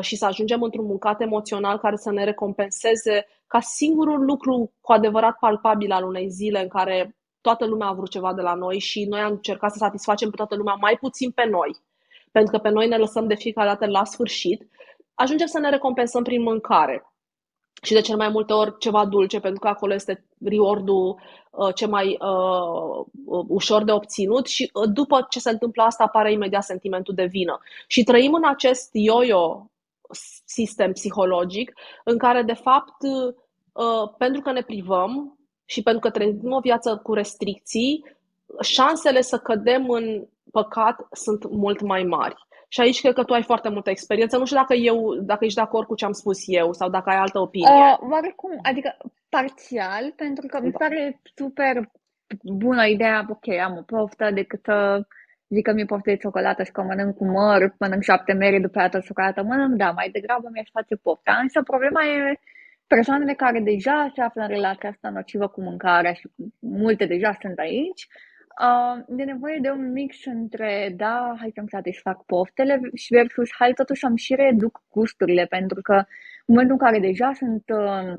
și 0.02 0.16
să 0.16 0.26
ajungem 0.26 0.62
într-un 0.62 0.86
mâncat 0.86 1.22
emoțional 1.22 1.78
care 1.78 1.96
să 1.96 2.12
ne 2.12 2.24
recompenseze 2.24 3.26
ca 3.48 3.60
singurul 3.60 4.26
lucru 4.26 4.74
cu 4.82 4.92
adevărat 4.92 5.38
palpabil 5.40 5.92
al 5.92 6.04
unei 6.04 6.30
zile 6.30 6.62
în 6.62 6.68
care 6.68 7.18
toată 7.50 7.66
lumea 7.66 7.88
a 7.88 7.94
vrut 7.94 8.10
ceva 8.10 8.34
de 8.34 8.42
la 8.42 8.54
noi 8.54 8.80
și 8.80 9.06
noi 9.06 9.20
am 9.20 9.32
încercat 9.32 9.72
să 9.72 9.78
satisfacem 9.78 10.30
pe 10.30 10.36
toată 10.36 10.56
lumea, 10.56 10.74
mai 10.74 10.98
puțin 11.00 11.32
pe 11.32 11.46
noi, 11.46 11.76
pentru 12.32 12.52
că 12.52 12.58
pe 12.58 12.70
noi 12.70 12.88
ne 12.88 12.98
lăsăm 12.98 13.28
de 13.28 13.36
fiecare 13.36 13.68
dată 13.68 13.86
la 13.86 14.04
sfârșit, 14.04 14.68
ajungem 15.14 15.48
să 15.48 15.60
ne 15.60 15.70
recompensăm 15.70 16.24
prin 16.24 16.42
mâncare. 16.42 17.14
Și 17.82 17.94
de 17.94 18.02
cel 18.02 18.18
mai 18.18 18.30
multe 18.30 18.54
ori 18.54 18.78
ceva 18.78 19.06
dulce, 19.06 19.40
pentru 19.40 19.60
că 19.60 19.68
acolo 19.68 19.94
este 19.94 20.26
reward-ul 20.46 21.20
uh, 21.52 21.74
ce 21.74 21.86
mai 21.88 22.18
uh, 22.20 23.06
ușor 23.48 23.84
de 23.84 23.92
obținut 23.92 24.48
și 24.48 24.70
uh, 24.74 24.90
după 24.94 25.26
ce 25.30 25.40
se 25.40 25.50
întâmplă 25.50 25.84
asta 25.84 26.04
apare 26.04 26.32
imediat 26.32 26.64
sentimentul 26.64 27.14
de 27.14 27.26
vină. 27.26 27.60
Și 27.88 28.04
trăim 28.04 28.34
în 28.34 28.46
acest 28.46 28.90
yo-yo 28.92 29.66
sistem 30.46 30.92
psihologic 30.92 31.74
în 32.04 32.18
care, 32.18 32.42
de 32.42 32.54
fapt, 32.54 33.02
uh, 33.04 34.10
pentru 34.18 34.42
că 34.42 34.52
ne 34.52 34.62
privăm, 34.62 35.38
și 35.69 35.82
pentru 35.84 36.01
că 36.01 36.10
trăim 36.10 36.51
o 36.51 36.60
viață 36.60 36.99
cu 37.03 37.13
restricții, 37.13 38.05
șansele 38.62 39.21
să 39.21 39.38
cădem 39.38 39.89
în 39.89 40.27
păcat 40.51 41.08
sunt 41.12 41.49
mult 41.49 41.82
mai 41.82 42.03
mari. 42.03 42.36
Și 42.67 42.82
aici 42.82 43.01
cred 43.01 43.13
că 43.13 43.23
tu 43.23 43.34
ai 43.34 43.43
foarte 43.43 43.69
multă 43.69 43.89
experiență. 43.89 44.38
Nu 44.38 44.45
știu 44.45 44.58
dacă 44.58 44.73
eu, 44.73 45.15
dacă 45.15 45.45
ești 45.45 45.55
de 45.58 45.62
acord 45.62 45.88
cu 45.88 45.95
ce 45.95 46.05
am 46.05 46.12
spus 46.12 46.38
eu 46.45 46.73
sau 46.73 46.89
dacă 46.89 47.10
ai 47.10 47.15
altă 47.15 47.39
opinie. 47.39 47.69
Uh, 47.69 47.97
oarecum, 48.12 48.60
adică 48.62 48.97
parțial, 49.29 50.13
pentru 50.15 50.47
că 50.47 50.60
da. 50.60 50.65
mi 50.65 50.71
pare 50.71 51.21
super 51.36 51.89
bună 52.43 52.86
ideea, 52.86 53.25
ok, 53.29 53.47
am 53.47 53.77
o 53.77 53.82
poftă 53.82 54.32
decât 54.34 54.60
să 54.63 55.01
zic 55.47 55.63
că 55.63 55.73
mi-e 55.73 55.86
poftă 55.86 56.10
de 56.10 56.17
ciocolată 56.17 56.63
și 56.63 56.71
că 56.71 56.82
mănânc 56.82 57.15
cu 57.15 57.25
măr, 57.25 57.75
mănânc 57.79 58.03
șapte 58.03 58.34
mere, 58.34 58.60
după 58.60 58.79
aceea 58.79 59.01
ciocolată 59.01 59.43
mănânc, 59.43 59.75
da, 59.75 59.91
mai 59.91 60.10
degrabă 60.10 60.49
mi-aș 60.51 60.69
face 60.71 60.95
pofta. 60.95 61.39
Însă 61.41 61.62
problema 61.62 62.01
e 62.03 62.39
persoanele 62.95 63.34
care 63.34 63.60
deja 63.60 64.12
se 64.15 64.21
află 64.21 64.41
în 64.41 64.47
relația 64.47 64.89
asta 64.89 65.10
nocivă 65.10 65.47
cu 65.47 65.62
mâncarea 65.62 66.13
și 66.13 66.30
multe 66.60 67.06
deja 67.06 67.38
sunt 67.41 67.60
aici, 67.60 68.08
uh, 68.67 69.19
e 69.19 69.23
nevoie 69.23 69.58
de 69.62 69.69
un 69.69 69.91
mix 69.91 70.25
între, 70.25 70.93
da, 70.95 71.36
hai 71.39 71.52
să-mi 71.56 71.69
satisfac 71.69 72.25
poftele 72.25 72.80
și 72.93 73.13
versus, 73.13 73.49
hai 73.60 73.71
totuși 73.73 73.99
să-mi 73.99 74.17
și 74.17 74.36
reduc 74.36 74.82
gusturile, 74.91 75.45
pentru 75.45 75.82
că 75.82 75.93
în 76.45 76.54
momentul 76.54 76.78
în 76.80 76.86
care 76.86 76.99
deja 76.99 77.32
sunt 77.34 77.63
uh, 77.67 78.17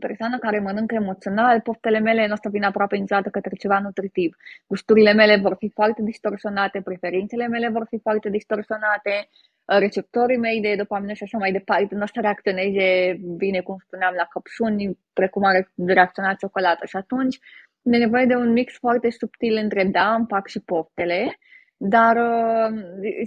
persoană 0.00 0.38
care 0.38 0.58
mănâncă 0.58 0.94
emoțional, 0.94 1.60
poftele 1.60 1.98
mele 1.98 2.26
nu 2.26 2.32
o 2.32 2.36
să 2.42 2.48
vină 2.48 2.66
aproape 2.66 2.96
niciodată 2.96 3.28
către 3.28 3.54
ceva 3.56 3.78
nutritiv. 3.78 4.36
Gusturile 4.66 5.12
mele 5.12 5.36
vor 5.36 5.54
fi 5.58 5.68
foarte 5.68 6.02
distorsionate, 6.02 6.80
preferințele 6.80 7.46
mele 7.46 7.68
vor 7.68 7.86
fi 7.88 7.98
foarte 7.98 8.28
distorsionate, 8.30 9.28
receptorii 9.66 10.36
mei 10.36 10.60
de 10.60 10.74
dopamină 10.76 11.12
și 11.12 11.22
așa 11.22 11.38
mai 11.38 11.52
departe 11.52 11.94
nu 11.94 12.02
o 12.02 12.06
să 12.06 12.20
reacționeze 12.20 13.18
bine, 13.36 13.60
cum 13.60 13.76
spuneam, 13.86 14.14
la 14.16 14.24
căpșuni, 14.24 14.98
precum 15.12 15.44
are 15.44 15.70
reacționat 15.86 16.36
ciocolată. 16.38 16.86
Și 16.86 16.96
atunci 16.96 17.38
e 17.82 17.96
nevoie 17.96 18.26
de 18.26 18.34
un 18.34 18.52
mix 18.52 18.76
foarte 18.78 19.10
subtil 19.10 19.56
între 19.62 19.84
da, 19.84 20.14
împac 20.14 20.46
și 20.46 20.60
poftele, 20.60 21.38
dar 21.76 22.16
uh, 22.16 22.70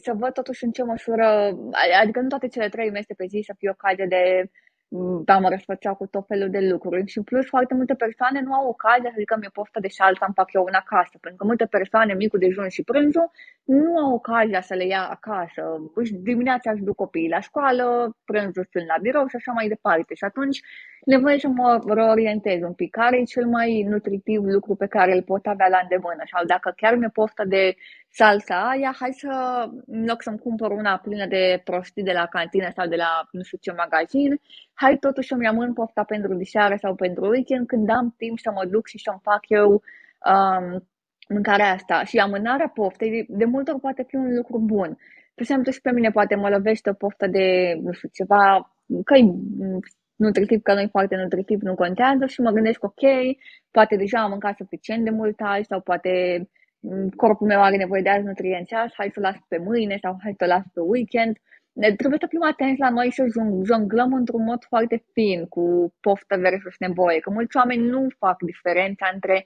să 0.04 0.14
văd 0.16 0.34
totuși 0.34 0.64
în 0.64 0.72
ce 0.72 0.84
măsură, 0.84 1.26
adică 2.02 2.20
nu 2.20 2.28
toate 2.28 2.48
cele 2.48 2.70
trei 2.70 2.90
mese 2.92 3.14
pe 3.14 3.26
zi 3.26 3.42
să 3.46 3.54
fie 3.58 3.70
ocazie 3.70 4.06
de 4.06 4.50
da, 5.26 5.38
mă 5.38 5.50
răsfăceau 5.50 5.96
cu 5.96 6.06
tot 6.06 6.26
felul 6.28 6.50
de 6.50 6.60
lucruri. 6.60 7.08
Și 7.08 7.18
în 7.18 7.24
plus, 7.24 7.46
foarte 7.46 7.74
multe 7.74 7.94
persoane 7.94 8.42
nu 8.42 8.54
au 8.54 8.68
ocazia 8.68 9.10
să 9.10 9.16
zică 9.18 9.36
mi-e 9.40 9.50
poftă 9.54 9.80
de 9.80 9.88
șaltă, 9.88 10.24
îmi 10.26 10.34
fac 10.36 10.54
eu 10.54 10.64
una 10.64 10.78
acasă. 10.78 11.18
Pentru 11.22 11.40
că 11.40 11.46
multe 11.46 11.66
persoane, 11.66 12.14
micul 12.14 12.40
dejun 12.40 12.70
și 12.70 12.84
prânzul, 12.84 13.32
nu 13.64 13.98
au 13.98 14.14
ocazia 14.14 14.62
să 14.62 14.74
le 14.74 14.86
ia 14.86 15.08
acasă. 15.10 15.64
Își 15.96 16.14
dimineața 16.14 16.72
își 16.72 16.84
duc 16.84 16.96
copiii 16.96 17.30
la 17.30 17.40
școală, 17.40 18.16
prânzul 18.26 18.68
sunt 18.72 18.86
la 18.86 18.96
birou 19.02 19.28
și 19.28 19.36
așa 19.36 19.52
mai 19.52 19.68
departe. 19.68 20.14
Și 20.14 20.24
atunci, 20.24 20.60
nevoie 21.06 21.40
să 21.40 21.48
mă 21.48 21.82
reorientez 21.88 22.62
un 22.62 22.74
pic. 22.74 22.92
Care 22.92 23.18
e 23.18 23.24
cel 23.24 23.46
mai 23.48 23.84
nutritiv 23.84 24.42
lucru 24.44 24.76
pe 24.76 24.88
care 24.88 25.16
îl 25.16 25.24
pot 25.24 25.46
avea 25.46 25.68
la 25.68 25.80
îndemână? 25.82 26.24
Sau 26.32 26.46
dacă 26.46 26.74
chiar 26.76 26.96
mi-e 26.96 27.10
poftă 27.10 27.44
de 27.46 27.76
salsa 28.12 28.70
aia, 28.70 28.96
hai 29.00 29.14
să, 29.14 29.66
în 29.88 30.06
loc 30.06 30.22
să-mi 30.22 30.40
cumpăr 30.40 30.72
una 30.72 30.98
plină 30.98 31.26
de 31.26 31.62
prostii 31.64 32.04
de 32.04 32.12
la 32.12 32.26
cantină 32.26 32.70
sau 32.76 32.88
de 32.88 32.96
la 32.96 33.28
nu 33.32 33.44
știu 33.44 33.58
ce 33.62 33.72
magazin, 33.72 34.42
hai 34.74 34.98
totuși 34.98 35.28
să-mi 35.28 35.46
rămân 35.46 35.74
pofta 35.74 36.04
pentru 36.04 36.34
diseară 36.34 36.76
sau 36.82 36.96
pentru 36.96 37.28
weekend 37.28 37.68
când 37.68 37.90
am 37.90 38.14
timp 38.18 38.40
să 38.40 38.52
mă 38.52 38.66
duc 38.66 38.88
și 38.88 39.00
să-mi 39.04 39.20
fac 39.22 39.42
eu 39.48 39.70
um, 39.72 40.88
mâncarea 41.30 41.72
asta. 41.72 42.04
Și 42.04 42.18
amânarea 42.18 42.72
poftei 42.74 43.26
de 43.30 43.46
multe 43.46 43.72
ori 43.72 43.80
poate 43.80 44.04
fi 44.08 44.16
un 44.16 44.36
lucru 44.36 44.60
bun. 44.60 44.98
De 45.36 45.46
exemplu, 45.46 45.72
și 45.72 45.82
pe 45.82 45.92
mine 45.92 46.12
poate 46.12 46.36
mă 46.36 46.50
lovește 46.50 46.90
o 46.90 46.94
poftă 46.94 47.28
de, 47.28 47.74
nu 47.84 47.92
știu, 47.92 48.10
ceva, 48.14 48.74
că 49.04 49.16
nutritiv, 50.16 50.62
că 50.62 50.74
nu 50.74 50.80
e 50.80 50.88
foarte 50.88 51.16
nutritiv, 51.16 51.62
nu 51.62 51.76
contează 51.76 52.26
și 52.26 52.42
mă 52.42 52.52
gândesc, 52.52 52.84
ok, 52.84 53.04
poate 53.72 53.96
deja 53.96 54.22
am 54.22 54.30
mâncat 54.30 54.56
suficient 54.58 55.04
de 55.04 55.10
mult 55.10 55.40
azi 55.40 55.68
sau 55.68 55.82
poate 55.82 56.12
corpul 57.16 57.48
meu 57.48 57.62
are 57.62 57.76
nevoie 57.76 58.02
de 58.02 58.10
alți 58.10 58.26
nutrienți 58.26 58.74
azi, 58.74 58.94
hai 58.98 59.12
să 59.14 59.20
las 59.20 59.36
pe 59.48 59.58
mâine 59.58 59.98
sau 60.02 60.18
hai 60.24 60.36
să 60.38 60.46
las 60.46 60.64
pe 60.74 60.80
weekend. 60.80 61.38
Trebuie 61.98 62.20
să 62.20 62.28
fim 62.30 62.44
atenți 62.44 62.80
la 62.80 62.90
noi 62.90 63.12
să 63.12 63.26
jonglăm 63.64 64.14
într-un 64.14 64.44
mod 64.44 64.64
foarte 64.64 65.04
fin 65.14 65.46
cu 65.46 65.94
poftă 66.00 66.38
versus 66.38 66.76
nevoie, 66.80 67.20
că 67.20 67.30
mulți 67.30 67.58
oameni 67.58 67.88
nu 67.88 68.08
fac 68.18 68.42
diferența 68.42 69.10
între 69.14 69.46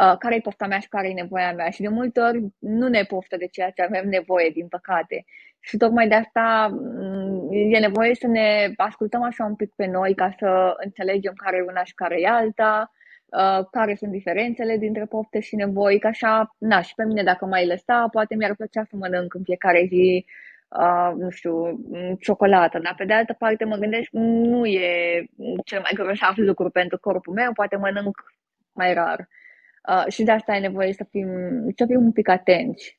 uh, 0.00 0.14
care 0.18 0.34
e 0.34 0.40
pofta 0.40 0.66
mea 0.66 0.78
și 0.78 0.88
care 0.88 1.08
e 1.08 1.12
nevoia 1.12 1.52
mea 1.52 1.70
și 1.70 1.80
de 1.80 1.88
multe 1.88 2.20
ori 2.20 2.44
nu 2.58 2.88
ne 2.88 3.02
poftă 3.02 3.36
de 3.36 3.46
ceea 3.46 3.70
ce 3.70 3.82
avem 3.82 4.08
nevoie, 4.08 4.50
din 4.50 4.68
păcate. 4.68 5.24
Și 5.60 5.76
tocmai 5.76 6.08
de 6.08 6.14
asta 6.14 6.68
mm, 6.72 7.48
e 7.50 7.78
nevoie 7.78 8.14
să 8.14 8.26
ne 8.26 8.72
ascultăm 8.76 9.22
așa 9.22 9.44
un 9.44 9.54
pic 9.54 9.72
pe 9.76 9.86
noi 9.86 10.14
ca 10.14 10.34
să 10.38 10.74
înțelegem 10.84 11.32
care 11.36 11.56
e 11.56 11.70
una 11.70 11.84
și 11.84 11.94
care 11.94 12.20
e 12.20 12.26
alta, 12.28 12.92
uh, 13.36 13.66
care 13.70 13.94
sunt 13.94 14.10
diferențele 14.10 14.76
dintre 14.76 15.04
pofte 15.04 15.40
și 15.40 15.56
nevoi, 15.56 15.98
că 15.98 16.06
așa, 16.06 16.54
na, 16.58 16.80
și 16.80 16.94
pe 16.94 17.04
mine 17.04 17.22
dacă 17.22 17.46
mai 17.46 17.66
lăsa, 17.66 18.08
poate 18.10 18.34
mi-ar 18.34 18.54
plăcea 18.54 18.84
să 18.84 18.96
mănânc 18.96 19.34
în 19.34 19.42
fiecare 19.42 19.84
zi, 19.88 20.24
uh, 20.68 21.12
nu 21.16 21.30
știu, 21.30 21.66
mm, 21.66 22.14
ciocolată, 22.20 22.78
dar 22.78 22.94
pe 22.96 23.04
de 23.04 23.12
altă 23.12 23.32
parte 23.38 23.64
mă 23.64 23.76
gândesc, 23.76 24.08
nu 24.12 24.66
e 24.66 25.24
cel 25.64 25.80
mai 25.80 25.92
grosav 25.94 26.34
lucru 26.50 26.70
pentru 26.70 26.98
corpul 26.98 27.34
meu, 27.34 27.52
poate 27.52 27.76
mănânc 27.76 28.16
mai 28.72 28.94
rar. 28.94 29.28
Uh, 29.88 30.12
și 30.12 30.22
de 30.22 30.30
asta 30.30 30.56
e 30.56 30.60
nevoie 30.60 30.92
să 30.92 31.04
fim, 31.10 31.28
să 31.76 31.84
fim 31.86 32.04
un 32.04 32.12
pic 32.12 32.28
atenți. 32.28 32.98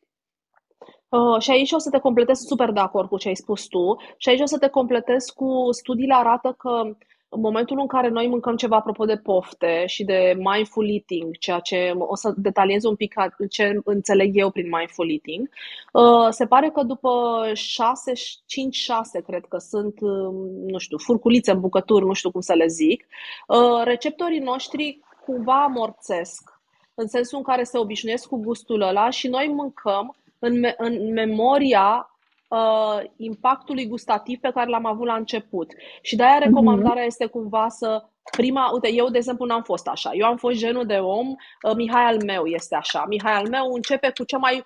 Uh, 1.10 1.42
și 1.42 1.52
aici 1.52 1.72
o 1.72 1.78
să 1.78 1.90
te 1.90 2.00
completez 2.00 2.38
super 2.38 2.72
de 2.72 2.80
acord 2.80 3.08
cu 3.08 3.18
ce 3.18 3.28
ai 3.28 3.36
spus 3.36 3.66
tu 3.66 3.96
și 4.18 4.30
aici 4.30 4.42
o 4.42 4.46
să 4.46 4.58
te 4.58 4.68
completez 4.68 5.26
cu 5.26 5.68
studiile 5.72 6.14
arată 6.14 6.56
că 6.58 6.96
în 7.36 7.42
momentul 7.42 7.80
în 7.80 7.88
care 7.88 8.10
noi 8.10 8.28
mâncăm 8.28 8.56
ceva 8.56 8.76
apropo 8.76 9.06
de 9.06 9.18
pofte 9.18 9.84
și 9.86 10.04
de 10.04 10.34
mindful 10.38 10.90
eating, 10.90 11.38
ceea 11.38 11.60
ce 11.60 11.94
o 11.98 12.16
să 12.16 12.34
detaliez 12.38 12.84
un 12.84 12.96
pic 12.96 13.14
ce 13.50 13.80
înțeleg 13.84 14.38
eu 14.38 14.50
prin 14.50 14.70
mindful 14.78 15.12
eating, 15.12 15.50
uh, 15.92 16.28
se 16.30 16.46
pare 16.46 16.70
că 16.70 16.84
după 16.84 17.12
6, 17.54 18.12
5-6, 18.46 19.22
cred 19.26 19.46
că 19.46 19.58
sunt, 19.58 20.00
um, 20.02 20.36
nu 20.68 20.78
știu, 20.78 20.98
furculițe 20.98 21.52
în 21.52 21.60
bucături, 21.60 22.06
nu 22.06 22.14
știu 22.14 22.32
cum 22.32 22.42
să 22.42 22.54
le 22.54 22.68
zic, 22.68 23.08
uh, 23.48 23.84
receptorii 23.84 24.40
noștri 24.40 25.00
cumva 25.26 25.64
amorțesc, 25.64 26.60
în 26.94 27.08
sensul 27.08 27.38
în 27.38 27.44
care 27.44 27.64
se 27.64 27.78
obișnuiesc 27.78 28.28
cu 28.28 28.38
gustul 28.38 28.82
ăla 28.82 29.10
și 29.10 29.28
noi 29.28 29.54
mâncăm 29.56 30.16
în, 30.40 30.60
me- 30.60 30.76
în 30.78 31.14
memoria 31.14 32.10
uh, 32.48 33.04
impactului 33.18 33.88
gustativ 33.88 34.40
pe 34.40 34.52
care 34.52 34.70
l-am 34.70 34.86
avut 34.86 35.08
la 35.08 35.16
început. 35.16 35.74
Și 36.02 36.16
de-aia 36.16 36.36
mhm. 36.36 36.44
recomandarea 36.44 37.04
mm-hmm. 37.04 37.08
este 37.08 37.26
cumva 37.26 37.70
să 37.70 38.04
prima, 38.32 38.70
uite, 38.74 38.94
eu 38.94 39.10
de 39.10 39.18
exemplu 39.18 39.46
n-am 39.46 39.64
fost 39.64 39.88
așa. 39.88 40.12
Eu 40.14 40.26
am 40.26 40.38
fost 40.38 40.58
genul 40.58 40.86
de 40.86 40.98
om, 40.98 41.28
uh, 41.30 41.76
Mihai 41.76 42.04
al 42.04 42.24
meu 42.24 42.46
este 42.46 42.76
așa. 42.76 43.06
Mihai 43.08 43.34
al 43.34 43.48
meu 43.50 43.74
începe 43.74 44.12
cu 44.18 44.24
ce 44.24 44.38
mai... 44.38 44.66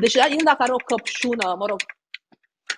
Deci, 0.00 0.14
el 0.14 0.40
dacă 0.44 0.62
are 0.62 0.72
o 0.72 0.76
căpșună, 0.76 1.54
mă 1.58 1.66
rog, 1.66 1.78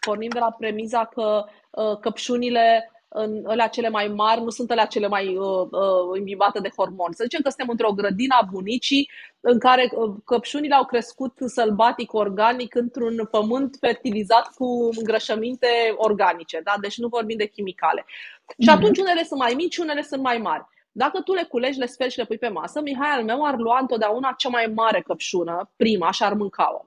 pornim 0.00 0.28
de 0.28 0.38
la 0.38 0.50
premiza 0.58 1.04
că 1.04 1.44
uh, 1.70 1.98
căpșunile 1.98 2.93
în 3.16 3.44
alea 3.46 3.66
cele 3.66 3.88
mai 3.88 4.06
mari 4.08 4.40
nu 4.42 4.50
sunt 4.50 4.70
alea 4.70 4.84
cele 4.84 5.08
mai 5.08 5.36
uh, 5.36 5.66
uh, 5.70 6.18
imbibate 6.18 6.60
de 6.60 6.72
hormoni. 6.76 7.14
Să 7.14 7.22
zicem 7.22 7.40
că 7.42 7.48
suntem 7.48 7.68
într-o 7.70 7.92
grădină 7.92 8.34
a 8.40 8.48
bunicii 8.50 9.10
în 9.40 9.58
care 9.58 9.90
uh, 9.92 10.14
căpșunile 10.24 10.74
au 10.74 10.84
crescut 10.84 11.32
sălbatic, 11.46 12.12
organic, 12.12 12.74
într-un 12.74 13.28
pământ 13.30 13.76
fertilizat 13.80 14.46
cu 14.54 14.88
îngrășăminte 14.98 15.68
organice. 15.96 16.60
Da? 16.64 16.74
Deci 16.80 16.98
nu 16.98 17.08
vorbim 17.08 17.36
de 17.36 17.46
chimicale. 17.46 18.02
Mm-hmm. 18.02 18.62
Și 18.64 18.68
mhm. 18.68 18.76
atunci 18.76 18.98
unele 18.98 19.22
sunt 19.22 19.40
mai 19.40 19.54
mici, 19.56 19.76
unele 19.76 20.02
sunt 20.02 20.22
mai 20.22 20.38
mari. 20.38 20.64
Dacă 20.92 21.20
tu 21.20 21.32
le 21.34 21.42
culegi, 21.42 21.78
le 21.78 21.86
sferi 21.86 22.10
și 22.10 22.18
le 22.18 22.24
pui 22.24 22.38
pe 22.38 22.48
masă, 22.48 22.80
Mihai 22.80 23.10
al 23.10 23.24
meu 23.24 23.44
ar 23.44 23.56
lua 23.56 23.78
întotdeauna 23.80 24.34
cea 24.38 24.48
mai 24.48 24.72
mare 24.74 25.00
căpșună, 25.00 25.70
prima, 25.76 26.10
și 26.10 26.22
ar 26.22 26.34
mânca-o. 26.34 26.84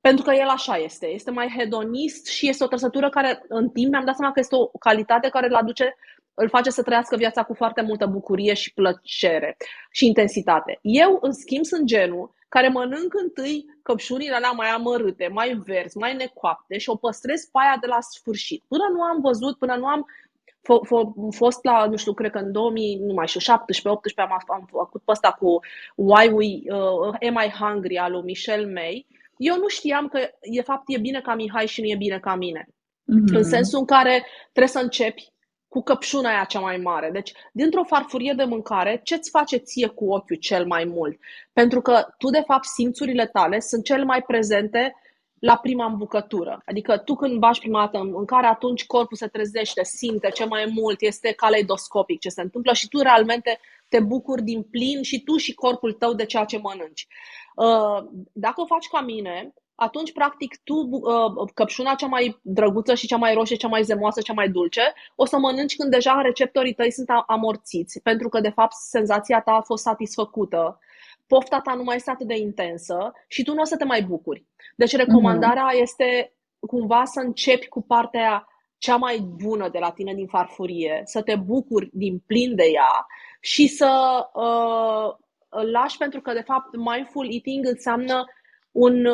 Pentru 0.00 0.24
că 0.24 0.32
el 0.34 0.48
așa 0.48 0.76
este. 0.76 1.06
Este 1.06 1.30
mai 1.30 1.54
hedonist 1.58 2.26
și 2.26 2.48
este 2.48 2.64
o 2.64 2.66
trăsătură 2.66 3.08
care, 3.08 3.44
în 3.48 3.68
timp, 3.68 3.90
mi-am 3.90 4.04
dat 4.04 4.16
seama 4.16 4.32
că 4.32 4.40
este 4.40 4.54
o 4.56 4.66
calitate 4.66 5.28
care 5.28 5.46
îl 5.46 5.54
aduce, 5.54 5.96
îl 6.34 6.48
face 6.48 6.70
să 6.70 6.82
trăiască 6.82 7.16
viața 7.16 7.42
cu 7.42 7.54
foarte 7.54 7.82
multă 7.82 8.06
bucurie 8.06 8.54
și 8.54 8.74
plăcere 8.74 9.56
și 9.90 10.06
intensitate. 10.06 10.78
Eu, 10.82 11.18
în 11.20 11.32
schimb, 11.32 11.64
sunt 11.64 11.84
genul 11.84 12.36
care 12.48 12.68
mănânc 12.68 13.14
întâi 13.22 13.64
căpșunile 13.82 14.34
alea 14.34 14.50
mai 14.50 14.68
amărâte, 14.68 15.28
mai 15.32 15.60
verzi, 15.66 15.98
mai 15.98 16.14
necoapte 16.14 16.78
și 16.78 16.88
o 16.88 16.96
păstrez 16.96 17.44
pe 17.44 17.58
aia 17.62 17.76
de 17.80 17.86
la 17.86 18.00
sfârșit. 18.00 18.64
Până 18.68 18.84
nu 18.92 19.02
am 19.02 19.20
văzut, 19.20 19.58
până 19.58 19.74
nu 19.76 19.86
am 19.86 20.06
fost 21.30 21.64
la, 21.64 21.86
nu 21.86 21.96
știu, 21.96 22.12
cred 22.12 22.30
că 22.30 22.38
în 22.38 22.52
2000, 22.52 22.98
nu 22.98 23.14
mai 23.14 23.26
știu, 23.26 23.40
17, 23.40 23.88
18 23.88 24.34
am, 24.34 24.54
am 24.56 24.68
făcut 24.70 25.02
pe 25.04 25.10
ăsta 25.10 25.32
cu 25.32 25.60
Why 25.94 26.28
We, 26.28 26.74
uh, 26.74 27.14
Am 27.28 27.42
I 27.46 27.50
Hungry 27.60 27.96
al 27.96 28.12
lui 28.12 28.22
Michelle 28.22 28.72
May 28.72 29.06
eu 29.38 29.56
nu 29.56 29.68
știam 29.68 30.08
că, 30.08 30.18
de 30.52 30.60
fapt, 30.60 30.82
e 30.86 30.98
bine 30.98 31.20
ca 31.20 31.34
Mihai 31.34 31.66
și 31.66 31.80
nu 31.80 31.86
e 31.86 31.96
bine 31.96 32.18
ca 32.18 32.34
mine. 32.34 32.68
Mm-hmm. 32.68 33.34
În 33.34 33.44
sensul 33.44 33.78
în 33.78 33.84
care 33.84 34.26
trebuie 34.42 34.72
să 34.72 34.78
începi 34.78 35.32
cu 35.68 35.82
căpșuna 35.82 36.28
aia 36.28 36.44
cea 36.44 36.60
mai 36.60 36.76
mare. 36.76 37.10
Deci, 37.10 37.32
dintr-o 37.52 37.84
farfurie 37.84 38.32
de 38.36 38.44
mâncare, 38.44 39.00
ce-ți 39.04 39.30
face 39.30 39.56
ție 39.56 39.86
cu 39.86 40.12
ochiul 40.12 40.36
cel 40.36 40.66
mai 40.66 40.84
mult? 40.84 41.18
Pentru 41.52 41.80
că 41.80 42.06
tu, 42.18 42.30
de 42.30 42.42
fapt, 42.46 42.64
simțurile 42.64 43.26
tale 43.26 43.60
sunt 43.60 43.84
cel 43.84 44.04
mai 44.04 44.22
prezente 44.22 44.94
la 45.40 45.56
prima 45.56 45.86
îmbucătură. 45.86 46.62
Adică 46.64 46.98
tu 46.98 47.14
când 47.14 47.38
bași 47.38 47.60
prima 47.60 47.80
dată 47.80 47.98
în 47.98 48.10
mâncare, 48.10 48.46
atunci 48.46 48.86
corpul 48.86 49.16
se 49.16 49.26
trezește, 49.26 49.84
simte 49.84 50.28
ce 50.28 50.44
mai 50.44 50.72
mult, 50.74 51.00
este 51.00 51.32
caleidoscopic 51.32 52.20
ce 52.20 52.28
se 52.28 52.40
întâmplă 52.40 52.72
și 52.72 52.88
tu 52.88 52.98
realmente 52.98 53.60
te 53.88 54.00
bucuri 54.00 54.42
din 54.42 54.62
plin 54.62 55.02
și 55.02 55.22
tu 55.22 55.36
și 55.36 55.54
corpul 55.54 55.92
tău 55.92 56.14
de 56.14 56.24
ceea 56.24 56.44
ce 56.44 56.58
mănânci. 56.58 57.06
Uh, 57.58 58.04
dacă 58.32 58.60
o 58.60 58.66
faci 58.66 58.88
ca 58.88 59.00
mine, 59.00 59.54
atunci, 59.74 60.12
practic, 60.12 60.60
tu, 60.64 60.74
uh, 60.74 61.50
căpșuna 61.54 61.94
cea 61.94 62.06
mai 62.06 62.38
drăguță 62.42 62.94
și 62.94 63.06
cea 63.06 63.16
mai 63.16 63.34
roșie, 63.34 63.56
cea 63.56 63.68
mai 63.68 63.82
zemoasă, 63.82 64.20
cea 64.20 64.32
mai 64.32 64.48
dulce, 64.48 64.82
o 65.14 65.24
să 65.24 65.38
mănânci 65.38 65.76
când 65.76 65.90
deja 65.90 66.20
receptorii 66.20 66.74
tăi 66.74 66.92
sunt 66.92 67.08
amorțiți, 67.26 68.00
pentru 68.02 68.28
că, 68.28 68.40
de 68.40 68.48
fapt, 68.48 68.72
senzația 68.72 69.40
ta 69.40 69.52
a 69.52 69.60
fost 69.60 69.82
satisfăcută, 69.82 70.78
pofta 71.26 71.60
ta 71.60 71.74
nu 71.74 71.82
mai 71.82 71.96
este 71.96 72.10
atât 72.10 72.26
de 72.26 72.36
intensă 72.36 73.12
și 73.28 73.42
tu 73.42 73.54
nu 73.54 73.60
o 73.60 73.64
să 73.64 73.76
te 73.76 73.84
mai 73.84 74.02
bucuri. 74.02 74.44
Deci, 74.76 74.96
recomandarea 74.96 75.68
uh-huh. 75.68 75.80
este 75.80 76.32
cumva 76.60 77.04
să 77.04 77.20
începi 77.20 77.68
cu 77.68 77.82
partea 77.82 78.48
cea 78.78 78.96
mai 78.96 79.18
bună 79.18 79.68
de 79.68 79.78
la 79.78 79.90
tine 79.90 80.14
din 80.14 80.26
farfurie, 80.26 81.02
să 81.04 81.22
te 81.22 81.36
bucuri 81.36 81.90
din 81.92 82.22
plin 82.26 82.54
de 82.54 82.64
ea 82.72 83.06
și 83.40 83.66
să 83.66 84.22
uh, 84.32 85.26
îl 85.48 85.70
lași 85.70 85.96
pentru 85.96 86.20
că, 86.20 86.32
de 86.32 86.42
fapt, 86.46 86.76
mindful 86.76 87.32
eating 87.32 87.66
înseamnă 87.66 88.24
un, 88.70 89.04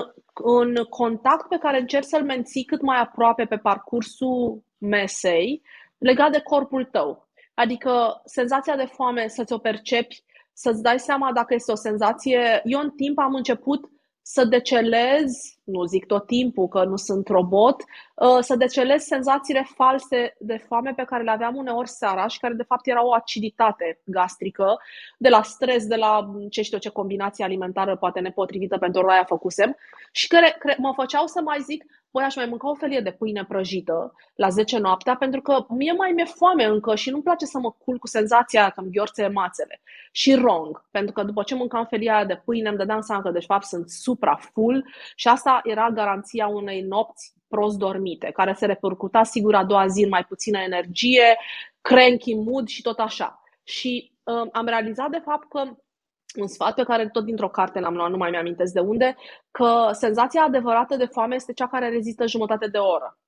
un 0.45 0.75
contact 0.89 1.49
pe 1.49 1.59
care 1.59 1.81
încerci 1.81 2.07
să-l 2.07 2.25
menții 2.25 2.65
cât 2.65 2.81
mai 2.81 3.01
aproape 3.01 3.45
pe 3.45 3.57
parcursul 3.57 4.63
mesei 4.79 5.63
legat 5.99 6.33
de 6.33 6.41
corpul 6.41 6.85
tău. 6.85 7.29
Adică 7.55 8.21
senzația 8.25 8.77
de 8.77 8.85
foame 8.85 9.29
să-ți 9.29 9.53
o 9.53 9.59
percepi, 9.59 10.23
să-ți 10.53 10.83
dai 10.83 10.99
seama 10.99 11.33
dacă 11.33 11.55
este 11.55 11.73
o 11.73 11.77
senzație. 11.77 12.61
Eu 12.65 12.81
în 12.81 12.91
timp 12.91 13.19
am 13.19 13.35
început 13.35 13.89
să 14.23 14.45
decelez, 14.45 15.31
nu 15.65 15.85
zic 15.85 16.07
tot 16.07 16.27
timpul 16.27 16.69
că 16.69 16.85
nu 16.85 16.97
sunt 16.97 17.29
robot, 17.29 17.83
uh, 18.15 18.39
să 18.41 18.57
decelez 18.57 19.03
senzațiile 19.03 19.67
false 19.75 20.37
de 20.39 20.65
foame 20.67 20.93
pe 20.97 21.05
care 21.05 21.23
le 21.23 21.31
aveam 21.31 21.57
uneori 21.57 21.89
seara 21.89 22.27
și 22.27 22.39
care 22.39 22.55
de 22.55 22.63
fapt 22.63 22.87
erau 22.87 23.07
o 23.07 23.15
aciditate 23.15 24.01
gastrică, 24.05 24.77
de 25.19 25.29
la 25.29 25.43
stres, 25.43 25.87
de 25.87 25.97
la 25.97 26.31
ce 26.51 26.63
știu 26.63 26.79
ce 26.79 26.89
combinație 26.89 27.45
alimentară 27.45 27.97
poate 27.97 28.21
nepotrivită 28.21 28.79
pentru 28.79 29.01
roaia 29.01 29.25
făcusem 29.25 29.77
și 30.13 30.27
care 30.27 30.57
mă 30.79 30.93
făceau 30.97 31.27
să 31.27 31.41
mai 31.41 31.61
zic, 31.61 31.85
băi, 32.15 32.25
aș 32.25 32.37
mai 32.37 32.47
mânca 32.47 32.71
o 32.71 32.75
felie 32.75 33.01
de 33.01 33.11
pâine 33.11 33.45
prăjită 33.45 34.15
la 34.35 34.49
10 34.49 34.79
noaptea, 34.79 35.17
pentru 35.17 35.41
că 35.41 35.65
mie 35.69 35.93
mai 35.93 36.13
mi-e 36.13 36.25
foame 36.25 36.65
încă 36.65 36.95
și 36.95 37.11
nu-mi 37.11 37.23
place 37.23 37.45
să 37.45 37.59
mă 37.59 37.71
culc 37.71 38.01
cu 38.01 38.07
senzația 38.07 38.71
că 38.71 38.81
îmi 38.81 38.91
gheorțe 38.91 39.27
mațele. 39.27 39.81
Și 40.13 40.33
wrong, 40.33 40.85
pentru 40.91 41.13
că 41.13 41.23
după 41.23 41.43
ce 41.43 41.55
mâncam 41.55 41.85
felia 41.85 42.25
de 42.25 42.43
pâine, 42.45 42.69
îmi 42.69 42.79
dădeam 42.79 43.01
seama 43.01 43.23
că 43.23 43.31
de 43.31 43.41
fapt 43.41 43.65
sunt 43.65 43.91
supra 43.91 44.39
full 44.53 44.87
și 45.15 45.29
asta 45.29 45.54
era 45.65 45.91
garanția 45.91 46.47
unei 46.47 46.81
nopți 46.81 47.33
prost 47.49 47.79
dormite, 47.79 48.31
care 48.31 48.53
se 48.53 48.67
repercuta 48.67 49.23
sigur 49.23 49.55
a 49.55 49.65
doua 49.65 49.87
zi 49.87 50.03
în 50.03 50.09
mai 50.09 50.25
puțină 50.25 50.59
energie, 50.59 51.37
cranky 51.81 52.35
mood 52.35 52.69
și 52.69 52.83
tot 52.83 52.99
așa. 52.99 53.43
Și 53.63 54.13
uh, 54.23 54.49
am 54.53 54.67
realizat 54.67 55.11
de 55.11 55.23
fapt 55.25 55.49
că 55.49 55.63
un 56.41 56.47
sfat 56.47 56.75
pe 56.75 56.83
care 56.83 57.09
tot 57.09 57.25
dintr-o 57.25 57.49
carte 57.49 57.81
l-am 57.81 57.95
luat, 57.95 58.11
nu 58.11 58.17
mai 58.17 58.31
mi-amintesc 58.31 58.73
de 58.73 58.81
unde, 58.81 59.17
că 59.51 59.89
senzația 59.93 60.43
adevărată 60.43 60.97
de 60.97 61.05
foame 61.05 61.35
este 61.35 61.53
cea 61.53 61.69
care 61.69 61.89
rezistă 61.89 62.27
jumătate 62.27 62.67
de 62.67 62.79
oră. 62.79 63.19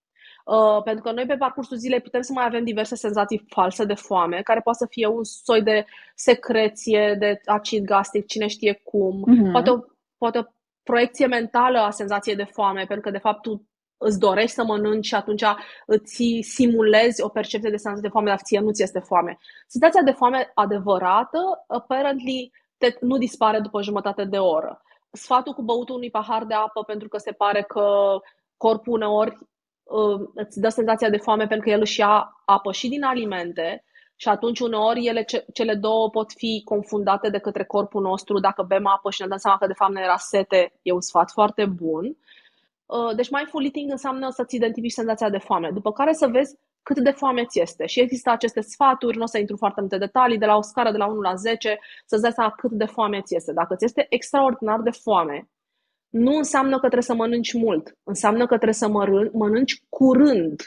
Uh, 0.45 0.83
pentru 0.83 1.03
că 1.03 1.13
noi 1.13 1.27
pe 1.27 1.37
parcursul 1.37 1.77
zilei 1.77 2.01
putem 2.01 2.21
să 2.21 2.33
mai 2.33 2.45
avem 2.45 2.65
diverse 2.65 2.95
senzații 2.95 3.45
false 3.49 3.85
de 3.85 3.95
foame, 3.95 4.41
care 4.43 4.61
poate 4.61 4.79
să 4.79 4.87
fie 4.91 5.07
un 5.07 5.25
soi 5.25 5.63
de 5.63 5.85
secreție, 6.15 7.17
de 7.19 7.41
acid 7.45 7.85
gastric, 7.85 8.27
cine 8.27 8.47
știe 8.47 8.81
cum, 8.85 9.25
uh-huh. 9.25 9.53
poate, 9.53 9.71
o, 9.71 9.79
poate 10.19 10.39
o 10.39 10.43
proiecție 10.91 11.27
mentală 11.27 11.79
a 11.79 11.91
senzației 11.91 12.37
de 12.37 12.45
foame, 12.45 12.85
pentru 12.85 13.01
că 13.01 13.11
de 13.11 13.25
fapt 13.27 13.43
tu 13.43 13.69
îți 13.97 14.19
dorești 14.19 14.55
să 14.55 14.65
mănânci 14.65 15.07
și 15.07 15.15
atunci 15.15 15.45
îți 15.87 16.39
simulezi 16.41 17.23
o 17.23 17.29
percepție 17.29 17.71
de 17.71 17.77
senzație 17.77 18.09
de 18.09 18.13
foame, 18.13 18.29
dar 18.29 18.41
ție 18.41 18.61
nu 18.61 18.71
ți 18.71 18.83
este 18.83 18.99
foame. 18.99 19.39
Senzația 19.67 20.03
de 20.03 20.11
foame 20.11 20.51
adevărată, 20.55 21.39
apparently, 21.67 22.51
te, 22.79 22.95
nu 23.01 23.17
dispare 23.19 23.61
după 23.61 23.83
jumătate 23.83 24.25
de 24.25 24.39
oră. 24.39 24.83
Sfatul 25.11 25.53
cu 25.53 25.63
băutul 25.63 25.95
unui 25.95 26.11
pahar 26.11 26.45
de 26.45 26.55
apă 26.55 26.83
pentru 26.83 27.09
că 27.09 27.19
se 27.19 27.33
pare 27.33 27.63
că 27.63 28.19
corpul 28.57 28.93
uneori 28.93 29.35
uh, 29.83 30.29
îți 30.35 30.61
dă 30.61 30.69
senzația 30.69 31.11
de 31.11 31.17
foame 31.17 31.47
pentru 31.47 31.67
că 31.67 31.71
el 31.71 31.81
își 31.81 32.01
ia 32.01 32.43
apă 32.45 32.73
și 32.73 32.89
din 32.89 33.03
alimente 33.03 33.85
și 34.17 34.29
atunci 34.29 34.61
uneori 34.61 35.07
ele, 35.07 35.23
ce, 35.23 35.45
cele 35.53 35.75
două 35.75 36.11
pot 36.11 36.33
fi 36.33 36.63
confundate 36.65 37.31
de 37.31 37.39
către 37.39 37.65
corpul 37.65 38.03
nostru 38.03 38.39
dacă 38.39 38.63
bem 38.63 38.87
apă 38.87 39.11
și 39.11 39.21
ne 39.23 39.29
dăm 39.29 39.37
seama 39.37 39.59
că 39.59 39.67
de 39.67 39.73
fapt 39.73 39.93
ne 39.93 40.01
era 40.01 40.17
sete, 40.17 40.73
e 40.83 40.93
un 40.93 41.01
sfat 41.01 41.31
foarte 41.31 41.65
bun. 41.65 42.17
Uh, 42.87 43.15
deci 43.17 43.31
mindful 43.31 43.65
eating 43.65 43.91
înseamnă 43.91 44.31
să-ți 44.31 44.57
identifici 44.57 44.93
senzația 44.93 45.31
de 45.31 45.39
foame, 45.39 45.71
după 45.71 45.93
care 45.93 46.13
să 46.13 46.27
vezi 46.27 46.57
cât 46.83 46.99
de 46.99 47.11
foame 47.11 47.45
ți 47.45 47.61
este. 47.61 47.87
Și 47.87 48.01
există 48.01 48.31
aceste 48.31 48.61
sfaturi, 48.61 49.17
nu 49.17 49.23
o 49.23 49.27
să 49.27 49.39
intru 49.39 49.57
foarte 49.57 49.81
multe 49.81 49.99
detalii, 49.99 50.39
de 50.39 50.47
la 50.47 50.57
o 50.57 50.63
scară 50.63 50.91
de 50.91 50.97
la 50.97 51.07
1 51.07 51.21
la 51.21 51.35
10, 51.35 51.79
să-ți 52.07 52.23
dai 52.23 52.33
seama 52.33 52.51
cât 52.51 52.71
de 52.71 52.85
foame 52.85 53.21
ți 53.21 53.37
este. 53.37 53.53
Dacă 53.53 53.75
ți 53.77 53.85
este 53.85 54.07
extraordinar 54.09 54.81
de 54.81 54.91
foame, 54.91 55.49
nu 56.09 56.37
înseamnă 56.37 56.73
că 56.73 56.79
trebuie 56.79 57.03
să 57.03 57.15
mănânci 57.15 57.53
mult, 57.53 57.97
înseamnă 58.05 58.41
că 58.41 58.55
trebuie 58.55 58.73
să 58.73 58.89
mănânci 59.33 59.83
curând. 59.89 60.61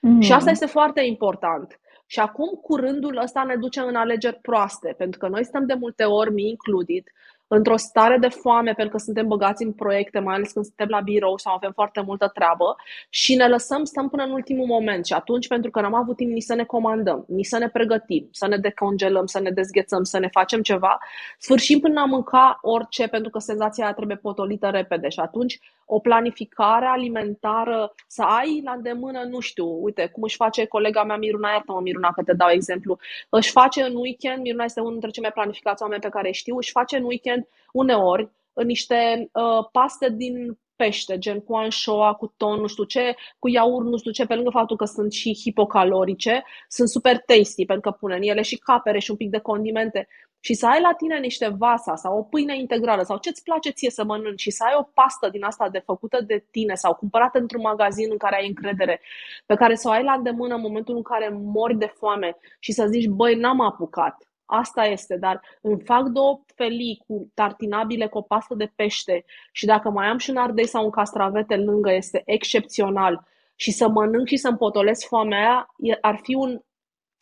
Mm. 0.00 0.20
Și 0.20 0.32
asta 0.32 0.50
este 0.50 0.66
foarte 0.66 1.00
important. 1.00 1.80
Și 2.12 2.20
acum 2.20 2.48
curândul 2.62 3.16
ăsta 3.22 3.42
ne 3.42 3.56
duce 3.56 3.80
în 3.80 3.94
alegeri 3.94 4.38
proaste, 4.42 4.94
pentru 4.98 5.18
că 5.18 5.28
noi 5.28 5.44
stăm 5.44 5.66
de 5.66 5.74
multe 5.74 6.04
ori, 6.04 6.32
mi 6.32 6.48
included, 6.48 7.04
într-o 7.46 7.76
stare 7.76 8.18
de 8.18 8.28
foame 8.28 8.72
pentru 8.72 8.96
că 8.96 9.02
suntem 9.02 9.26
băgați 9.26 9.64
în 9.64 9.72
proiecte, 9.72 10.18
mai 10.18 10.34
ales 10.34 10.52
când 10.52 10.64
suntem 10.64 10.88
la 10.88 11.00
birou 11.00 11.36
sau 11.36 11.54
avem 11.54 11.72
foarte 11.74 12.00
multă 12.00 12.30
treabă 12.34 12.76
și 13.08 13.34
ne 13.34 13.48
lăsăm, 13.48 13.84
stăm 13.84 14.08
până 14.08 14.22
în 14.22 14.30
ultimul 14.30 14.66
moment. 14.66 15.06
Și 15.06 15.12
atunci 15.12 15.48
pentru 15.48 15.70
că 15.70 15.80
n-am 15.80 15.94
avut 15.94 16.16
timp 16.16 16.32
nici 16.32 16.42
să 16.42 16.54
ne 16.54 16.64
comandăm, 16.64 17.24
nici 17.28 17.46
să 17.46 17.58
ne 17.58 17.68
pregătim, 17.68 18.28
să 18.30 18.46
ne 18.46 18.56
decongelăm, 18.56 19.26
să 19.26 19.40
ne 19.40 19.50
dezghețăm, 19.50 20.02
să 20.02 20.18
ne 20.18 20.28
facem 20.28 20.60
ceva, 20.62 20.98
sfârșim 21.38 21.78
până 21.80 22.00
a 22.00 22.04
mânca 22.04 22.58
orice 22.62 23.06
pentru 23.06 23.30
că 23.30 23.38
senzația 23.38 23.84
aia 23.84 23.94
trebuie 23.94 24.16
potolită 24.16 24.66
repede. 24.66 25.08
Și 25.08 25.20
atunci 25.20 25.60
o 25.94 25.98
planificare 25.98 26.86
alimentară, 26.86 27.94
să 28.06 28.22
ai 28.22 28.60
la 28.64 28.72
îndemână, 28.72 29.22
nu 29.22 29.40
știu, 29.40 29.82
uite, 29.84 30.08
cum 30.12 30.22
își 30.22 30.36
face 30.36 30.64
colega 30.64 31.04
mea 31.04 31.16
Miruna, 31.16 31.50
iartă-mă 31.50 31.80
Miruna 31.80 32.12
că 32.12 32.22
te 32.22 32.32
dau 32.32 32.48
exemplu, 32.50 32.98
își 33.28 33.50
face 33.50 33.82
în 33.82 33.94
weekend, 33.94 34.42
Miruna 34.42 34.64
este 34.64 34.80
unul 34.80 34.92
dintre 34.92 35.10
cei 35.10 35.22
mai 35.22 35.32
planificați 35.32 35.82
oameni 35.82 36.00
pe 36.00 36.08
care 36.08 36.30
știu, 36.30 36.56
își 36.56 36.70
face 36.70 36.96
în 36.96 37.04
weekend 37.04 37.48
uneori 37.72 38.30
niște 38.52 39.28
uh, 39.32 39.68
paste 39.72 40.10
din 40.10 40.58
pește, 40.76 41.18
gen 41.18 41.40
cu 41.40 41.54
anșoa, 41.54 42.14
cu 42.14 42.34
ton, 42.36 42.60
nu 42.60 42.66
știu 42.66 42.84
ce, 42.84 43.14
cu 43.38 43.48
iaurt, 43.48 43.86
nu 43.86 43.96
știu 43.96 44.10
ce, 44.10 44.26
pe 44.26 44.34
lângă 44.34 44.50
faptul 44.50 44.76
că 44.76 44.84
sunt 44.84 45.12
și 45.12 45.38
hipocalorice, 45.42 46.44
sunt 46.68 46.88
super 46.88 47.18
tasty 47.18 47.64
pentru 47.64 47.90
că 47.90 47.96
pune 48.00 48.16
în 48.16 48.22
ele 48.22 48.42
și 48.42 48.56
capere 48.56 48.98
și 48.98 49.10
un 49.10 49.16
pic 49.16 49.30
de 49.30 49.38
condimente. 49.38 50.08
Și 50.44 50.54
să 50.54 50.66
ai 50.66 50.80
la 50.80 50.92
tine 50.92 51.18
niște 51.18 51.48
vasa 51.48 51.96
sau 51.96 52.18
o 52.18 52.22
pâine 52.22 52.56
integrală 52.56 53.02
sau 53.02 53.18
ce-ți 53.18 53.42
place 53.42 53.70
ție 53.70 53.90
să 53.90 54.04
mănânci 54.04 54.40
și 54.40 54.50
să 54.50 54.64
ai 54.64 54.74
o 54.78 54.82
pastă 54.82 55.28
din 55.28 55.44
asta 55.44 55.68
de 55.68 55.78
făcută 55.78 56.20
de 56.26 56.44
tine 56.50 56.74
sau 56.74 56.94
cumpărată 56.94 57.38
într-un 57.38 57.60
magazin 57.60 58.08
în 58.10 58.16
care 58.16 58.36
ai 58.36 58.48
încredere, 58.48 59.00
pe 59.46 59.54
care 59.54 59.74
să 59.74 59.88
o 59.88 59.90
ai 59.90 60.02
la 60.02 60.12
îndemână 60.12 60.54
în 60.54 60.60
momentul 60.60 60.96
în 60.96 61.02
care 61.02 61.28
mori 61.32 61.78
de 61.78 61.92
foame 61.96 62.36
și 62.58 62.72
să 62.72 62.86
zici, 62.86 63.06
băi, 63.06 63.34
n-am 63.34 63.60
apucat, 63.60 64.16
Asta 64.54 64.84
este, 64.84 65.16
dar 65.16 65.40
îmi 65.60 65.80
fac 65.84 66.06
două 66.06 66.40
felii 66.54 67.02
cu 67.06 67.30
tartinabile 67.34 68.06
cu 68.06 68.18
o 68.18 68.22
pastă 68.22 68.54
de 68.54 68.72
pește 68.76 69.24
și 69.52 69.66
dacă 69.66 69.90
mai 69.90 70.06
am 70.06 70.18
și 70.18 70.30
un 70.30 70.36
ardei 70.36 70.66
sau 70.66 70.84
un 70.84 70.90
castravete 70.90 71.56
lângă, 71.56 71.92
este 71.92 72.22
excepțional. 72.24 73.26
Și 73.56 73.70
să 73.70 73.88
mănânc 73.88 74.26
și 74.26 74.36
să 74.36 74.48
împotolesc 74.48 75.06
foamea 75.06 75.38
aia 75.38 75.98
ar 76.00 76.20
fi 76.22 76.34
un 76.34 76.60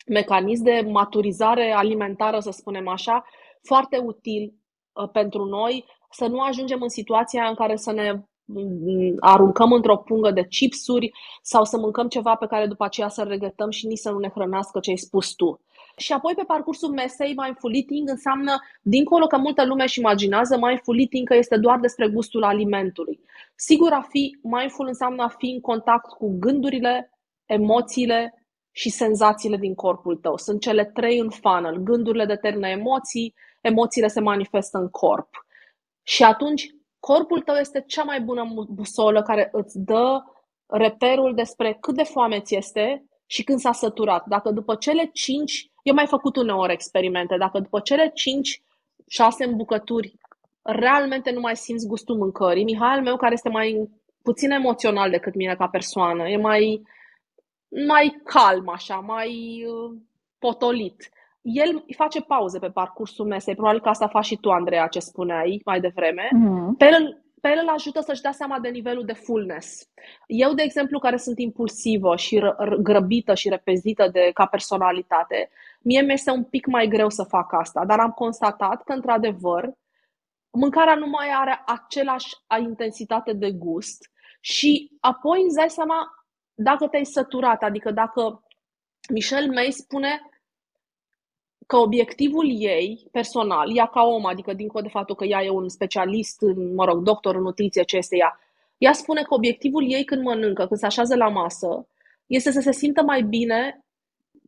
mecanism 0.07 0.63
de 0.63 0.87
maturizare 0.89 1.71
alimentară, 1.71 2.39
să 2.39 2.51
spunem 2.51 2.87
așa, 2.87 3.25
foarte 3.63 3.97
util 3.97 4.53
uh, 4.93 5.09
pentru 5.09 5.45
noi, 5.45 5.85
să 6.11 6.27
nu 6.27 6.39
ajungem 6.39 6.81
în 6.81 6.89
situația 6.89 7.47
în 7.47 7.55
care 7.55 7.75
să 7.75 7.91
ne 7.91 8.11
mm, 8.45 9.15
aruncăm 9.19 9.71
într-o 9.71 9.97
pungă 9.97 10.31
de 10.31 10.47
chipsuri 10.47 11.11
sau 11.41 11.63
să 11.63 11.77
mâncăm 11.77 12.07
ceva 12.07 12.35
pe 12.35 12.47
care 12.47 12.67
după 12.67 12.83
aceea 12.83 13.07
să 13.07 13.23
regretăm 13.23 13.69
și 13.69 13.87
nici 13.87 13.97
să 13.97 14.11
nu 14.11 14.19
ne 14.19 14.29
hrănească 14.29 14.79
ce 14.79 14.89
ai 14.89 14.97
spus 14.97 15.33
tu. 15.33 15.61
Și 15.97 16.13
apoi 16.13 16.33
pe 16.35 16.43
parcursul 16.43 16.89
mesei 16.89 17.33
mindful 17.35 17.75
eating 17.75 18.09
înseamnă, 18.09 18.59
dincolo 18.81 19.27
că 19.27 19.37
multă 19.37 19.65
lume 19.65 19.83
își 19.83 19.99
imaginează 19.99 20.57
mindful 20.57 20.99
eating 20.99 21.27
că 21.27 21.35
este 21.35 21.57
doar 21.57 21.79
despre 21.79 22.07
gustul 22.09 22.43
alimentului. 22.43 23.19
Sigur, 23.55 23.91
a 23.91 24.01
fi 24.09 24.37
mindful 24.41 24.87
înseamnă 24.87 25.23
a 25.23 25.27
fi 25.27 25.45
în 25.45 25.59
contact 25.59 26.11
cu 26.11 26.37
gândurile, 26.39 27.11
emoțiile 27.45 28.40
și 28.71 28.89
senzațiile 28.89 29.57
din 29.57 29.75
corpul 29.75 30.15
tău. 30.15 30.37
Sunt 30.37 30.61
cele 30.61 30.85
trei 30.85 31.19
în 31.19 31.29
funnel. 31.29 31.77
Gândurile 31.77 32.25
determină 32.25 32.67
emoții, 32.67 33.33
emoțiile 33.61 34.07
se 34.07 34.19
manifestă 34.19 34.77
în 34.77 34.89
corp. 34.89 35.29
Și 36.03 36.23
atunci, 36.23 36.69
corpul 36.99 37.41
tău 37.41 37.55
este 37.55 37.83
cea 37.87 38.03
mai 38.03 38.21
bună 38.21 38.53
busolă 38.69 39.21
care 39.21 39.49
îți 39.51 39.79
dă 39.79 40.21
reperul 40.65 41.35
despre 41.35 41.77
cât 41.79 41.95
de 41.95 42.03
foame 42.03 42.39
ți 42.39 42.55
este 42.55 43.05
și 43.25 43.43
când 43.43 43.59
s-a 43.59 43.71
săturat. 43.71 44.25
Dacă 44.27 44.51
după 44.51 44.75
cele 44.75 45.09
cinci 45.13 45.71
eu 45.83 45.93
mai 45.93 46.07
făcut 46.07 46.35
uneori 46.35 46.73
experimente. 46.73 47.37
Dacă 47.37 47.59
după 47.59 47.79
cele 47.79 48.11
5 48.13 48.61
6 49.07 49.43
îmbucături 49.45 50.15
realmente 50.61 51.31
nu 51.31 51.39
mai 51.39 51.55
simți 51.55 51.87
gustul 51.87 52.17
mâncării, 52.17 52.63
Mihai 52.63 52.93
al 52.93 53.01
meu, 53.01 53.17
care 53.17 53.33
este 53.33 53.49
mai 53.49 53.89
puțin 54.23 54.51
emoțional 54.51 55.09
decât 55.09 55.35
mine 55.35 55.55
ca 55.55 55.67
persoană, 55.67 56.29
e 56.29 56.37
mai, 56.37 56.81
mai 57.87 58.21
calm 58.23 58.69
așa, 58.69 58.95
mai 58.95 59.63
uh, 59.67 59.97
potolit. 60.39 61.09
El 61.41 61.83
îi 61.87 61.93
face 61.93 62.21
pauze 62.21 62.59
pe 62.59 62.69
parcursul 62.69 63.25
mesei, 63.25 63.55
probabil 63.55 63.81
că 63.81 63.89
asta 63.89 64.07
faci 64.07 64.25
și 64.25 64.37
tu, 64.37 64.49
Andreea, 64.49 64.87
ce 64.87 64.99
spuneai 64.99 65.61
mai 65.65 65.79
devreme. 65.79 66.27
Mm-hmm. 66.27 66.77
Pe 66.77 66.85
el 66.85 67.21
pe 67.41 67.49
el 67.49 67.59
îl 67.61 67.69
ajută 67.69 68.01
să-și 68.01 68.21
dea 68.21 68.31
seama 68.31 68.59
de 68.59 68.69
nivelul 68.69 69.05
de 69.05 69.13
fullness. 69.13 69.89
Eu, 70.27 70.53
de 70.53 70.61
exemplu, 70.61 70.99
care 70.99 71.17
sunt 71.17 71.39
impulsivă 71.39 72.15
și 72.15 72.41
grăbită 72.79 73.33
și 73.33 73.49
repezită 73.49 74.09
de, 74.11 74.31
ca 74.33 74.45
personalitate, 74.45 75.49
mie 75.79 76.01
mi-este 76.01 76.31
un 76.31 76.43
pic 76.43 76.65
mai 76.65 76.87
greu 76.87 77.09
să 77.09 77.23
fac 77.23 77.53
asta, 77.53 77.85
dar 77.85 77.99
am 77.99 78.11
constatat 78.11 78.83
că, 78.83 78.93
într-adevăr, 78.93 79.73
mâncarea 80.51 80.95
nu 80.95 81.07
mai 81.07 81.27
are 81.35 81.63
același 81.65 82.35
intensitate 82.59 83.33
de 83.33 83.51
gust 83.51 84.11
și 84.39 84.91
apoi 84.99 85.43
îți 85.43 85.55
dai 85.55 85.69
seama 85.69 86.09
dacă 86.53 86.87
te-ai 86.87 87.05
săturat, 87.05 87.63
adică 87.63 87.91
dacă 87.91 88.43
Michelle 89.09 89.53
May 89.53 89.71
spune 89.71 90.21
că 91.67 91.77
obiectivul 91.77 92.45
ei 92.49 93.07
personal, 93.11 93.77
ea 93.77 93.85
ca 93.85 94.01
om, 94.01 94.25
adică 94.25 94.53
dincolo 94.53 94.83
de 94.83 94.89
faptul 94.89 95.15
că 95.15 95.25
ea 95.25 95.43
e 95.43 95.49
un 95.49 95.69
specialist, 95.69 96.41
mă 96.75 96.85
rog, 96.85 97.03
doctor 97.03 97.35
în 97.35 97.41
nutriție, 97.41 97.83
ce 97.83 97.97
este 97.97 98.17
ea, 98.17 98.39
ea 98.77 98.93
spune 98.93 99.21
că 99.21 99.33
obiectivul 99.33 99.91
ei 99.91 100.03
când 100.03 100.21
mănâncă, 100.23 100.65
când 100.67 100.79
se 100.79 100.85
așează 100.85 101.15
la 101.15 101.27
masă, 101.27 101.87
este 102.27 102.51
să 102.51 102.59
se 102.59 102.71
simtă 102.71 103.03
mai 103.03 103.21
bine 103.21 103.85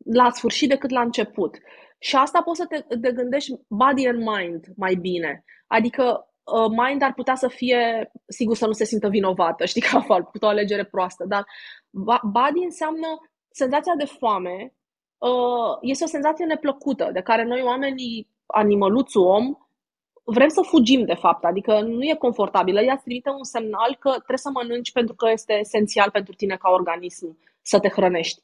la 0.04 0.30
sfârșit 0.30 0.68
decât 0.68 0.90
la 0.90 1.00
început. 1.00 1.58
Și 1.98 2.16
asta 2.16 2.42
poți 2.42 2.60
să 2.60 2.66
te, 2.66 2.96
te 2.96 3.12
gândești 3.12 3.52
body 3.68 4.08
and 4.08 4.18
mind 4.18 4.66
mai 4.76 4.94
bine. 4.94 5.44
Adică 5.66 6.02
uh, 6.02 6.33
mind 6.68 7.02
ar 7.02 7.14
putea 7.14 7.34
să 7.34 7.48
fie, 7.48 8.10
sigur 8.26 8.56
să 8.56 8.66
nu 8.66 8.72
se 8.72 8.84
simtă 8.84 9.08
vinovată, 9.08 9.64
știi 9.72 9.80
că 9.80 9.96
a 9.96 10.00
făcut 10.00 10.42
o 10.42 10.46
alegere 10.46 10.84
proastă, 10.84 11.24
dar 11.28 11.44
body 12.22 12.64
înseamnă 12.64 13.06
senzația 13.50 13.94
de 13.98 14.04
foame 14.04 14.74
Uh, 15.28 15.78
este 15.80 16.04
o 16.04 16.06
senzație 16.06 16.44
neplăcută, 16.44 17.10
de 17.12 17.20
care 17.20 17.44
noi 17.44 17.62
oamenii, 17.62 18.28
animăluțul 18.46 19.26
om, 19.26 19.54
vrem 20.24 20.48
să 20.48 20.60
fugim 20.62 21.04
de 21.04 21.14
fapt, 21.14 21.44
adică 21.44 21.80
nu 21.80 22.02
e 22.02 22.14
confortabilă. 22.18 22.80
Ea 22.80 22.92
îți 22.92 23.02
trimite 23.02 23.30
un 23.30 23.44
semnal 23.44 23.96
că 23.98 24.10
trebuie 24.10 24.38
să 24.46 24.50
mănânci 24.52 24.92
pentru 24.92 25.14
că 25.14 25.30
este 25.30 25.52
esențial 25.52 26.10
pentru 26.10 26.34
tine 26.34 26.56
ca 26.56 26.70
organism 26.70 27.38
să 27.62 27.78
te 27.78 27.88
hrănești. 27.88 28.42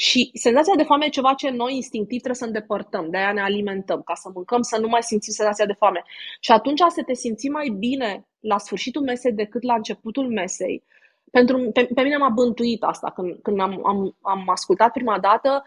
Și 0.00 0.30
senzația 0.34 0.74
de 0.76 0.82
foame 0.82 1.04
e 1.04 1.08
ceva 1.08 1.34
ce 1.34 1.50
noi 1.50 1.74
instinctiv 1.74 2.16
trebuie 2.16 2.34
să 2.34 2.44
îndepărtăm, 2.44 3.10
de 3.10 3.16
aia 3.16 3.32
ne 3.32 3.40
alimentăm, 3.40 4.02
ca 4.02 4.14
să 4.14 4.30
mâncăm, 4.34 4.62
să 4.62 4.78
nu 4.80 4.88
mai 4.88 5.02
simțim 5.02 5.32
senzația 5.32 5.66
de 5.66 5.72
foame. 5.72 6.02
Și 6.40 6.52
atunci 6.52 6.80
să 6.88 7.02
te 7.06 7.14
simți 7.14 7.48
mai 7.48 7.68
bine 7.78 8.26
la 8.40 8.58
sfârșitul 8.58 9.02
mesei 9.02 9.32
decât 9.32 9.62
la 9.62 9.74
începutul 9.74 10.28
mesei, 10.28 10.84
pentru, 11.30 11.70
pe, 11.72 11.88
pe 11.94 12.02
mine 12.02 12.16
m-a 12.16 12.28
bântuit 12.28 12.82
asta 12.82 13.10
când, 13.10 13.38
când 13.42 13.60
am, 13.60 13.86
am, 13.86 14.16
am 14.22 14.48
ascultat 14.48 14.92
prima 14.92 15.18
dată, 15.18 15.64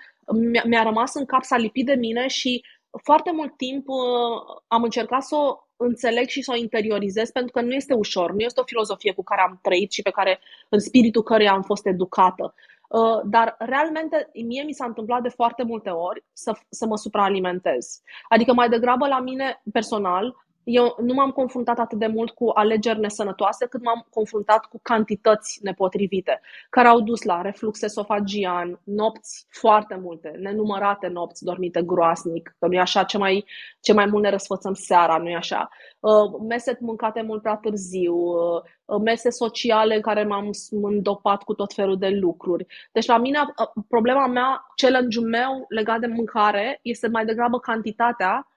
mi-a, 0.51 0.63
mi-a 0.65 0.83
rămas 0.83 1.15
în 1.15 1.25
cap, 1.25 1.43
s-a 1.43 1.57
lipit 1.57 1.85
de 1.85 1.95
mine 1.95 2.27
și 2.27 2.63
foarte 3.03 3.31
mult 3.33 3.57
timp 3.57 3.87
uh, 3.87 4.61
am 4.67 4.83
încercat 4.83 5.23
să 5.23 5.35
o 5.35 5.55
înțeleg 5.75 6.27
și 6.27 6.41
să 6.41 6.51
o 6.55 6.59
interiorizez 6.59 7.29
pentru 7.29 7.51
că 7.51 7.61
nu 7.61 7.71
este 7.71 7.93
ușor, 7.93 8.31
nu 8.31 8.39
este 8.39 8.59
o 8.59 8.65
filozofie 8.65 9.13
cu 9.13 9.23
care 9.23 9.41
am 9.41 9.59
trăit 9.61 9.91
și 9.91 10.01
pe 10.01 10.09
care, 10.09 10.39
în 10.69 10.79
spiritul 10.79 11.23
căreia 11.23 11.51
am 11.51 11.61
fost 11.61 11.85
educată. 11.85 12.53
Uh, 12.91 13.21
dar 13.23 13.55
realmente 13.59 14.29
mie 14.33 14.63
mi 14.63 14.73
s-a 14.73 14.85
întâmplat 14.85 15.21
de 15.21 15.29
foarte 15.29 15.63
multe 15.63 15.89
ori 15.89 16.23
să, 16.33 16.51
să 16.69 16.85
mă 16.85 16.97
supraalimentez. 16.97 18.01
Adică 18.29 18.53
mai 18.53 18.69
degrabă 18.69 19.07
la 19.07 19.19
mine 19.19 19.61
personal 19.71 20.35
eu 20.63 20.95
nu 21.01 21.13
m-am 21.13 21.31
confruntat 21.31 21.79
atât 21.79 21.99
de 21.99 22.07
mult 22.07 22.31
cu 22.31 22.49
alegeri 22.53 22.99
nesănătoase, 22.99 23.65
cât 23.65 23.83
m-am 23.83 24.07
confruntat 24.09 24.65
cu 24.65 24.79
cantități 24.81 25.59
nepotrivite, 25.63 26.41
care 26.69 26.87
au 26.87 27.01
dus 27.01 27.23
la 27.23 27.41
reflux 27.41 27.81
esofagian, 27.81 28.79
nopți 28.83 29.45
foarte 29.49 29.99
multe, 30.01 30.37
nenumărate 30.39 31.07
nopți 31.07 31.43
dormite 31.43 31.81
groasnic, 31.81 32.55
că 32.59 32.67
nu 32.67 32.73
e 32.73 32.79
așa, 32.79 33.03
ce 33.03 33.17
mai, 33.17 33.45
ce 33.79 33.93
mai 33.93 34.05
mult 34.05 34.23
ne 34.23 34.29
răsfățăm 34.29 34.73
seara, 34.73 35.17
nu 35.17 35.29
e 35.29 35.35
așa, 35.35 35.69
uh, 35.99 36.41
mese 36.47 36.77
mâncate 36.79 37.21
mult 37.21 37.41
prea 37.41 37.55
târziu, 37.55 38.15
uh, 38.15 39.01
mese 39.03 39.29
sociale 39.29 39.95
în 39.95 40.01
care 40.01 40.23
m-am 40.23 40.49
îndopat 40.71 41.43
cu 41.43 41.53
tot 41.53 41.73
felul 41.73 41.97
de 41.97 42.09
lucruri. 42.09 42.65
Deci 42.91 43.05
la 43.05 43.17
mine, 43.17 43.39
uh, 43.39 43.83
problema 43.87 44.27
mea, 44.27 44.65
challenge-ul 44.75 45.27
meu 45.27 45.65
legat 45.67 45.99
de 45.99 46.07
mâncare 46.07 46.79
este 46.81 47.07
mai 47.07 47.25
degrabă 47.25 47.59
cantitatea 47.59 48.45
Uh, 48.45 48.50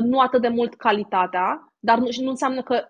nu 0.00 0.18
atât 0.18 0.40
de 0.40 0.48
mult 0.48 0.74
calitatea, 0.74 1.72
dar 1.78 1.98
nu, 1.98 2.08
nu 2.20 2.30
înseamnă 2.30 2.62
că 2.62 2.88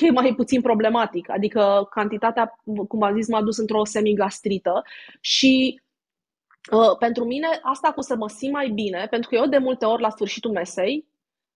e 0.00 0.10
mai 0.10 0.34
puțin 0.34 0.60
problematic. 0.60 1.30
Adică 1.30 1.88
cantitatea, 1.90 2.54
cum 2.88 3.02
am 3.02 3.14
zis, 3.14 3.28
m-a 3.28 3.42
dus 3.42 3.56
într-o 3.56 3.84
semigastrită 3.84 4.82
și 5.20 5.82
uh, 6.72 6.96
pentru 6.98 7.24
mine 7.24 7.46
asta 7.62 7.92
cu 7.92 8.00
să 8.00 8.16
mă 8.16 8.28
simt 8.28 8.52
mai 8.52 8.68
bine, 8.68 9.06
pentru 9.10 9.28
că 9.28 9.34
eu 9.34 9.46
de 9.46 9.58
multe 9.58 9.84
ori 9.84 10.02
la 10.02 10.10
sfârșitul 10.10 10.50
mesei 10.50 11.08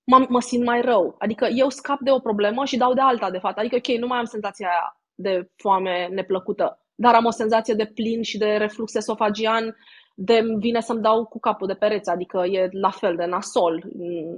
mă, 0.04 0.26
mă 0.28 0.40
simt 0.40 0.64
mai 0.64 0.80
rău. 0.80 1.14
Adică 1.18 1.46
eu 1.54 1.68
scap 1.68 2.00
de 2.00 2.10
o 2.10 2.18
problemă 2.18 2.64
și 2.64 2.76
dau 2.76 2.94
de 2.94 3.00
alta, 3.00 3.30
de 3.30 3.38
fapt. 3.38 3.58
Adică, 3.58 3.76
ok, 3.76 3.98
nu 3.98 4.06
mai 4.06 4.18
am 4.18 4.24
senzația 4.24 4.68
aia 4.68 5.00
de 5.14 5.50
foame 5.56 6.08
neplăcută, 6.10 6.86
dar 6.94 7.14
am 7.14 7.24
o 7.24 7.30
senzație 7.30 7.74
de 7.74 7.86
plin 7.86 8.22
și 8.22 8.38
de 8.38 8.56
reflux 8.56 8.94
esofagian 8.94 9.76
de 10.14 10.42
vine 10.58 10.80
să-mi 10.80 11.02
dau 11.02 11.24
cu 11.24 11.40
capul 11.40 11.66
de 11.66 11.74
pereți, 11.74 12.10
adică 12.10 12.44
e 12.46 12.68
la 12.72 12.90
fel 12.90 13.16
de 13.16 13.24
nasol, 13.24 13.84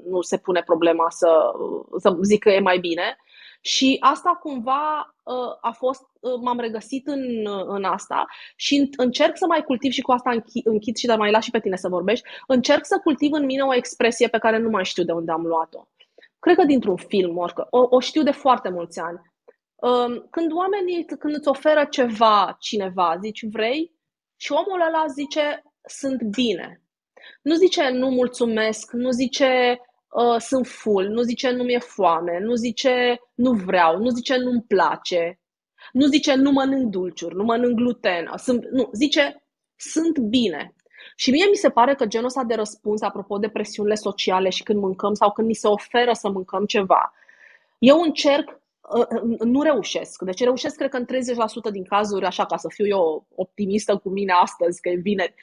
nu 0.09 0.21
se 0.21 0.37
pune 0.37 0.63
problema 0.63 1.07
să, 1.11 1.53
să 1.99 2.19
zic 2.23 2.43
că 2.43 2.51
e 2.51 2.61
mai 2.61 2.79
bine. 2.79 3.17
Și 3.61 3.97
asta 4.01 4.39
cumva 4.43 5.15
uh, 5.25 5.57
a 5.61 5.71
fost, 5.71 6.03
uh, 6.21 6.33
m-am 6.41 6.59
regăsit 6.59 7.07
în, 7.07 7.47
în 7.67 7.85
asta 7.85 8.27
și 8.57 8.91
încerc 8.97 9.37
să 9.37 9.47
mai 9.47 9.63
cultiv 9.63 9.93
și 9.93 10.01
cu 10.01 10.13
asta 10.13 10.31
închid, 10.31 10.67
închid 10.67 10.97
și 10.97 11.07
dar 11.07 11.19
mai 11.19 11.31
las 11.31 11.45
și 11.45 11.51
pe 11.51 11.61
tine 11.61 11.77
să 11.77 11.89
vorbești, 11.89 12.29
încerc 12.47 12.85
să 12.85 13.01
cultiv 13.03 13.33
în 13.33 13.45
mine 13.45 13.63
o 13.63 13.75
expresie 13.75 14.29
pe 14.29 14.39
care 14.39 14.59
nu 14.59 14.71
mai 14.71 14.85
știu 14.85 15.05
de 15.05 15.13
unde 15.13 15.33
am 15.33 15.43
luat-o. 15.43 15.89
Cred 16.39 16.57
că 16.57 16.65
dintr-un 16.65 16.97
film, 16.97 17.37
orică, 17.37 17.67
o, 17.71 17.87
o 17.91 18.01
știu 18.01 18.23
de 18.23 18.31
foarte 18.31 18.69
mulți 18.69 19.01
ani. 19.01 19.21
Um, 19.75 20.27
când 20.31 20.53
oamenii, 20.53 21.05
când 21.05 21.35
îți 21.35 21.49
oferă 21.49 21.85
ceva 21.91 22.57
cineva, 22.59 23.17
zici 23.21 23.45
vrei, 23.51 23.96
și 24.37 24.53
omul 24.53 24.81
ăla 24.81 25.05
zice, 25.07 25.63
sunt 25.89 26.23
bine. 26.23 26.83
Nu 27.43 27.55
zice 27.55 27.89
nu 27.89 28.09
mulțumesc, 28.09 28.93
nu 28.93 29.11
zice 29.11 29.81
uh, 30.11 30.37
sunt 30.39 30.67
full, 30.67 31.09
nu 31.09 31.23
zice 31.23 31.51
nu 31.51 31.63
mi-e 31.63 31.79
foame, 31.79 32.39
nu 32.39 32.55
zice 32.55 33.21
nu 33.35 33.53
vreau, 33.53 33.99
nu 33.99 34.09
zice 34.09 34.37
nu-mi 34.37 34.63
place. 34.63 35.41
Nu 35.93 36.07
zice 36.07 36.35
nu 36.35 36.51
mănânc 36.51 36.91
dulciuri, 36.91 37.35
nu 37.35 37.45
mănânc 37.45 37.75
gluten, 37.77 38.31
sunt, 38.37 38.65
nu, 38.71 38.91
zice 38.93 39.45
sunt 39.77 40.19
bine. 40.19 40.75
Și 41.17 41.31
mie 41.31 41.47
mi 41.49 41.55
se 41.57 41.71
pare 41.71 41.95
că 41.95 42.07
genul 42.07 42.27
ăsta 42.27 42.45
de 42.45 42.55
răspuns, 42.55 43.03
apropo 43.03 43.39
de 43.39 43.49
presiunile 43.49 43.95
sociale 43.95 44.49
și 44.49 44.63
când 44.63 44.81
mâncăm 44.81 45.15
sau 45.15 45.33
când 45.33 45.47
ni 45.47 45.55
se 45.55 45.69
oferă 45.69 46.13
să 46.13 46.29
mâncăm 46.29 46.65
ceva, 46.65 47.13
eu 47.79 48.01
încerc, 48.01 48.49
ă, 48.49 48.55
ă, 48.55 48.59
nu 49.45 49.63
reușesc. 49.63 50.23
Deci 50.23 50.43
reușesc, 50.43 50.77
cred 50.77 50.91
că 50.91 50.97
în 50.97 51.07
30% 51.69 51.73
din 51.73 51.85
cazuri, 51.85 52.25
așa 52.25 52.47
ca 52.47 52.57
să 52.57 52.69
fiu 52.75 52.87
eu 52.87 53.27
optimistă 53.35 53.97
cu 53.97 54.09
mine 54.09 54.33
astăzi, 54.33 54.81
că 54.81 54.89
e 54.89 54.97
bine. 54.97 55.35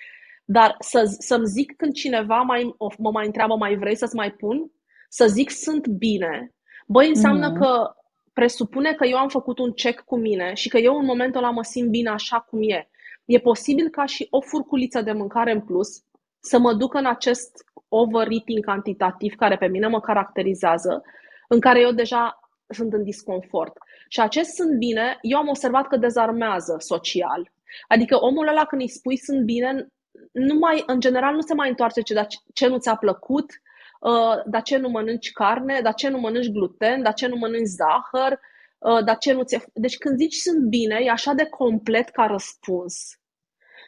Dar 0.46 0.76
să, 0.80 1.16
să-mi 1.20 1.46
zic 1.46 1.76
când 1.76 1.94
cineva 1.94 2.41
mai, 2.41 2.76
mă 2.98 3.12
mai 3.12 3.26
întreabă, 3.26 3.56
mai 3.56 3.76
vrei 3.76 3.96
să-ți 3.96 4.16
mai 4.16 4.32
pun? 4.32 4.72
Să 5.10 5.28
zic 5.28 5.50
sunt 5.50 5.88
bine. 5.88 6.54
Băi, 6.88 7.08
înseamnă 7.08 7.48
mm. 7.48 7.56
că 7.56 7.96
presupune 8.34 8.94
că 8.94 9.06
eu 9.06 9.18
am 9.18 9.28
făcut 9.28 9.60
un 9.60 9.72
check 9.72 10.04
cu 10.04 10.18
mine 10.18 10.54
și 10.54 10.70
că 10.70 10.78
eu 10.78 10.98
în 10.98 11.06
momentul 11.06 11.44
ăla 11.44 11.52
mă 11.52 11.64
simt 11.64 11.89
bine 11.89 12.10
așa 12.10 12.39
cum 12.39 12.60
e. 12.62 12.89
E 13.26 13.39
posibil 13.39 13.89
ca 13.89 14.06
și 14.06 14.28
o 14.30 14.41
furculiță 14.41 15.02
de 15.02 15.12
mâncare 15.12 15.52
în 15.52 15.62
plus 15.62 16.04
să 16.39 16.60
mă 16.60 16.74
ducă 16.74 16.98
în 16.98 17.06
acest 17.06 17.52
overeating 17.88 18.66
cantitativ 18.66 19.36
care 19.36 19.58
pe 19.58 19.68
mine 19.68 19.88
mă 19.88 20.00
caracterizează, 20.00 21.04
în 21.48 21.60
care 21.60 21.80
eu 21.80 21.91
deja 21.91 22.39
sunt 22.68 22.93
în 22.93 23.03
disconfort. 23.03 23.74
Și 24.07 24.20
acest 24.20 24.49
sunt 24.49 24.78
bine, 24.78 25.18
eu 25.22 25.38
am 25.38 25.47
observat 25.47 25.88
că 25.88 25.97
dezarmează 25.97 26.76
social. 26.80 27.51
Adică 27.88 28.16
omul 28.16 28.47
ăla 28.47 28.66
când 28.66 28.82
îi 28.82 28.89
spui 28.89 29.18
sunt 29.18 29.43
bine, 29.43 29.88
nu 30.32 30.53
mai, 30.53 30.84
în 30.86 30.99
general 30.99 31.34
nu 31.34 31.41
se 31.41 31.53
mai 31.53 31.70
întoarce 31.70 32.01
ce, 32.01 32.14
dar 32.14 32.28
ce 32.53 32.68
nu 32.68 32.78
ți-a 32.78 32.95
plăcut, 32.95 33.51
uh, 33.99 34.41
dar 34.45 34.61
ce 34.61 34.78
nu 34.78 34.89
mănânci 34.89 35.32
carne, 35.32 35.80
dar 35.84 35.93
ce 35.93 36.09
nu 36.09 36.20
mănânci 36.20 36.51
gluten, 36.51 37.01
dar 37.01 37.14
ce 37.14 37.28
nu 37.28 37.36
mănânci 37.36 37.68
zahăr, 37.68 38.39
uh, 38.78 39.03
dar 39.03 39.18
ce 39.18 39.34
nu 39.34 39.43
ți 39.43 39.66
Deci 39.74 39.97
când 39.97 40.18
zici 40.18 40.36
sunt 40.36 40.59
bine, 40.59 40.99
e 41.03 41.09
așa 41.09 41.34
de 41.34 41.45
complet 41.45 42.09
ca 42.09 42.26
răspuns. 42.26 42.95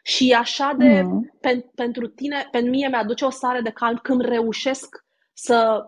Și 0.03 0.32
e 0.32 0.36
așa 0.36 0.73
de, 0.78 1.01
mm. 1.01 1.36
pen, 1.41 1.61
pentru 1.76 2.07
tine, 2.07 2.47
pentru 2.51 2.71
mine 2.71 2.88
mi-aduce 2.88 3.26
o 3.26 3.30
stare 3.30 3.61
de 3.61 3.69
calm 3.69 3.99
când 4.03 4.21
reușesc 4.21 5.05
să 5.34 5.86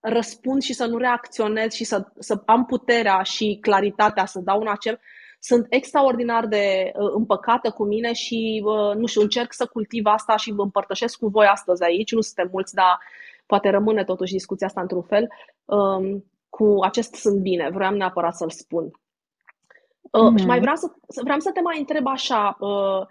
răspund 0.00 0.62
și 0.62 0.72
să 0.72 0.86
nu 0.86 0.96
reacționez 0.96 1.72
și 1.72 1.84
să, 1.84 2.06
să 2.18 2.42
am 2.46 2.64
puterea 2.64 3.22
și 3.22 3.58
claritatea 3.60 4.26
să 4.26 4.40
dau 4.40 4.60
un 4.60 4.68
acel 4.68 5.00
sunt 5.40 5.66
extraordinar 5.68 6.46
de 6.46 6.92
uh, 6.94 7.10
împăcată 7.14 7.70
cu 7.70 7.84
mine 7.84 8.12
și, 8.12 8.62
uh, 8.64 8.94
nu 8.94 9.06
știu, 9.06 9.20
încerc 9.20 9.52
să 9.52 9.66
cultiv 9.66 10.06
asta 10.06 10.36
și 10.36 10.52
vă 10.52 10.62
împărtășesc 10.62 11.18
cu 11.18 11.26
voi 11.28 11.46
astăzi 11.46 11.82
aici. 11.82 12.12
Nu 12.12 12.20
suntem 12.20 12.48
mulți, 12.52 12.74
dar 12.74 12.98
poate 13.46 13.70
rămâne 13.70 14.04
totuși 14.04 14.32
discuția 14.32 14.66
asta 14.66 14.80
într-un 14.80 15.02
fel. 15.02 15.28
Um, 15.64 16.24
cu 16.48 16.76
acest 16.82 17.14
sunt 17.14 17.40
bine, 17.40 17.70
vreau 17.72 17.94
neapărat 17.94 18.34
să-l 18.34 18.50
spun. 18.50 18.84
Uh, 20.10 20.32
mm-hmm. 20.32 20.38
Și 20.38 20.46
mai 20.46 20.60
vreau 20.60 20.76
să, 20.76 20.86
vreau 21.22 21.38
să 21.38 21.50
te 21.50 21.60
mai 21.60 21.78
întreb 21.78 22.06
așa, 22.06 22.56
uh, 22.58 23.06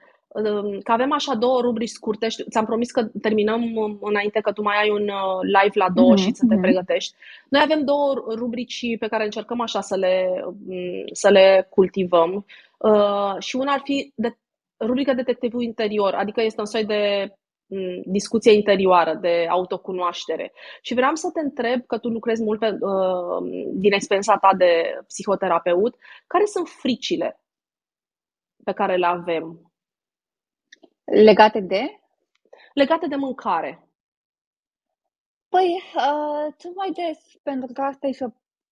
că 0.84 0.92
avem 0.92 1.12
așa 1.12 1.36
două 1.36 1.62
rubrici 1.62 1.90
scurte. 1.90 2.28
Ți-am 2.28 2.66
promis 2.66 2.92
că 2.92 3.04
terminăm 3.22 3.62
înainte 4.02 4.40
că 4.40 4.52
tu 4.52 4.62
mai 4.62 4.82
ai 4.82 4.90
un 4.90 5.02
uh, 5.02 5.40
live 5.42 5.74
la 5.74 5.90
două 5.90 6.14
mm-hmm. 6.14 6.24
și 6.24 6.34
să 6.34 6.46
te 6.50 6.56
mm-hmm. 6.56 6.62
pregătești. 6.62 7.16
Noi 7.50 7.62
avem 7.64 7.84
două 7.84 8.14
rubrici 8.36 8.98
pe 9.00 9.08
care 9.08 9.24
încercăm 9.24 9.62
așa 9.62 9.82
să 9.82 9.96
le, 9.96 10.44
mm, 10.68 11.04
să 11.12 11.30
le 11.30 11.68
cultivăm. 11.70 12.46
Uh, 12.78 13.36
și 13.40 13.56
una 13.56 13.74
ar 13.74 13.82
fi 13.84 14.12
de, 14.16 14.38
rubrica 14.80 15.14
Detectivul 15.14 15.62
Interior, 15.62 16.14
adică 16.14 16.42
este 16.42 16.60
un 16.60 16.66
soi 16.66 16.86
de 16.86 17.34
mm, 17.66 18.02
discuție 18.06 18.52
interioară, 18.52 19.14
de 19.22 19.48
autocunoaștere. 19.50 20.52
Și 20.82 20.94
vreau 20.94 21.16
să 21.16 21.30
te 21.34 21.40
întreb, 21.40 21.86
că 21.86 21.98
tu 21.98 22.08
lucrezi 22.08 22.44
mult 22.44 22.60
pe, 22.60 22.78
uh, 22.80 23.68
din 23.74 23.94
experiența 23.94 24.38
ta 24.38 24.52
de 24.58 25.00
psihoterapeut, 25.08 25.96
care 26.28 26.46
sunt 26.46 26.68
fricile 26.68 27.40
pe 28.64 28.72
care 28.72 28.96
le 28.96 29.06
avem 29.06 29.69
Legate 31.12 31.60
de? 31.60 32.00
Legate 32.74 33.08
de 33.08 33.16
mâncare. 33.16 33.84
Păi, 35.50 35.82
uh, 35.96 36.54
cel 36.58 36.72
mai 36.76 36.92
des, 36.92 37.18
pentru 37.44 37.74
că 37.74 37.82
asta 37.82 38.08
e 38.08 38.12
și 38.12 38.24
o, 38.24 38.28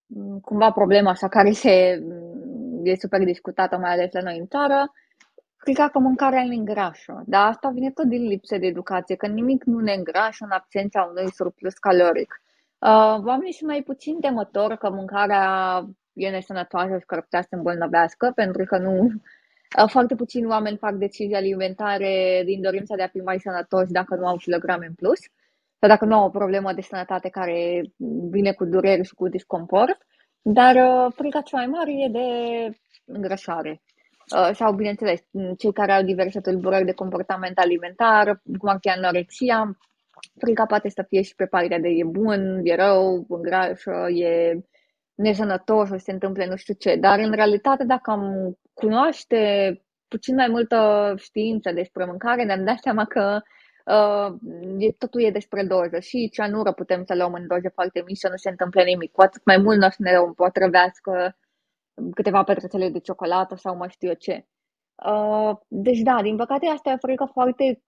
mm, 0.05 0.39
cumva 0.39 0.71
problema 0.71 1.09
asta 1.09 1.27
care 1.27 1.51
se, 1.51 2.03
mm, 2.03 2.85
e 2.85 2.95
super 2.95 3.23
discutată, 3.23 3.77
mai 3.77 3.91
ales 3.91 4.11
la 4.11 4.21
noi 4.21 4.37
în 4.37 4.47
țară, 4.47 4.93
cred 5.57 5.91
că 5.91 5.99
mâncarea 5.99 6.43
ne 6.43 6.55
îngrașă. 6.55 7.23
Dar 7.25 7.47
asta 7.47 7.69
vine 7.69 7.91
tot 7.91 8.05
din 8.05 8.27
lipsă 8.27 8.57
de 8.57 8.65
educație, 8.65 9.15
că 9.15 9.27
nimic 9.27 9.63
nu 9.63 9.79
ne 9.79 9.93
îngrașă 9.93 10.43
în 10.43 10.51
absența 10.51 11.07
unui 11.11 11.31
surplus 11.31 11.73
caloric. 11.73 12.41
Uh, 12.79 13.23
oamenii 13.25 13.53
sunt 13.53 13.69
mai 13.69 13.81
puțin 13.81 14.19
temători 14.19 14.77
că 14.77 14.89
mâncarea 14.89 15.83
e 16.13 16.29
nesănătoasă 16.29 16.97
și 16.97 17.05
că 17.05 17.15
ar 17.15 17.21
putea 17.21 17.41
să 17.41 17.55
îmbolnăvească, 17.55 18.31
pentru 18.35 18.63
că 18.65 18.77
nu 18.77 19.11
foarte 19.85 20.15
puțini 20.15 20.45
oameni 20.45 20.77
fac 20.77 20.93
decizii 20.93 21.35
alimentare 21.35 22.41
din 22.45 22.61
dorința 22.61 22.95
de 22.95 23.03
a 23.03 23.07
fi 23.07 23.17
mai 23.17 23.39
sănătoși 23.39 23.91
dacă 23.91 24.15
nu 24.15 24.27
au 24.27 24.35
kilograme 24.35 24.85
în 24.85 24.93
plus 24.93 25.19
sau 25.79 25.89
dacă 25.89 26.05
nu 26.05 26.15
au 26.15 26.25
o 26.25 26.29
problemă 26.29 26.73
de 26.73 26.81
sănătate 26.81 27.29
care 27.29 27.81
vine 28.29 28.51
cu 28.51 28.65
dureri 28.65 29.05
și 29.05 29.13
cu 29.13 29.27
disconfort. 29.27 29.97
Dar 30.41 30.75
uh, 30.75 31.13
frica 31.15 31.41
cea 31.41 31.57
mai 31.57 31.67
mare 31.67 31.91
e 31.91 32.09
de 32.09 32.27
îngrășare. 33.05 33.81
Uh, 34.35 34.49
sau, 34.53 34.73
bineînțeles, 34.73 35.21
cei 35.57 35.73
care 35.73 35.91
au 35.91 36.03
diverse 36.03 36.39
tulburări 36.39 36.85
de 36.85 36.91
comportament 36.91 37.57
alimentar, 37.57 38.41
cum 38.57 38.69
ar 38.69 38.77
fi 38.79 38.89
anorexia, 38.89 39.77
frica 40.37 40.65
poate 40.65 40.89
să 40.89 41.05
fie 41.07 41.21
și 41.21 41.35
pe 41.35 41.45
partea 41.45 41.79
de 41.79 41.87
e 41.87 42.03
bun, 42.03 42.59
e 42.63 42.75
rău, 42.75 43.25
îngrașă, 43.29 44.07
e 44.13 44.59
nesănătos, 45.17 45.89
o 45.89 45.97
să 45.97 46.03
se 46.03 46.11
întâmple 46.11 46.45
nu 46.45 46.55
știu 46.55 46.73
ce. 46.73 46.95
Dar, 46.95 47.19
în 47.19 47.31
realitate, 47.31 47.83
dacă 47.83 48.11
am 48.11 48.57
cunoaște 48.73 49.37
puțin 50.07 50.35
mai 50.35 50.47
multă 50.47 51.13
știință 51.17 51.71
despre 51.71 52.05
mâncare, 52.05 52.43
ne-am 52.43 52.65
dat 52.65 52.77
seama 52.79 53.05
că 53.05 53.41
uh, 53.85 54.93
totul 54.97 55.21
e 55.21 55.31
despre 55.31 55.63
doză. 55.63 55.99
Și 55.99 56.29
ceanură 56.29 56.71
putem 56.71 57.03
să 57.05 57.15
luăm 57.15 57.33
în 57.33 57.47
doze 57.47 57.69
foarte 57.69 58.03
mici 58.05 58.17
să 58.17 58.29
nu 58.29 58.37
se 58.37 58.49
întâmple 58.49 58.83
nimic. 58.83 59.11
Cu 59.11 59.21
atât 59.21 59.45
mai 59.45 59.57
mult 59.57 59.77
nu 59.77 59.85
o 59.85 59.89
să 59.89 59.97
ne 59.99 60.11
potrăvească 60.35 61.37
câteva 62.13 62.43
petrețele 62.43 62.89
de 62.89 62.99
ciocolată 62.99 63.55
sau 63.55 63.75
mai 63.75 63.89
știu 63.89 64.07
eu 64.07 64.13
ce. 64.13 64.45
Uh, 65.05 65.57
deci 65.67 65.99
da, 65.99 66.21
din 66.21 66.35
păcate 66.35 66.65
asta 66.65 66.89
e 66.89 66.93
o 66.93 66.97
frică 66.97 67.29
foarte, 67.33 67.81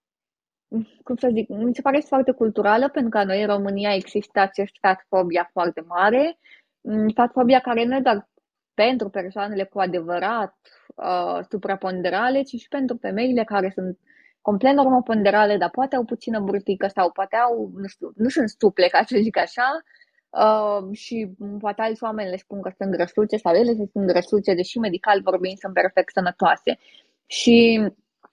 cum 1.04 1.16
să 1.16 1.30
zic, 1.34 1.48
mi 1.50 1.76
se 1.76 1.82
pare 1.82 2.00
foarte 2.00 2.32
culturală, 2.32 2.90
pentru 2.90 3.10
că 3.10 3.24
noi 3.24 3.42
în 3.42 3.48
România 3.48 3.94
există 3.94 4.40
acest 4.40 4.72
fatfobia 4.82 5.50
foarte 5.52 5.82
mare, 5.82 6.22
mm, 6.22 6.38
fatfobia 7.16 7.60
care 7.60 7.86
nu 7.86 7.96
e 7.96 8.00
doar 8.00 8.30
pentru 8.74 9.10
persoanele 9.10 9.64
cu 9.64 9.80
adevărat 9.80 10.58
uh, 10.96 11.40
supraponderale, 11.50 12.42
ci 12.42 12.56
și 12.56 12.68
pentru 12.68 12.98
femeile 12.98 13.44
care 13.44 13.72
sunt 13.76 13.98
complet 14.42 14.74
normoponderale, 14.74 15.58
dar 15.58 15.70
poate 15.70 15.96
au 15.96 16.04
puțină 16.04 16.40
burtică 16.40 16.88
sau 16.88 17.12
poate 17.12 17.36
au, 17.36 17.72
nu 17.76 17.88
știu, 17.88 18.12
nu 18.16 18.30
sunt 18.30 18.50
stuple, 18.50 18.88
ca 18.88 19.04
să 19.08 19.18
zic 19.22 19.38
așa, 19.38 19.68
uh, 20.30 20.96
și 20.98 21.30
poate 21.60 21.82
alți 21.82 22.04
oameni 22.04 22.30
le 22.30 22.38
spun 22.38 22.62
că 22.62 22.72
sunt 22.78 22.92
grăsuțe 22.92 23.38
sau 23.38 23.54
ele 23.54 23.74
se 23.74 23.90
sunt 23.92 24.08
grăsuțe, 24.08 24.54
deși 24.54 24.78
medical 24.78 25.22
vorbind 25.22 25.58
sunt 25.58 25.74
perfect 25.74 26.12
sănătoase. 26.14 26.78
Și 27.26 27.80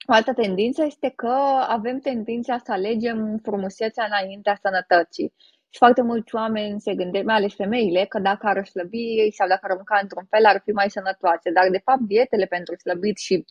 o 0.09 0.12
altă 0.12 0.32
tendință 0.32 0.84
este 0.84 1.12
că 1.16 1.36
avem 1.68 1.99
tendința 1.99 2.59
să 2.64 2.72
alegem 2.72 3.38
frumusețea 3.42 4.05
înaintea 4.05 4.59
sănătății. 4.62 5.32
Și 5.77 5.83
foarte 5.85 6.03
mulți 6.03 6.35
oameni 6.35 6.81
se 6.81 6.95
gândesc, 6.95 7.24
mai 7.24 7.35
ales 7.35 7.55
femeile, 7.55 8.05
că 8.05 8.18
dacă 8.18 8.47
ar 8.47 8.66
slăbi 8.66 9.31
sau 9.39 9.49
dacă 9.49 9.61
ar 9.62 9.74
mânca 9.74 9.99
într-un 10.03 10.27
fel, 10.31 10.45
ar 10.45 10.61
fi 10.64 10.70
mai 10.70 10.91
sănătoase. 10.91 11.51
Dar, 11.51 11.68
de 11.70 11.81
fapt, 11.85 12.01
dietele 12.01 12.47
pentru 12.47 12.74
slăbit 12.77 13.16
și 13.18 13.45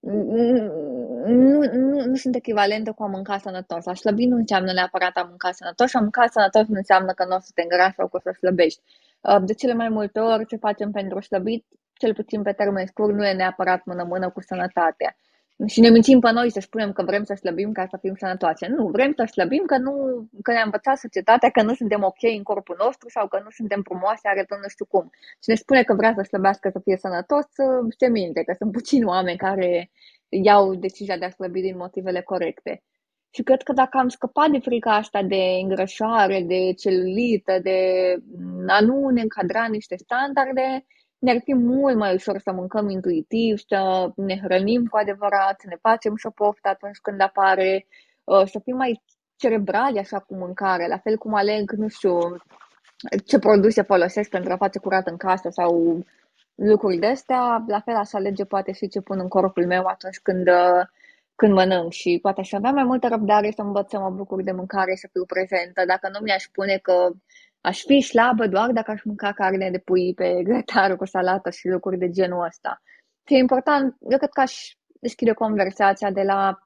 nu, 0.00 1.58
nu, 1.72 2.04
nu 2.10 2.14
sunt 2.14 2.34
echivalente 2.34 2.90
cu 2.90 3.02
a 3.02 3.06
mânca 3.06 3.38
sănătos. 3.38 3.86
A 3.86 3.94
slăbi 3.94 4.26
nu 4.26 4.36
înseamnă 4.36 4.72
neapărat 4.72 5.16
a 5.16 5.22
mânca 5.28 5.50
sănătos 5.52 5.88
și 5.88 5.96
a 5.96 6.00
mânca 6.00 6.26
sănătos 6.26 6.66
nu 6.66 6.76
înseamnă 6.76 7.12
că 7.12 7.24
nu 7.24 7.34
o 7.36 7.38
să 7.38 7.50
te 7.54 7.62
îngrași 7.62 7.94
sau 7.94 8.08
că 8.08 8.16
o 8.16 8.20
să 8.20 8.30
slăbești. 8.38 8.82
Uh, 9.20 9.42
de 9.42 9.54
cele 9.54 9.74
mai 9.74 9.88
multe 9.88 10.18
ori 10.20 10.46
ce 10.46 10.56
facem 10.56 10.90
pentru 10.90 11.20
slăbit, 11.20 11.64
cel 11.92 12.14
puțin 12.14 12.42
pe 12.42 12.52
termen 12.52 12.86
scurt, 12.86 13.14
nu 13.14 13.26
e 13.26 13.32
neapărat 13.32 13.84
mână-mână 13.84 14.30
cu 14.30 14.40
sănătatea 14.40 15.16
și 15.66 15.80
ne 15.80 15.88
mințim 15.88 16.20
pe 16.20 16.30
noi 16.30 16.50
să 16.50 16.60
spunem 16.60 16.92
că 16.92 17.02
vrem 17.02 17.24
să 17.24 17.34
slăbim 17.34 17.72
ca 17.72 17.86
să 17.90 17.96
fim 18.00 18.14
sănătoase. 18.18 18.66
Nu, 18.66 18.88
vrem 18.88 19.12
să 19.16 19.24
slăbim 19.24 19.62
că, 19.66 19.76
nu, 19.78 19.92
că 20.42 20.52
ne-a 20.52 20.62
învățat 20.64 20.98
societatea 20.98 21.50
că 21.50 21.62
nu 21.62 21.74
suntem 21.74 22.02
ok 22.02 22.22
în 22.22 22.42
corpul 22.42 22.76
nostru 22.78 23.08
sau 23.08 23.28
că 23.28 23.40
nu 23.44 23.50
suntem 23.50 23.82
frumoase 23.82 24.28
arătând 24.28 24.60
nu 24.60 24.68
știu 24.68 24.84
cum. 24.84 25.10
Și 25.12 25.48
ne 25.48 25.54
spune 25.54 25.82
că 25.82 25.94
vrea 25.94 26.12
să 26.16 26.22
slăbească 26.22 26.68
să 26.72 26.80
fie 26.84 26.96
sănătos, 26.96 27.46
se 27.98 28.08
minte, 28.08 28.42
că 28.42 28.54
sunt 28.58 28.72
puțini 28.72 29.04
oameni 29.04 29.36
care 29.36 29.90
iau 30.28 30.74
decizia 30.74 31.18
de 31.18 31.24
a 31.24 31.30
slăbi 31.30 31.60
din 31.60 31.76
motivele 31.76 32.20
corecte. 32.20 32.82
Și 33.34 33.42
cred 33.42 33.62
că 33.62 33.72
dacă 33.72 33.98
am 33.98 34.08
scăpat 34.08 34.50
de 34.50 34.58
frica 34.58 34.94
asta 34.94 35.22
de 35.22 35.42
îngrășare, 35.62 36.42
de 36.42 36.72
celulită, 36.72 37.58
de 37.62 37.78
a 38.66 38.80
nu 38.80 39.08
ne 39.08 39.20
încadra 39.20 39.66
niște 39.66 39.96
standarde, 39.96 40.84
ne-ar 41.20 41.40
fi 41.44 41.54
mult 41.54 41.96
mai 41.96 42.14
ușor 42.14 42.38
să 42.38 42.52
mâncăm 42.52 42.88
intuitiv, 42.88 43.58
să 43.68 44.10
ne 44.16 44.40
hrănim 44.42 44.86
cu 44.86 44.96
adevărat, 44.96 45.60
să 45.60 45.66
ne 45.68 45.76
facem 45.80 46.16
și 46.16 46.26
o 46.26 46.30
poftă 46.30 46.68
atunci 46.68 46.98
când 46.98 47.20
apare, 47.20 47.86
uh, 48.24 48.46
să 48.46 48.58
fim 48.64 48.76
mai 48.76 49.02
cerebrali 49.36 49.98
așa 49.98 50.18
cu 50.18 50.34
mâncare, 50.34 50.86
la 50.86 50.98
fel 50.98 51.16
cum 51.16 51.34
aleg, 51.34 51.70
nu 51.70 51.88
știu, 51.88 52.18
ce 53.24 53.38
produse 53.38 53.82
folosesc 53.82 54.30
pentru 54.30 54.52
a 54.52 54.56
face 54.56 54.78
curat 54.78 55.06
în 55.06 55.16
casă 55.16 55.48
sau 55.50 56.02
lucruri 56.54 56.96
de 56.96 57.06
astea, 57.06 57.64
la 57.66 57.80
fel 57.80 57.94
aș 57.94 58.12
alege 58.12 58.44
poate 58.44 58.72
și 58.72 58.88
ce 58.88 59.00
pun 59.00 59.18
în 59.18 59.28
corpul 59.28 59.66
meu 59.66 59.84
atunci 59.84 60.18
când, 60.22 60.48
uh, 60.48 60.82
când 61.34 61.52
mănânc 61.52 61.92
și 61.92 62.18
poate 62.22 62.40
aș 62.40 62.52
avea 62.52 62.70
mai 62.70 62.84
multă 62.84 63.08
răbdare 63.08 63.50
să 63.50 63.62
învăț 63.62 63.90
să 63.90 63.98
mă 63.98 64.10
bucur 64.10 64.42
de 64.42 64.52
mâncare, 64.52 64.94
să 64.94 65.08
fiu 65.12 65.24
prezentă, 65.24 65.84
dacă 65.86 66.08
nu 66.12 66.18
mi-aș 66.22 66.42
spune 66.42 66.78
că 66.82 67.10
aș 67.60 67.82
fi 67.82 68.00
slabă 68.00 68.46
doar 68.46 68.70
dacă 68.70 68.90
aș 68.90 69.02
mânca 69.04 69.32
carne 69.32 69.70
de 69.70 69.78
pui 69.78 70.14
pe 70.14 70.40
grătar 70.48 70.96
cu 70.96 71.04
salată 71.04 71.50
și 71.50 71.68
lucruri 71.68 71.98
de 71.98 72.10
genul 72.10 72.44
ăsta. 72.44 72.82
Și 73.26 73.34
e 73.34 73.38
important, 73.38 73.96
eu 74.10 74.18
cred 74.18 74.30
că 74.30 74.40
aș 74.40 74.70
deschide 75.00 75.32
conversația 75.32 76.10
de 76.10 76.22
la 76.22 76.58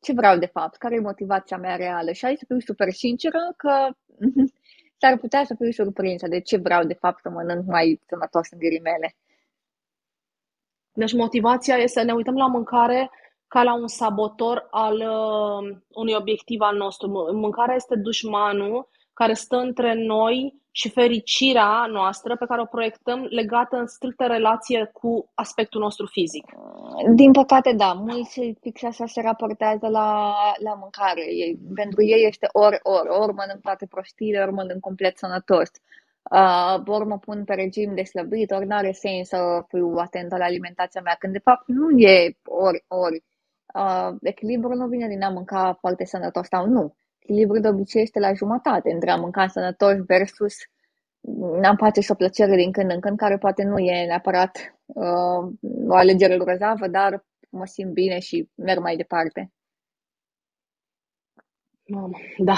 ce 0.00 0.12
vreau 0.12 0.38
de 0.38 0.46
fapt, 0.46 0.76
care 0.76 0.94
e 0.94 1.00
motivația 1.00 1.56
mea 1.56 1.76
reală 1.76 2.12
și 2.12 2.24
aici 2.24 2.38
să 2.38 2.44
fiu 2.46 2.60
super 2.60 2.90
sinceră 2.90 3.38
că 3.56 3.88
s-ar 5.00 5.18
putea 5.18 5.44
să 5.44 5.54
fiu 5.54 5.70
surprinsă 5.70 6.28
de 6.28 6.40
ce 6.40 6.56
vreau 6.56 6.84
de 6.84 6.94
fapt 6.94 7.20
să 7.20 7.30
mănânc 7.30 7.66
mai 7.66 8.00
sănătos 8.06 8.50
în 8.50 8.58
ghilimele. 8.58 9.14
Deci 10.92 11.12
motivația 11.12 11.76
este 11.76 12.00
să 12.00 12.06
ne 12.06 12.12
uităm 12.12 12.36
la 12.36 12.46
mâncare 12.46 13.10
ca 13.48 13.62
la 13.62 13.74
un 13.74 13.88
sabotor 13.88 14.66
al 14.70 14.94
uh, 14.94 15.76
unui 15.88 16.14
obiectiv 16.14 16.60
al 16.60 16.76
nostru. 16.76 17.08
Mâncarea 17.32 17.74
este 17.74 17.96
dușmanul 17.96 18.88
care 19.20 19.32
stă 19.32 19.56
între 19.56 19.94
noi 19.94 20.54
și 20.70 20.88
fericirea 20.90 21.86
noastră 21.86 22.36
pe 22.36 22.46
care 22.46 22.60
o 22.60 22.74
proiectăm 22.76 23.20
legată 23.30 23.76
în 23.76 23.86
strictă 23.86 24.24
relație 24.26 24.90
cu 24.92 25.30
aspectul 25.34 25.80
nostru 25.80 26.06
fizic. 26.06 26.44
Din 27.14 27.32
păcate, 27.32 27.72
da. 27.72 27.92
Mulți 27.92 28.56
fix 28.60 28.82
așa 28.82 29.06
se 29.06 29.20
raportează 29.20 29.86
la, 29.88 30.34
la 30.66 30.74
mâncare. 30.74 31.24
Ei, 31.42 31.58
pentru 31.74 32.02
ei 32.02 32.26
este 32.26 32.46
ori, 32.52 32.78
ori, 32.82 33.08
ori 33.08 33.34
mănânc 33.34 33.60
toate 33.60 33.86
prostiile, 33.86 34.38
ori 34.40 34.52
mănânc 34.52 34.80
complet 34.80 35.18
sănătos. 35.18 35.70
Uh, 36.30 36.76
ori 36.86 37.06
mă 37.06 37.18
pun 37.18 37.44
pe 37.44 37.54
regim 37.54 37.94
de 37.94 38.02
slăbit, 38.02 38.50
ori 38.50 38.66
nu 38.66 38.76
are 38.76 38.92
sens 38.92 39.28
să 39.28 39.64
fiu 39.68 39.94
atentă 39.96 40.36
la 40.36 40.44
alimentația 40.44 41.00
mea, 41.04 41.16
când 41.18 41.32
de 41.32 41.46
fapt 41.48 41.62
nu 41.66 41.98
e 41.98 42.36
ori, 42.44 42.84
ori. 42.88 43.24
Uh, 43.74 44.10
echilibrul 44.22 44.76
nu 44.76 44.86
vine 44.86 45.08
din 45.08 45.22
a 45.22 45.28
mânca 45.28 45.76
foarte 45.80 46.04
sănătos 46.04 46.46
sau 46.46 46.66
nu 46.66 46.94
echilibru 47.30 47.58
de 47.60 47.68
obicei 47.68 48.02
este 48.02 48.18
la 48.18 48.32
jumătate 48.32 48.92
între 48.92 49.10
a 49.10 49.16
mânca 49.16 49.46
sănătos 49.46 49.96
versus 50.06 50.54
n-am 51.60 51.76
face 51.76 52.00
și 52.00 52.10
o 52.10 52.14
plăcere 52.14 52.56
din 52.56 52.72
când 52.72 52.90
în 52.90 53.00
când, 53.00 53.16
care 53.18 53.38
poate 53.38 53.62
nu 53.62 53.78
e 53.78 54.06
neapărat 54.06 54.74
uh, 54.86 55.42
o 55.88 55.94
alegere 55.94 56.36
grozavă, 56.36 56.88
dar 56.88 57.24
mă 57.50 57.66
simt 57.66 57.92
bine 57.92 58.18
și 58.18 58.48
merg 58.54 58.80
mai 58.80 58.96
departe. 58.96 59.52
Da. 62.38 62.56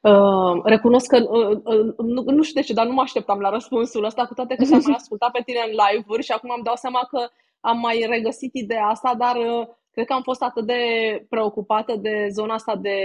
Uh, 0.00 0.62
recunosc 0.64 1.06
că 1.06 1.16
uh, 1.16 1.60
uh, 1.64 1.94
nu, 1.96 2.22
nu 2.22 2.42
știu 2.42 2.60
de 2.60 2.66
ce, 2.66 2.72
dar 2.72 2.86
nu 2.86 2.92
mă 2.92 3.00
așteptam 3.00 3.40
la 3.40 3.50
răspunsul 3.50 4.04
ăsta, 4.04 4.26
cu 4.26 4.34
toate 4.34 4.54
că 4.54 4.64
te-am 4.64 4.82
mai 4.84 4.94
ascultat 4.96 5.30
pe 5.30 5.42
tine 5.44 5.58
în 5.66 5.72
live-uri 5.82 6.22
și 6.22 6.32
acum 6.32 6.50
îmi 6.54 6.64
dau 6.64 6.74
seama 6.74 7.00
că 7.10 7.28
am 7.60 7.78
mai 7.78 8.06
regăsit 8.08 8.54
ideea 8.54 8.86
asta, 8.86 9.14
dar 9.18 9.36
uh, 9.36 9.66
cred 9.90 10.06
că 10.06 10.12
am 10.12 10.22
fost 10.22 10.42
atât 10.42 10.66
de 10.66 10.82
preocupată 11.28 11.96
de 11.96 12.26
zona 12.30 12.54
asta 12.54 12.76
de 12.76 12.96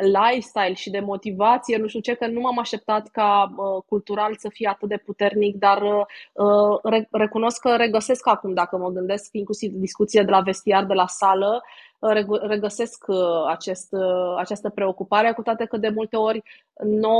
lifestyle 0.00 0.74
și 0.74 0.90
de 0.90 1.00
motivație, 1.00 1.76
nu 1.76 1.86
știu 1.86 2.00
ce, 2.00 2.14
că 2.14 2.26
nu 2.26 2.40
m-am 2.40 2.58
așteptat 2.58 3.08
ca 3.08 3.54
uh, 3.56 3.82
cultural 3.86 4.34
să 4.38 4.48
fie 4.52 4.68
atât 4.68 4.88
de 4.88 4.96
puternic, 4.96 5.56
dar 5.56 5.82
uh, 5.82 6.78
re- 6.82 7.08
recunosc 7.10 7.60
că 7.60 7.76
regăsesc 7.76 8.28
acum, 8.28 8.54
dacă 8.54 8.76
mă 8.76 8.88
gândesc, 8.88 9.28
inclusiv 9.32 9.72
discuție 9.72 10.22
de 10.22 10.30
la 10.30 10.40
vestiar, 10.40 10.84
de 10.84 10.94
la 10.94 11.06
sală, 11.06 11.62
uh, 11.98 12.40
regăsesc 12.40 13.04
uh, 13.08 13.16
acest, 13.48 13.92
uh, 13.92 14.36
această 14.38 14.68
preocupare, 14.68 15.32
cu 15.32 15.42
toate 15.42 15.64
că 15.64 15.76
de 15.76 15.88
multe 15.88 16.16
ori 16.16 16.42
nu 16.84 17.18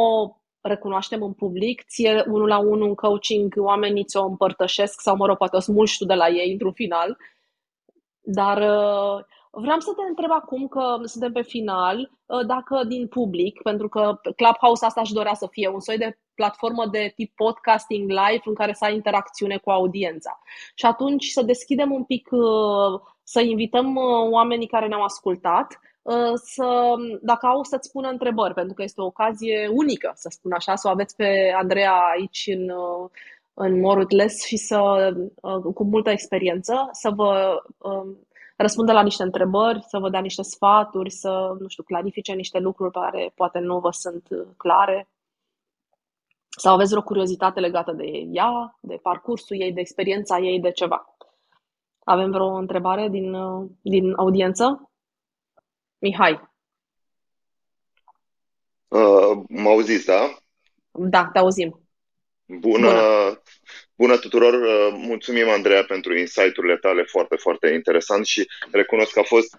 recunoaștem 0.60 1.22
în 1.22 1.32
public, 1.32 1.84
ție 1.88 2.24
unul 2.26 2.48
la 2.48 2.58
unul 2.58 2.88
în 2.88 2.94
coaching 2.94 3.54
oamenii 3.56 4.04
ți-o 4.04 4.24
împărtășesc 4.24 5.00
sau, 5.00 5.16
mă 5.16 5.26
rog, 5.26 5.36
poate 5.36 5.56
o 5.56 5.60
smulgi 5.60 5.96
tu 5.98 6.04
de 6.04 6.14
la 6.14 6.28
ei 6.28 6.52
într-un 6.52 6.72
final, 6.72 7.16
dar 8.20 8.58
uh, 8.58 9.24
Vreau 9.52 9.80
să 9.80 9.92
te 9.96 10.08
întreb 10.08 10.30
acum 10.30 10.68
că 10.68 11.00
suntem 11.04 11.32
pe 11.32 11.42
final, 11.42 12.10
ă, 12.28 12.42
dacă 12.42 12.84
din 12.88 13.08
public, 13.08 13.62
pentru 13.62 13.88
că 13.88 14.20
Clubhouse 14.36 14.84
asta 14.84 15.00
își 15.00 15.12
dorea 15.12 15.34
să 15.34 15.46
fie 15.50 15.68
un 15.68 15.80
soi 15.80 15.98
de 15.98 16.18
platformă 16.34 16.86
de 16.86 17.12
tip 17.16 17.34
podcasting 17.34 18.10
live 18.10 18.42
în 18.44 18.54
care 18.54 18.72
să 18.72 18.84
ai 18.84 18.94
interacțiune 18.94 19.56
cu 19.56 19.70
audiența. 19.70 20.38
Și 20.74 20.86
atunci 20.86 21.26
să 21.26 21.42
deschidem 21.42 21.92
un 21.92 22.04
pic, 22.04 22.32
ă, 22.32 23.02
să 23.22 23.40
invităm 23.40 23.96
ă, 23.96 24.28
oamenii 24.30 24.66
care 24.66 24.86
ne-au 24.86 25.02
ascultat 25.02 25.80
să, 26.34 26.94
dacă 27.22 27.46
au 27.46 27.62
să-ți 27.62 27.88
spună 27.88 28.08
întrebări, 28.08 28.54
pentru 28.54 28.74
că 28.74 28.82
este 28.82 29.00
o 29.00 29.04
ocazie 29.04 29.68
unică, 29.72 30.12
să 30.14 30.28
spun 30.30 30.52
așa, 30.52 30.74
să 30.74 30.88
o 30.88 30.90
aveți 30.90 31.16
pe 31.16 31.52
Andreea 31.56 31.92
aici 31.92 32.44
în, 32.46 32.70
în 33.54 33.80
Morutles 33.80 34.44
și 34.44 34.56
să, 34.56 35.10
cu 35.74 35.84
multă 35.84 36.10
experiență, 36.10 36.88
să 36.92 37.10
vă 37.10 37.62
răspundă 38.60 38.92
la 38.92 39.02
niște 39.02 39.22
întrebări, 39.22 39.84
să 39.88 39.98
vă 39.98 40.10
dea 40.10 40.20
niște 40.20 40.42
sfaturi, 40.42 41.10
să, 41.10 41.56
nu 41.58 41.68
știu, 41.68 41.82
clarifice 41.82 42.32
niște 42.32 42.58
lucruri 42.58 42.92
care 42.92 43.32
poate 43.34 43.58
nu 43.58 43.78
vă 43.78 43.90
sunt 43.90 44.26
uh, 44.30 44.46
clare. 44.56 45.08
Sau 46.48 46.74
aveți 46.74 46.90
vreo 46.90 47.02
curiozitate 47.02 47.60
legată 47.60 47.92
de 47.92 48.04
ea, 48.32 48.78
de 48.80 48.96
parcursul 48.96 49.60
ei, 49.60 49.72
de 49.72 49.80
experiența 49.80 50.38
ei, 50.38 50.60
de 50.60 50.70
ceva. 50.70 51.16
Avem 52.04 52.30
vreo 52.30 52.46
întrebare 52.46 53.08
din, 53.08 53.34
uh, 53.34 53.68
din 53.82 54.14
audiență? 54.16 54.90
Mihai. 55.98 56.48
Uh, 58.88 59.42
mă 59.48 59.68
auziți, 59.68 60.06
da? 60.06 60.36
Da, 60.90 61.28
te 61.32 61.38
auzim. 61.38 61.80
Bună, 62.46 62.88
Bună, 62.88 63.42
Bună 64.00 64.18
tuturor! 64.18 64.54
Uh, 64.54 64.94
mulțumim, 64.96 65.48
Andreea, 65.48 65.84
pentru 65.84 66.18
insight-urile 66.18 66.76
tale 66.76 67.02
foarte, 67.02 67.36
foarte 67.36 67.68
interesant 67.68 68.26
și 68.26 68.48
recunosc 68.70 69.12
că 69.12 69.18
a 69.18 69.22
fost 69.22 69.56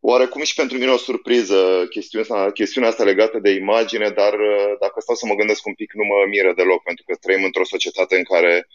oarecum 0.00 0.42
și 0.42 0.54
pentru 0.54 0.78
mine 0.78 0.90
o 0.90 0.96
surpriză 0.96 1.86
chestiunea, 1.90 2.50
chestiunea 2.50 2.88
asta 2.88 3.04
legată 3.04 3.38
de 3.38 3.50
imagine, 3.50 4.08
dar 4.10 4.32
uh, 4.32 4.76
dacă 4.80 5.00
stau 5.00 5.14
să 5.14 5.26
mă 5.26 5.34
gândesc 5.34 5.66
un 5.66 5.74
pic, 5.74 5.92
nu 5.92 6.04
mă 6.04 6.26
miră 6.28 6.52
deloc, 6.56 6.82
pentru 6.82 7.04
că 7.06 7.14
trăim 7.14 7.44
într-o 7.44 7.64
societate 7.64 8.16
în 8.16 8.24
care, 8.24 8.68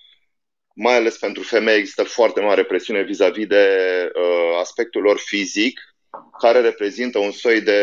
mai 0.75 0.95
ales 0.95 1.17
pentru 1.17 1.43
femei, 1.43 1.77
există 1.77 2.03
foarte 2.03 2.41
mare 2.41 2.63
presiune 2.63 3.01
vis-a-vis 3.01 3.47
de 3.47 3.65
uh, 4.15 4.57
aspectul 4.59 5.01
lor 5.01 5.17
fizic, 5.17 5.79
care 6.39 6.59
reprezintă 6.59 7.19
un 7.19 7.31
soi 7.31 7.61
de 7.61 7.79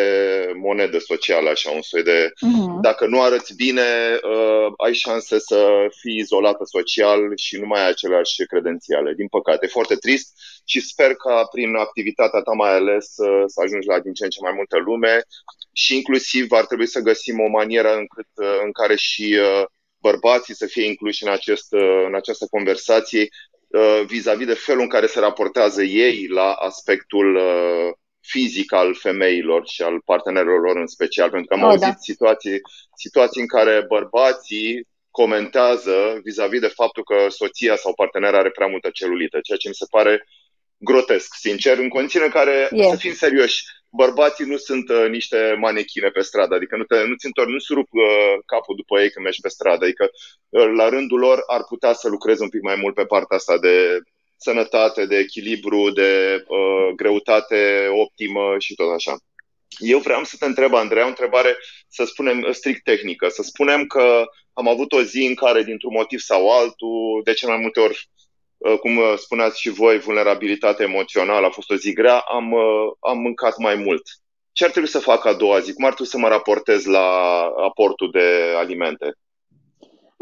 monedă 0.56 0.98
socială, 0.98 1.50
așa, 1.50 1.70
un 1.70 1.82
soi 1.82 2.02
de... 2.02 2.26
Uh-huh. 2.26 2.80
Dacă 2.80 3.06
nu 3.06 3.22
arăți 3.22 3.54
bine, 3.54 3.82
uh, 4.22 4.72
ai 4.76 4.94
șanse 4.94 5.38
să 5.38 5.86
fii 6.00 6.16
izolată 6.16 6.64
social 6.64 7.36
și 7.36 7.56
nu 7.56 7.66
mai 7.66 7.80
ai 7.82 7.88
aceleași 7.88 8.46
credențiale. 8.46 9.12
Din 9.14 9.28
păcate, 9.28 9.66
e 9.66 9.68
foarte 9.68 9.94
trist 9.94 10.28
și 10.64 10.80
sper 10.80 11.14
ca 11.14 11.44
prin 11.52 11.74
activitatea 11.74 12.40
ta 12.40 12.52
mai 12.52 12.74
ales 12.74 13.14
uh, 13.16 13.42
să 13.46 13.60
ajungi 13.64 13.86
la 13.86 14.00
din 14.00 14.12
ce 14.12 14.24
în 14.24 14.30
ce 14.30 14.40
mai 14.42 14.52
multă 14.54 14.78
lume 14.78 15.20
și 15.72 15.96
inclusiv 15.96 16.52
ar 16.52 16.66
trebui 16.66 16.86
să 16.86 17.00
găsim 17.00 17.40
o 17.40 17.48
manieră 17.48 17.92
încât, 17.96 18.28
uh, 18.34 18.58
în 18.64 18.72
care 18.72 18.96
și 18.96 19.38
uh, 19.40 19.64
bărbații 19.98 20.54
să 20.54 20.66
fie 20.66 20.84
incluși 20.84 21.24
în, 21.24 21.30
acest, 21.30 21.72
uh, 21.72 22.02
în 22.06 22.14
această 22.14 22.46
conversație 22.50 23.28
uh, 23.68 24.02
vis-a-vis 24.06 24.46
de 24.46 24.54
felul 24.54 24.82
în 24.82 24.88
care 24.88 25.06
se 25.06 25.20
raportează 25.20 25.82
ei 25.82 26.26
la 26.28 26.52
aspectul 26.52 27.34
uh, 27.34 27.92
fizic 28.20 28.72
al 28.72 28.94
femeilor 28.94 29.68
și 29.68 29.82
al 29.82 30.00
partenerilor 30.04 30.60
lor 30.60 30.76
în 30.76 30.86
special, 30.86 31.30
pentru 31.30 31.48
că 31.48 31.54
am 31.54 31.62
oh, 31.62 31.68
auzit 31.68 31.94
da. 31.94 31.96
situații, 31.98 32.60
situații 32.96 33.40
în 33.40 33.46
care 33.46 33.84
bărbații 33.88 34.88
comentează 35.10 36.20
vis-a-vis 36.22 36.60
de 36.60 36.66
faptul 36.66 37.04
că 37.04 37.28
soția 37.28 37.76
sau 37.76 37.94
partenera 37.94 38.38
are 38.38 38.50
prea 38.50 38.66
multă 38.66 38.90
celulită, 38.92 39.38
ceea 39.42 39.58
ce 39.58 39.68
mi 39.68 39.74
se 39.74 39.86
pare 39.90 40.24
grotesc, 40.76 41.34
sincer, 41.34 41.78
în 41.78 41.88
condiții 41.88 42.20
în 42.20 42.30
care, 42.30 42.68
yeah. 42.70 42.90
să 42.90 42.96
fim 42.96 43.12
serioși, 43.12 43.64
bărbații 43.90 44.44
nu 44.44 44.56
sunt 44.56 44.88
uh, 44.88 45.06
niște 45.08 45.56
manechine 45.58 46.08
pe 46.08 46.20
stradă, 46.20 46.54
adică 46.54 46.76
nu, 46.76 46.84
te, 46.84 47.04
nu-ți 47.04 47.26
întorc, 47.26 47.48
nu-ți 47.48 47.72
rup 47.72 47.88
uh, 47.92 48.34
capul 48.46 48.76
după 48.76 49.00
ei 49.00 49.10
când 49.10 49.24
mergi 49.24 49.40
pe 49.40 49.48
stradă, 49.48 49.84
adică 49.84 50.10
uh, 50.48 50.70
la 50.76 50.88
rândul 50.88 51.18
lor 51.18 51.42
ar 51.46 51.64
putea 51.64 51.92
să 51.92 52.08
lucreze 52.08 52.42
un 52.42 52.48
pic 52.48 52.62
mai 52.62 52.76
mult 52.76 52.94
pe 52.94 53.04
partea 53.04 53.36
asta 53.36 53.58
de 53.58 53.98
sănătate, 54.42 55.06
de 55.06 55.16
echilibru, 55.18 55.90
de 55.90 56.42
uh, 56.46 56.94
greutate 56.96 57.88
optimă 57.90 58.54
și 58.58 58.74
tot 58.74 58.94
așa. 58.94 59.16
Eu 59.78 59.98
vreau 59.98 60.24
să 60.24 60.36
te 60.38 60.44
întreb, 60.44 60.74
Andrei, 60.74 61.02
o 61.02 61.06
întrebare, 61.06 61.56
să 61.88 62.04
spunem, 62.04 62.52
strict 62.52 62.84
tehnică. 62.84 63.28
Să 63.28 63.42
spunem 63.42 63.86
că 63.86 64.24
am 64.52 64.68
avut 64.68 64.92
o 64.92 65.02
zi 65.02 65.26
în 65.26 65.34
care, 65.34 65.62
dintr-un 65.62 65.92
motiv 65.92 66.18
sau 66.18 66.50
altul, 66.50 67.20
de 67.24 67.32
ce 67.32 67.46
mai 67.46 67.56
multe 67.56 67.80
ori, 67.80 68.10
uh, 68.56 68.78
cum 68.78 69.00
spuneați 69.16 69.60
și 69.60 69.68
voi, 69.70 69.98
vulnerabilitate 69.98 70.82
emoțională, 70.82 71.46
a 71.46 71.50
fost 71.50 71.70
o 71.70 71.76
zi 71.76 71.92
grea, 71.92 72.18
am, 72.18 72.52
uh, 72.52 72.92
am 73.00 73.18
mâncat 73.18 73.58
mai 73.58 73.74
mult. 73.74 74.02
Ce 74.52 74.64
ar 74.64 74.70
trebui 74.70 74.88
să 74.88 74.98
fac 74.98 75.24
a 75.24 75.32
doua 75.32 75.58
zi? 75.58 75.72
Cum 75.72 75.84
ar 75.84 75.94
trebui 75.94 76.12
să 76.12 76.18
mă 76.18 76.28
raportez 76.28 76.84
la 76.84 77.40
aportul 77.56 78.10
de 78.10 78.54
alimente? 78.56 79.14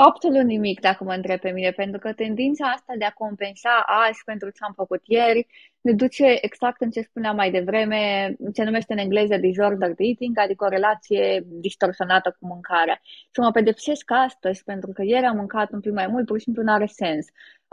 Absolut 0.00 0.42
nimic, 0.42 0.80
dacă 0.80 1.04
mă 1.04 1.12
întreb 1.12 1.40
pe 1.40 1.50
mine, 1.50 1.70
pentru 1.70 1.98
că 1.98 2.12
tendința 2.12 2.66
asta 2.66 2.92
de 2.98 3.04
a 3.04 3.10
compensa 3.10 3.84
azi 3.86 4.22
pentru 4.24 4.50
ce 4.50 4.58
am 4.60 4.72
făcut 4.72 5.00
ieri 5.04 5.46
ne 5.80 5.92
duce 5.92 6.38
exact 6.40 6.80
în 6.80 6.90
ce 6.90 7.00
spuneam 7.00 7.36
mai 7.36 7.50
devreme, 7.50 8.34
ce 8.54 8.64
numește 8.64 8.92
în 8.92 8.98
engleză 8.98 9.36
disorder 9.36 9.92
eating, 9.96 10.38
adică 10.38 10.64
o 10.64 10.68
relație 10.68 11.42
distorsionată 11.46 12.36
cu 12.38 12.46
mâncarea. 12.46 13.00
Și 13.02 13.40
mă 13.40 13.50
pedepsesc 13.50 14.10
astăzi 14.10 14.64
pentru 14.64 14.92
că 14.92 15.02
ieri 15.02 15.26
am 15.26 15.36
mâncat 15.36 15.72
un 15.72 15.80
pic 15.80 15.92
mai 15.92 16.06
mult, 16.06 16.26
pur 16.26 16.38
și 16.38 16.44
simplu 16.44 16.62
nu 16.62 16.72
are 16.72 16.86
sens. 16.86 17.26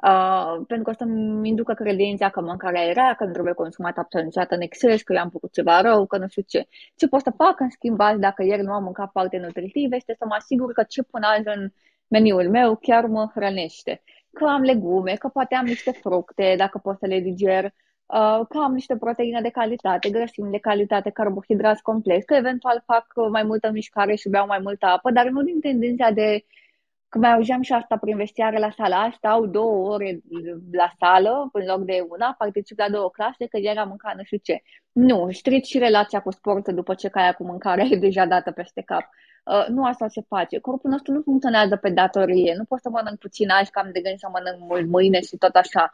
Uh, 0.08 0.64
pentru 0.68 0.86
că 0.86 0.90
o 0.90 0.94
să-mi 0.94 1.50
inducă 1.50 1.74
credința 1.74 2.30
că 2.30 2.42
mâncarea 2.42 2.84
era, 2.84 3.16
că 3.16 3.26
nu 3.26 3.32
trebuie 3.32 3.54
consumată 3.54 4.00
absolut 4.00 4.26
niciodată 4.26 4.56
în 4.56 4.62
exces, 4.62 5.02
că 5.02 5.14
i-am 5.14 5.30
făcut 5.30 5.54
ceva 5.54 5.82
rău, 5.82 6.06
că 6.06 6.18
nu 6.18 6.28
știu 6.28 6.44
ce. 6.48 6.68
Ce 6.96 7.08
pot 7.08 7.22
să 7.22 7.34
fac 7.38 7.60
în 7.60 7.70
schimb 7.70 8.00
azi, 8.00 8.20
dacă 8.20 8.44
ieri 8.44 8.62
nu 8.62 8.72
am 8.72 8.84
mâncat 8.84 9.10
foarte 9.12 9.38
nutritiv, 9.38 9.92
este 9.92 10.16
să 10.18 10.26
mă 10.28 10.36
asigur 10.36 10.74
că 10.74 10.84
ce 10.84 11.04
pun 11.04 11.22
azi 11.22 11.48
în 11.48 11.72
meniul 12.08 12.50
meu 12.50 12.76
chiar 12.76 13.06
mă 13.06 13.32
hrănește. 13.34 14.04
Că 14.34 14.46
am 14.46 14.62
legume, 14.62 15.14
că 15.14 15.28
poate 15.28 15.56
am 15.56 15.66
niște 15.66 15.92
fructe, 15.92 16.56
dacă 16.58 16.78
pot 16.78 16.98
să 17.00 17.06
le 17.06 17.20
diger, 17.20 17.64
uh, 17.66 18.40
că 18.50 18.58
am 18.64 18.74
niște 18.74 18.98
proteine 18.98 19.42
de 19.42 19.50
calitate, 19.50 20.10
grăsimi 20.10 20.52
de 20.52 20.58
calitate, 20.58 21.10
carbohidrați 21.10 21.82
complex, 21.82 22.26
că 22.26 22.34
eventual 22.34 22.84
fac 22.86 23.06
mai 23.32 23.44
multă 23.44 23.72
mișcare 23.72 24.16
și 24.16 24.30
beau 24.30 24.46
mai 24.46 24.60
multă 24.60 24.86
apă, 24.86 25.12
dar 25.12 25.28
nu 25.28 25.42
din 25.42 25.60
tendința 25.60 26.12
de 26.12 26.46
Că 27.16 27.22
mai 27.22 27.34
auzeam 27.34 27.62
și 27.62 27.74
asta 27.74 27.98
prin 27.98 28.18
vestiare 28.18 28.58
la 28.58 28.72
sala, 28.72 29.12
stau 29.16 29.46
două 29.46 29.94
ore 29.94 30.20
la 30.72 30.92
sală 31.00 31.50
în 31.54 31.66
loc 31.66 31.86
de 31.86 32.06
una, 32.10 32.36
particip 32.38 32.78
la 32.78 32.90
două 32.90 33.10
clase, 33.10 33.46
că 33.48 33.58
ieri 33.58 33.78
am 33.78 33.88
mâncat 33.88 34.16
nu 34.16 34.24
știu 34.24 34.38
ce. 34.38 34.62
Nu, 34.92 35.32
strict 35.32 35.66
și 35.66 35.78
relația 35.78 36.22
cu 36.22 36.32
sportul 36.32 36.74
după 36.74 36.94
ce 36.94 37.10
caia 37.10 37.34
cu 37.34 37.44
mâncarea 37.44 37.86
e 37.86 37.96
deja 37.96 38.26
dată 38.26 38.52
peste 38.52 38.82
cap. 38.82 39.10
Uh, 39.46 39.66
nu 39.68 39.86
asta 39.86 40.08
se 40.08 40.22
face. 40.28 40.60
Corpul 40.60 40.90
nostru 40.90 41.14
nu 41.14 41.22
funcționează 41.22 41.76
pe 41.76 41.90
datorie. 41.90 42.54
Nu 42.58 42.64
pot 42.64 42.82
să 42.82 42.90
mănânc 42.90 43.20
puțin 43.20 43.50
azi, 43.50 43.72
că 43.72 43.80
am 43.80 43.90
de 43.92 44.02
gând 44.02 44.18
să 44.18 44.28
mănânc 44.32 44.70
mult 44.70 44.88
mâine 44.88 45.22
și 45.22 45.38
tot 45.38 45.56
așa. 45.56 45.94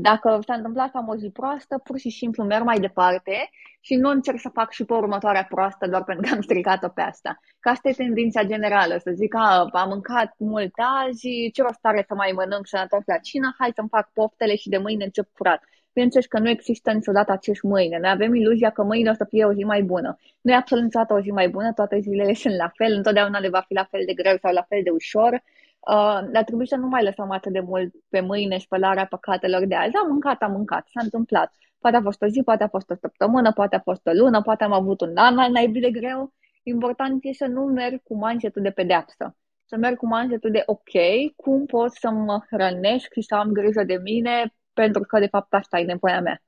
Dacă 0.00 0.38
s-a 0.46 0.54
întâmplat 0.54 0.90
să 0.90 0.96
am 0.96 1.08
o 1.08 1.16
zi 1.16 1.30
proastă, 1.30 1.78
pur 1.84 1.98
și 1.98 2.10
simplu 2.10 2.44
merg 2.44 2.64
mai 2.64 2.78
departe 2.80 3.50
și 3.80 3.94
nu 3.94 4.08
încerc 4.10 4.38
să 4.40 4.48
fac 4.48 4.70
și 4.70 4.84
pe 4.84 4.92
următoarea 4.92 5.46
proastă 5.48 5.86
doar 5.88 6.04
pentru 6.04 6.28
că 6.28 6.34
am 6.34 6.40
stricat-o 6.40 6.88
pe 6.88 7.00
asta. 7.00 7.40
Că 7.60 7.68
asta 7.68 7.88
e 7.88 7.92
tendința 7.92 8.42
generală, 8.42 8.96
să 8.98 9.10
zic 9.14 9.30
că 9.30 9.38
am 9.72 9.88
mâncat 9.88 10.34
mult 10.38 10.72
azi, 11.06 11.50
ce 11.52 11.62
rost 11.62 11.78
are 11.82 12.04
să 12.08 12.14
mai 12.14 12.32
mănânc 12.34 12.66
sănătos 12.66 13.02
la 13.06 13.18
cină, 13.18 13.54
hai 13.58 13.72
să-mi 13.74 13.88
fac 13.88 14.10
poftele 14.12 14.56
și 14.56 14.68
de 14.68 14.78
mâine 14.78 15.04
încep 15.04 15.28
curat. 15.32 15.62
Bineînțeles 15.94 16.26
că 16.26 16.38
nu 16.38 16.48
există 16.48 16.92
niciodată 16.92 17.32
acești 17.32 17.66
mâine. 17.66 17.98
Noi 17.98 18.10
avem 18.10 18.34
iluzia 18.34 18.70
că 18.70 18.82
mâine 18.82 19.10
o 19.10 19.14
să 19.14 19.24
fie 19.24 19.44
o 19.44 19.52
zi 19.52 19.64
mai 19.64 19.82
bună. 19.82 20.18
Nu 20.40 20.52
e 20.52 20.54
absolut 20.54 20.84
niciodată 20.84 21.14
o 21.14 21.20
zi 21.20 21.30
mai 21.30 21.48
bună, 21.48 21.72
toate 21.72 21.98
zilele 22.00 22.34
sunt 22.42 22.56
la 22.56 22.72
fel, 22.74 22.92
întotdeauna 22.92 23.38
le 23.38 23.48
va 23.48 23.60
fi 23.66 23.74
la 23.74 23.84
fel 23.84 24.02
de 24.06 24.14
greu 24.14 24.36
sau 24.42 24.52
la 24.52 24.62
fel 24.62 24.80
de 24.84 24.90
ușor. 24.90 25.32
Uh, 25.32 26.20
dar 26.32 26.44
trebuie 26.44 26.66
să 26.66 26.76
nu 26.76 26.86
mai 26.86 27.02
lăsăm 27.04 27.30
atât 27.30 27.52
de 27.52 27.60
mult 27.60 27.94
pe 28.08 28.20
mâine 28.20 28.58
spălarea 28.58 29.06
păcatelor 29.06 29.64
de 29.66 29.74
azi. 29.74 29.96
Am 29.96 30.10
mâncat, 30.10 30.42
am 30.42 30.52
mâncat, 30.52 30.86
s-a 30.92 31.00
întâmplat. 31.02 31.52
Poate 31.78 31.96
a 31.96 32.00
fost 32.00 32.22
o 32.22 32.26
zi, 32.26 32.42
poate 32.42 32.62
a 32.64 32.68
fost 32.68 32.90
o 32.90 32.94
săptămână, 32.94 33.52
poate 33.52 33.76
a 33.76 33.80
fost 33.80 34.06
o 34.06 34.10
lună, 34.12 34.42
poate 34.42 34.64
am 34.64 34.72
avut 34.72 35.00
un 35.00 35.16
an 35.16 35.34
mai 35.34 35.50
naibii 35.50 35.80
de 35.80 35.90
greu. 35.90 36.32
Important 36.62 37.24
e 37.24 37.32
să 37.32 37.46
nu 37.46 37.62
merg 37.62 38.02
cu 38.02 38.16
mindset 38.26 38.54
de 38.54 38.70
pedeapsă. 38.70 39.36
Să 39.64 39.76
merg 39.76 39.96
cu 39.96 40.06
mindset 40.06 40.52
de 40.52 40.62
ok, 40.66 40.92
cum 41.36 41.66
pot 41.66 41.92
să 41.92 42.10
mă 42.10 42.44
hrănesc 42.50 43.12
și 43.12 43.22
să 43.22 43.34
am 43.34 43.50
grijă 43.52 43.84
de 43.84 44.00
mine, 44.02 44.54
pentru 44.74 45.02
că 45.02 45.18
de 45.18 45.26
fapt 45.26 45.52
asta 45.54 45.78
e 45.78 45.84
nevoia 45.84 46.20
mea. 46.20 46.42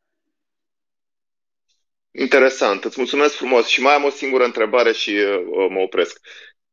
Interesant, 2.11 2.85
îți 2.85 2.99
mulțumesc 2.99 3.35
frumos 3.35 3.67
și 3.67 3.83
mai 3.83 3.95
am 3.95 4.05
o 4.05 4.11
singură 4.11 4.45
întrebare 4.45 4.93
și 4.93 5.11
uh, 5.11 5.67
mă 5.71 5.79
opresc. 5.79 6.21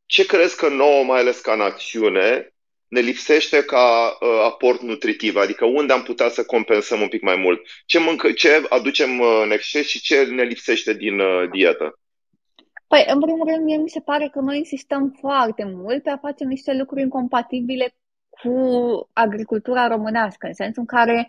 Ce 0.05 0.25
crezi 0.25 0.57
că 0.57 0.69
nouă, 0.69 1.03
mai 1.03 1.19
ales 1.19 1.39
ca 1.39 1.55
națiune, 1.55 2.53
ne 2.87 2.99
lipsește 2.99 3.63
ca 3.63 4.17
uh, 4.19 4.39
aport 4.43 4.81
nutritiv, 4.81 5.35
adică 5.35 5.65
unde 5.65 5.93
am 5.93 6.03
putea 6.03 6.29
să 6.29 6.45
compensăm 6.45 7.01
un 7.01 7.07
pic 7.07 7.21
mai 7.21 7.35
mult. 7.35 7.61
Ce, 7.85 7.99
mâncă, 7.99 8.31
ce 8.31 8.65
aducem 8.69 9.19
uh, 9.19 9.41
în 9.43 9.51
exces 9.51 9.87
și 9.87 10.01
ce 10.01 10.23
ne 10.23 10.43
lipsește 10.43 10.93
din 10.93 11.19
uh, 11.19 11.49
dietă? 11.51 11.99
Păi, 12.87 13.05
în 13.07 13.19
primul 13.19 13.47
rând, 13.47 13.63
mie 13.63 13.77
mi 13.77 13.89
se 13.89 13.99
pare 13.99 14.29
că 14.31 14.39
noi 14.39 14.57
insistăm 14.57 15.15
foarte 15.19 15.63
mult 15.65 16.03
pe 16.03 16.09
a 16.09 16.17
face 16.17 16.43
niște 16.43 16.73
lucruri 16.73 17.01
incompatibile 17.01 17.95
cu 18.41 19.09
agricultura 19.13 19.87
românească, 19.87 20.47
în 20.47 20.53
sensul 20.53 20.85
în 20.87 20.97
care 20.97 21.27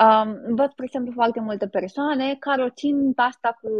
um, 0.00 0.54
văd, 0.54 0.70
spre 0.70 0.84
exemplu, 0.84 1.12
foarte 1.12 1.40
multe 1.40 1.68
persoane 1.68 2.36
care 2.38 2.62
o 2.62 2.70
țin 2.70 3.12
asta 3.16 3.58
cu 3.62 3.70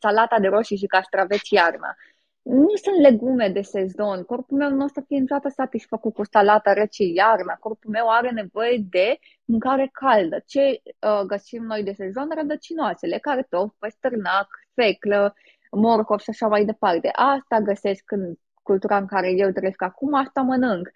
salata 0.00 0.38
de 0.38 0.48
roșii 0.48 0.76
și 0.76 0.86
castraveți 0.86 1.54
iarna 1.54 1.96
nu 2.44 2.74
sunt 2.82 3.00
legume 3.00 3.48
de 3.48 3.62
sezon. 3.62 4.22
Corpul 4.22 4.58
meu 4.58 4.70
nu 4.70 4.84
o 4.84 4.88
să 4.88 5.02
fie 5.06 5.18
niciodată 5.18 5.48
satisfăcut 5.48 6.14
cu 6.14 6.24
salata 6.24 6.72
rece 6.72 7.04
iarna. 7.04 7.54
Corpul 7.54 7.90
meu 7.90 8.08
are 8.08 8.30
nevoie 8.30 8.84
de 8.90 9.18
mâncare 9.44 9.90
caldă. 9.92 10.42
Ce 10.46 10.60
uh, 10.60 11.20
găsim 11.26 11.62
noi 11.62 11.82
de 11.82 11.92
sezon? 11.92 12.30
Rădăcinoasele, 12.36 13.18
cartofi, 13.18 13.76
păstărnac, 13.78 14.48
feclă, 14.74 15.34
morcov 15.70 16.20
și 16.20 16.30
așa 16.30 16.46
mai 16.46 16.64
departe. 16.64 17.10
Asta 17.12 17.60
găsesc 17.60 18.10
în 18.10 18.34
cultura 18.62 18.96
în 18.96 19.06
care 19.06 19.30
eu 19.30 19.50
trăiesc 19.50 19.82
acum, 19.82 20.14
asta 20.14 20.40
mănânc. 20.40 20.90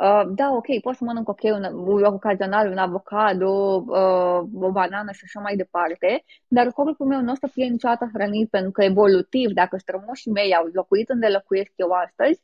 Uh, 0.00 0.22
da, 0.34 0.50
ok, 0.52 0.80
pot 0.82 0.94
să 0.94 1.04
mănânc 1.04 1.28
ok, 1.28 1.42
un, 1.42 1.64
un 1.74 2.02
ocazional, 2.04 2.70
un 2.70 2.78
avocado, 2.78 3.84
uh, 3.86 4.40
o 4.66 4.70
banană 4.70 5.12
și 5.12 5.20
așa 5.24 5.40
mai 5.40 5.56
departe, 5.56 6.24
dar 6.48 6.72
corpul 6.72 7.06
meu 7.06 7.20
nu 7.20 7.32
o 7.32 7.34
să 7.34 7.46
fie 7.52 7.66
niciodată 7.66 8.10
hrănit 8.12 8.50
pentru 8.50 8.70
că 8.70 8.84
evolutiv, 8.84 9.50
dacă 9.50 9.76
strămoșii 9.76 10.30
mei 10.30 10.54
au 10.54 10.68
locuit 10.72 11.08
unde 11.08 11.26
locuiesc 11.26 11.72
eu 11.76 11.90
astăzi, 11.90 12.40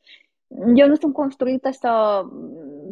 eu 0.74 0.88
nu 0.88 0.94
sunt 0.94 1.12
construită 1.12 1.70
să, 1.70 2.22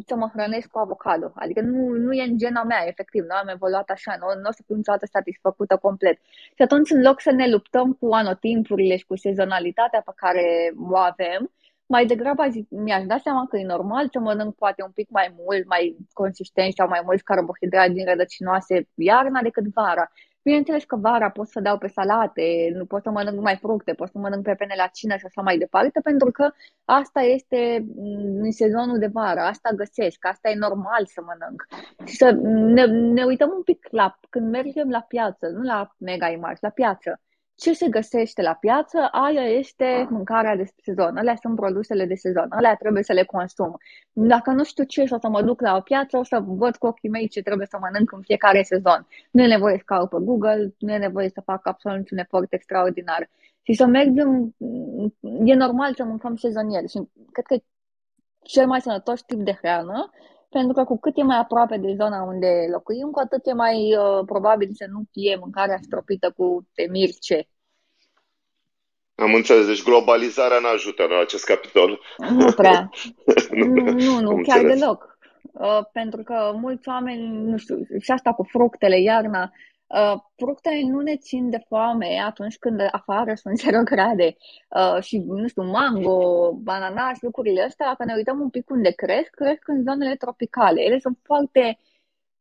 să 0.05 0.15
mă 0.15 0.29
hrănesc 0.33 0.67
cu 0.67 0.79
avocado. 0.79 1.31
Adică 1.35 1.61
nu, 1.61 1.87
nu 1.87 2.13
e 2.13 2.23
în 2.23 2.37
gena 2.37 2.63
mea, 2.63 2.87
efectiv. 2.87 3.23
Nu 3.23 3.35
am 3.35 3.47
evoluat 3.47 3.89
așa, 3.89 4.15
nu, 4.19 4.41
nu 4.41 4.47
o 4.49 4.51
să 4.51 4.61
fiu 4.65 4.75
niciodată 4.75 5.05
satisfăcută 5.05 5.77
complet. 5.77 6.17
Și 6.55 6.61
atunci, 6.61 6.89
în 6.91 7.01
loc 7.01 7.21
să 7.21 7.31
ne 7.31 7.49
luptăm 7.49 7.93
cu 7.93 8.13
anotimpurile 8.13 8.95
și 8.97 9.05
cu 9.05 9.15
sezonalitatea 9.15 10.01
pe 10.05 10.11
care 10.15 10.73
o 10.91 10.97
avem, 10.97 11.51
mai 11.87 12.05
degrabă 12.05 12.43
mi-aș 12.69 13.05
da 13.05 13.17
seama 13.17 13.47
că 13.49 13.57
e 13.57 13.65
normal 13.65 14.07
să 14.11 14.19
mănânc 14.19 14.55
poate 14.55 14.83
un 14.83 14.91
pic 14.91 15.09
mai 15.09 15.33
mult, 15.37 15.67
mai 15.67 15.97
consistent 16.13 16.73
sau 16.73 16.87
mai 16.87 17.01
mulți 17.05 17.23
carbohidrați 17.23 17.93
din 17.93 18.05
rădăcinoase 18.05 18.87
iarna 18.95 19.41
decât 19.41 19.65
vara. 19.73 20.11
Bineînțeles 20.41 20.83
că 20.83 20.95
vara 20.95 21.29
pot 21.29 21.47
să 21.47 21.59
dau 21.59 21.77
pe 21.77 21.87
salate, 21.87 22.71
nu 22.73 22.85
pot 22.85 23.01
să 23.03 23.09
mănânc 23.09 23.41
mai 23.41 23.55
fructe, 23.55 23.93
pot 23.93 24.09
să 24.09 24.17
mănânc 24.17 24.43
pepene 24.43 24.73
la 24.77 24.87
cină 24.87 25.15
și 25.17 25.25
așa 25.25 25.41
mai 25.41 25.57
departe, 25.57 25.99
pentru 25.99 26.31
că 26.31 26.49
asta 26.85 27.21
este 27.21 27.85
mm, 27.95 28.41
în 28.41 28.51
sezonul 28.51 28.99
de 28.99 29.07
vară, 29.07 29.39
asta 29.39 29.69
găsesc, 29.75 30.25
asta 30.25 30.49
e 30.49 30.55
normal 30.55 31.05
să 31.05 31.21
mănânc. 31.25 31.67
Și 32.05 32.15
să 32.15 32.31
ne, 32.75 32.85
ne 32.85 33.23
uităm 33.23 33.51
un 33.55 33.63
pic 33.63 33.87
la, 33.91 34.19
când 34.29 34.49
mergem 34.49 34.89
la 34.89 35.01
piață, 35.01 35.47
nu 35.47 35.61
la 35.61 35.95
mega 35.97 36.29
imagi, 36.29 36.59
la 36.61 36.69
piață 36.69 37.19
ce 37.55 37.73
se 37.73 37.89
găsește 37.89 38.41
la 38.41 38.53
piață, 38.53 39.07
aia 39.11 39.41
este 39.41 40.07
mâncarea 40.09 40.55
de 40.55 40.73
sezon, 40.83 41.17
alea 41.17 41.35
sunt 41.35 41.55
produsele 41.55 42.05
de 42.05 42.15
sezon, 42.15 42.47
alea 42.49 42.75
trebuie 42.75 43.03
să 43.03 43.13
le 43.13 43.23
consum. 43.23 43.77
Dacă 44.11 44.51
nu 44.51 44.63
știu 44.63 44.83
ce 44.83 45.05
și 45.05 45.13
o 45.13 45.19
să 45.19 45.27
mă 45.27 45.41
duc 45.41 45.61
la 45.61 45.75
o 45.75 45.81
piață, 45.81 46.17
o 46.17 46.23
să 46.23 46.43
văd 46.45 46.75
cu 46.75 46.87
ochii 46.87 47.09
mei 47.09 47.27
ce 47.27 47.41
trebuie 47.41 47.67
să 47.69 47.77
mănânc 47.81 48.11
în 48.11 48.21
fiecare 48.21 48.63
sezon. 48.63 49.07
Nu 49.31 49.41
e 49.41 49.47
nevoie 49.47 49.77
să 49.77 49.83
caut 49.85 50.09
pe 50.09 50.17
Google, 50.19 50.73
nu 50.77 50.93
e 50.93 50.97
nevoie 50.97 51.29
să 51.29 51.41
fac 51.41 51.67
absolut 51.67 51.97
niciun 51.97 52.17
efort 52.17 52.53
extraordinar. 52.53 53.29
Și 53.61 53.73
să 53.73 53.85
mergem, 53.85 54.55
e 55.43 55.53
normal 55.53 55.93
să 55.93 56.03
mâncăm 56.03 56.35
sezonier 56.35 56.87
și 56.87 57.09
cred 57.31 57.45
că 57.45 57.57
cel 58.41 58.67
mai 58.67 58.81
sănătos 58.81 59.21
tip 59.21 59.39
de 59.39 59.57
hrană 59.61 60.11
pentru 60.57 60.73
că 60.73 60.83
cu 60.83 60.99
cât 60.99 61.17
e 61.17 61.23
mai 61.23 61.37
aproape 61.37 61.77
de 61.77 61.93
zona 61.97 62.21
unde 62.23 62.67
locuim, 62.71 63.09
cu 63.11 63.19
atât 63.19 63.45
e 63.45 63.53
mai 63.53 63.95
uh, 63.95 64.25
probabil 64.25 64.69
să 64.73 64.85
nu 64.89 65.01
fie 65.11 65.37
mâncarea 65.39 65.79
stropită 65.81 66.33
cu 66.37 66.67
temir 66.73 67.09
ce. 67.19 67.47
Am 69.15 69.33
înțeles, 69.33 69.65
deci 69.65 69.83
globalizarea 69.83 70.59
nu 70.59 70.67
ajută 70.67 71.03
la 71.03 71.19
acest 71.19 71.45
capitol. 71.45 71.99
Nu 72.29 72.51
prea. 72.51 72.89
nu, 73.51 73.91
nu, 73.91 74.19
nu 74.19 74.41
chiar 74.41 74.59
înțeles. 74.59 74.79
deloc. 74.79 75.17
Uh, 75.53 75.79
pentru 75.91 76.23
că 76.23 76.53
mulți 76.61 76.87
oameni, 76.89 77.49
nu 77.49 77.57
știu, 77.57 77.77
și 78.01 78.11
asta 78.11 78.33
cu 78.33 78.43
fructele, 78.43 79.01
iarna, 79.01 79.51
Uh, 79.87 80.15
fructele 80.35 80.81
nu 80.81 80.99
ne 80.99 81.17
țin 81.17 81.49
de 81.49 81.63
foame 81.67 82.21
atunci 82.25 82.57
când 82.57 82.87
afară 82.91 83.35
sunt 83.43 83.57
0 83.57 83.83
grade 83.83 84.35
uh, 84.69 85.03
și, 85.03 85.17
nu 85.17 85.47
știu, 85.47 85.63
mango, 85.63 86.51
bananas, 86.53 87.21
lucrurile 87.21 87.61
astea, 87.61 87.87
dacă 87.87 88.03
ne 88.05 88.13
uităm 88.15 88.39
un 88.39 88.49
pic 88.49 88.69
unde 88.69 88.91
cresc, 88.91 89.29
cresc 89.29 89.67
în 89.67 89.83
zonele 89.83 90.15
tropicale. 90.15 90.81
Ele 90.81 90.99
sunt 90.99 91.19
foarte 91.23 91.77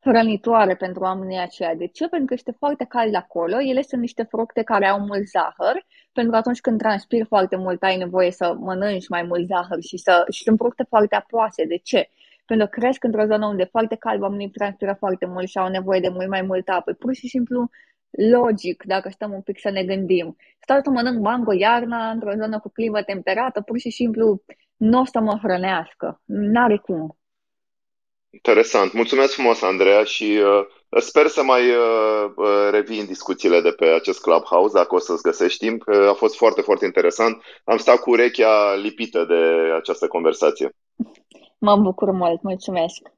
hrănitoare 0.05 0.75
pentru 0.75 1.03
oamenii 1.03 1.39
aceia. 1.39 1.75
De 1.75 1.87
ce? 1.87 2.09
Pentru 2.09 2.27
că 2.27 2.35
este 2.35 2.51
foarte 2.59 2.85
cald 2.85 3.15
acolo. 3.15 3.61
Ele 3.61 3.83
sunt 3.83 4.01
niște 4.01 4.23
fructe 4.23 4.63
care 4.63 4.87
au 4.87 5.01
mult 5.01 5.27
zahăr, 5.27 5.87
pentru 6.13 6.33
că 6.33 6.39
atunci 6.39 6.61
când 6.61 6.79
transpiri 6.79 7.27
foarte 7.27 7.57
mult 7.57 7.83
ai 7.83 7.97
nevoie 7.97 8.31
să 8.31 8.55
mănânci 8.59 9.09
mai 9.09 9.23
mult 9.23 9.47
zahăr 9.47 9.83
și, 9.83 9.97
să, 9.97 10.25
și 10.31 10.43
sunt 10.43 10.59
fructe 10.59 10.85
foarte 10.89 11.15
apoase. 11.15 11.65
De 11.65 11.77
ce? 11.77 12.09
Pentru 12.45 12.67
că 12.67 12.81
cresc 12.81 13.05
într-o 13.05 13.25
zonă 13.25 13.47
unde 13.47 13.65
foarte 13.65 13.97
cald, 13.97 14.23
oamenii 14.23 14.51
transpiră 14.51 14.97
foarte 14.99 15.27
mult 15.27 15.49
și 15.49 15.59
au 15.59 15.69
nevoie 15.69 16.01
de 16.01 16.09
mult 16.09 16.29
mai 16.29 16.43
multă 16.43 16.73
apă. 16.73 16.93
Pur 16.93 17.15
și 17.15 17.29
simplu 17.29 17.71
logic, 18.11 18.83
dacă 18.87 19.09
stăm 19.09 19.33
un 19.33 19.41
pic 19.41 19.61
să 19.61 19.71
ne 19.71 19.85
gândim. 19.85 20.37
Stau 20.61 20.81
să 20.83 20.91
mănânc 20.91 21.21
mango 21.21 21.53
iarna 21.53 22.11
într-o 22.11 22.33
zonă 22.41 22.61
cu 22.61 22.69
climă 22.69 23.03
temperată, 23.03 23.61
pur 23.61 23.79
și 23.79 23.91
simplu 23.91 24.43
nu 24.77 25.01
o 25.01 25.05
să 25.05 25.21
mă 25.21 25.39
hrănească. 25.43 26.21
N-are 26.25 26.77
cum. 26.77 27.19
Interesant. 28.31 28.93
Mulțumesc 28.93 29.33
frumos, 29.33 29.63
Andreea, 29.63 30.05
și 30.05 30.41
uh, 30.43 31.01
sper 31.01 31.27
să 31.27 31.43
mai 31.43 31.71
uh, 31.71 32.33
uh 32.37 32.69
revii 32.71 33.01
în 33.01 33.07
discuțiile 33.07 33.61
de 33.61 33.71
pe 33.71 33.85
acest 33.85 34.21
Clubhouse, 34.21 34.75
dacă 34.75 34.95
o 34.95 34.99
să-ți 34.99 35.23
găsești 35.23 35.67
timp. 35.67 35.87
Uh, 35.87 36.09
a 36.09 36.13
fost 36.13 36.37
foarte, 36.37 36.61
foarte 36.61 36.85
interesant. 36.85 37.43
Am 37.65 37.77
stat 37.77 38.01
cu 38.01 38.11
urechea 38.11 38.75
lipită 38.75 39.25
de 39.25 39.71
această 39.77 40.07
conversație. 40.07 40.75
Mă 41.59 41.77
bucur 41.77 42.11
mult, 42.11 42.43
mulțumesc! 42.43 43.13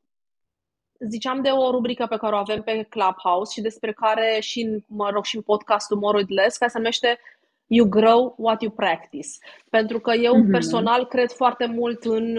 ziceam 0.98 1.42
de 1.42 1.48
o 1.48 1.70
rubrică 1.70 2.06
pe 2.06 2.16
care 2.16 2.34
o 2.34 2.38
avem 2.38 2.62
pe 2.62 2.86
Clubhouse 2.88 3.52
și 3.52 3.60
despre 3.60 3.92
care 3.92 4.38
și, 4.40 4.84
mă 4.86 5.10
rog, 5.10 5.24
și 5.24 5.36
în 5.36 5.42
podcastul 5.42 5.98
More 5.98 6.16
with 6.16 6.30
Less, 6.30 6.56
care 6.56 6.70
se 6.70 6.78
numește 6.78 7.18
You 7.66 7.88
Grow 7.88 8.34
What 8.38 8.62
You 8.62 8.72
Practice. 8.72 9.28
Pentru 9.70 10.00
că 10.00 10.12
eu 10.12 10.34
mm-hmm. 10.34 10.50
personal 10.50 11.06
cred 11.06 11.30
foarte 11.30 11.66
mult 11.66 12.04
în 12.04 12.38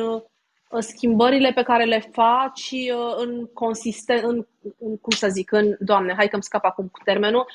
schimbările 0.80 1.52
pe 1.52 1.64
care 1.64 1.84
le 1.84 2.00
faci 2.12 2.74
în 3.18 3.46
consisten, 3.54 4.20
în, 4.24 4.46
în, 4.80 4.98
cum 4.98 5.12
să 5.12 5.28
zic, 5.28 5.52
în, 5.52 5.76
doamne, 5.80 6.14
hai 6.14 6.28
că 6.28 6.34
îmi 6.34 6.44
scap 6.44 6.66
acum 6.66 6.88
cu 6.88 7.00
termenul, 7.04 7.46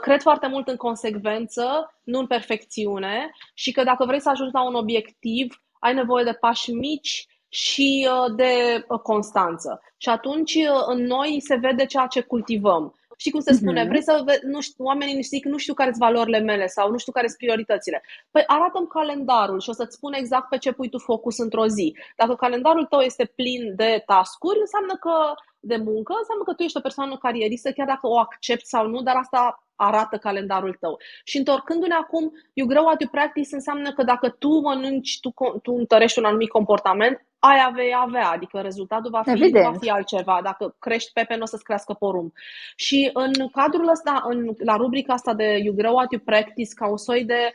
cred 0.00 0.22
foarte 0.22 0.46
mult 0.46 0.68
în 0.68 0.76
consecvență, 0.76 1.94
nu 2.02 2.18
în 2.18 2.26
perfecțiune 2.26 3.30
și 3.54 3.72
că 3.72 3.82
dacă 3.82 4.04
vrei 4.04 4.20
să 4.20 4.28
ajungi 4.30 4.54
la 4.54 4.66
un 4.66 4.74
obiectiv, 4.74 5.62
ai 5.78 5.94
nevoie 5.94 6.24
de 6.24 6.32
pași 6.32 6.72
mici 6.72 7.26
și 7.50 8.08
de 8.36 8.84
constanță. 9.02 9.82
Și 9.96 10.08
atunci 10.08 10.58
în 10.86 11.02
noi 11.04 11.42
se 11.46 11.54
vede 11.54 11.86
ceea 11.86 12.06
ce 12.06 12.20
cultivăm. 12.20 12.94
Și 13.16 13.30
cum 13.30 13.40
se 13.40 13.52
spune, 13.52 13.84
uh-huh. 13.84 13.88
vrei 13.88 14.02
să 14.02 14.22
ve- 14.24 14.40
nu 14.42 14.60
știu, 14.60 14.84
oamenii 14.84 15.14
nu 15.14 15.20
zic, 15.20 15.44
nu 15.44 15.56
știu 15.56 15.74
care 15.74 15.90
sunt 15.90 16.02
valorile 16.02 16.38
mele 16.38 16.66
sau 16.66 16.90
nu 16.90 16.98
știu 16.98 17.12
care 17.12 17.26
sunt 17.26 17.38
prioritățile. 17.38 18.02
Păi 18.30 18.42
arată-mi 18.46 18.86
calendarul 18.86 19.60
și 19.60 19.70
o 19.70 19.72
să-ți 19.72 19.94
spun 19.94 20.12
exact 20.12 20.48
pe 20.48 20.58
ce 20.58 20.72
pui 20.72 20.88
tu 20.88 20.98
focus 20.98 21.38
într-o 21.38 21.66
zi. 21.66 21.96
Dacă 22.16 22.34
calendarul 22.34 22.84
tău 22.84 23.00
este 23.00 23.24
plin 23.24 23.74
de 23.76 24.02
tascuri, 24.06 24.58
înseamnă 24.60 24.94
că 25.00 25.14
de 25.60 25.76
muncă, 25.76 26.12
înseamnă 26.18 26.44
că 26.44 26.52
tu 26.54 26.62
ești 26.62 26.76
o 26.76 26.80
persoană 26.80 27.16
carieristă, 27.16 27.70
chiar 27.72 27.86
dacă 27.86 28.06
o 28.06 28.18
accepti 28.18 28.66
sau 28.66 28.86
nu, 28.86 29.02
dar 29.02 29.16
asta 29.16 29.64
arată 29.76 30.16
calendarul 30.16 30.76
tău. 30.80 30.98
Și 31.24 31.36
întorcându-ne 31.38 31.94
acum, 31.94 32.32
you 32.52 32.66
grow 32.66 32.84
what 32.84 33.00
you 33.00 33.10
practice 33.10 33.54
înseamnă 33.54 33.92
că 33.92 34.02
dacă 34.02 34.28
tu 34.28 34.48
mănânci, 34.48 35.20
tu, 35.20 35.30
tu 35.62 35.72
întărești 35.72 36.18
un 36.18 36.24
anumit 36.24 36.48
comportament, 36.48 37.24
aia 37.38 37.70
vei 37.74 37.92
avea, 37.96 38.30
adică 38.30 38.60
rezultatul 38.60 39.10
va 39.10 39.22
fi, 39.22 39.50
va 39.50 39.72
fi 39.80 39.90
altceva. 39.90 40.40
Dacă 40.42 40.76
crești 40.78 41.12
pepe, 41.12 41.34
nu 41.36 41.42
o 41.42 41.46
să-ți 41.46 41.64
crească 41.64 41.92
porumb. 41.92 42.32
Și 42.76 43.10
în 43.12 43.32
cadrul 43.48 43.88
ăsta, 43.88 44.24
în, 44.28 44.54
la 44.58 44.76
rubrica 44.76 45.12
asta 45.12 45.34
de 45.34 45.60
You 45.64 45.74
Grow 45.74 45.94
What 45.94 46.10
You 46.12 46.22
Practice, 46.24 46.74
ca 46.74 46.88
un 46.88 46.96
soi 46.96 47.24
de 47.24 47.54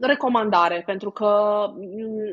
recomandare, 0.00 0.82
pentru 0.86 1.10
că 1.10 1.60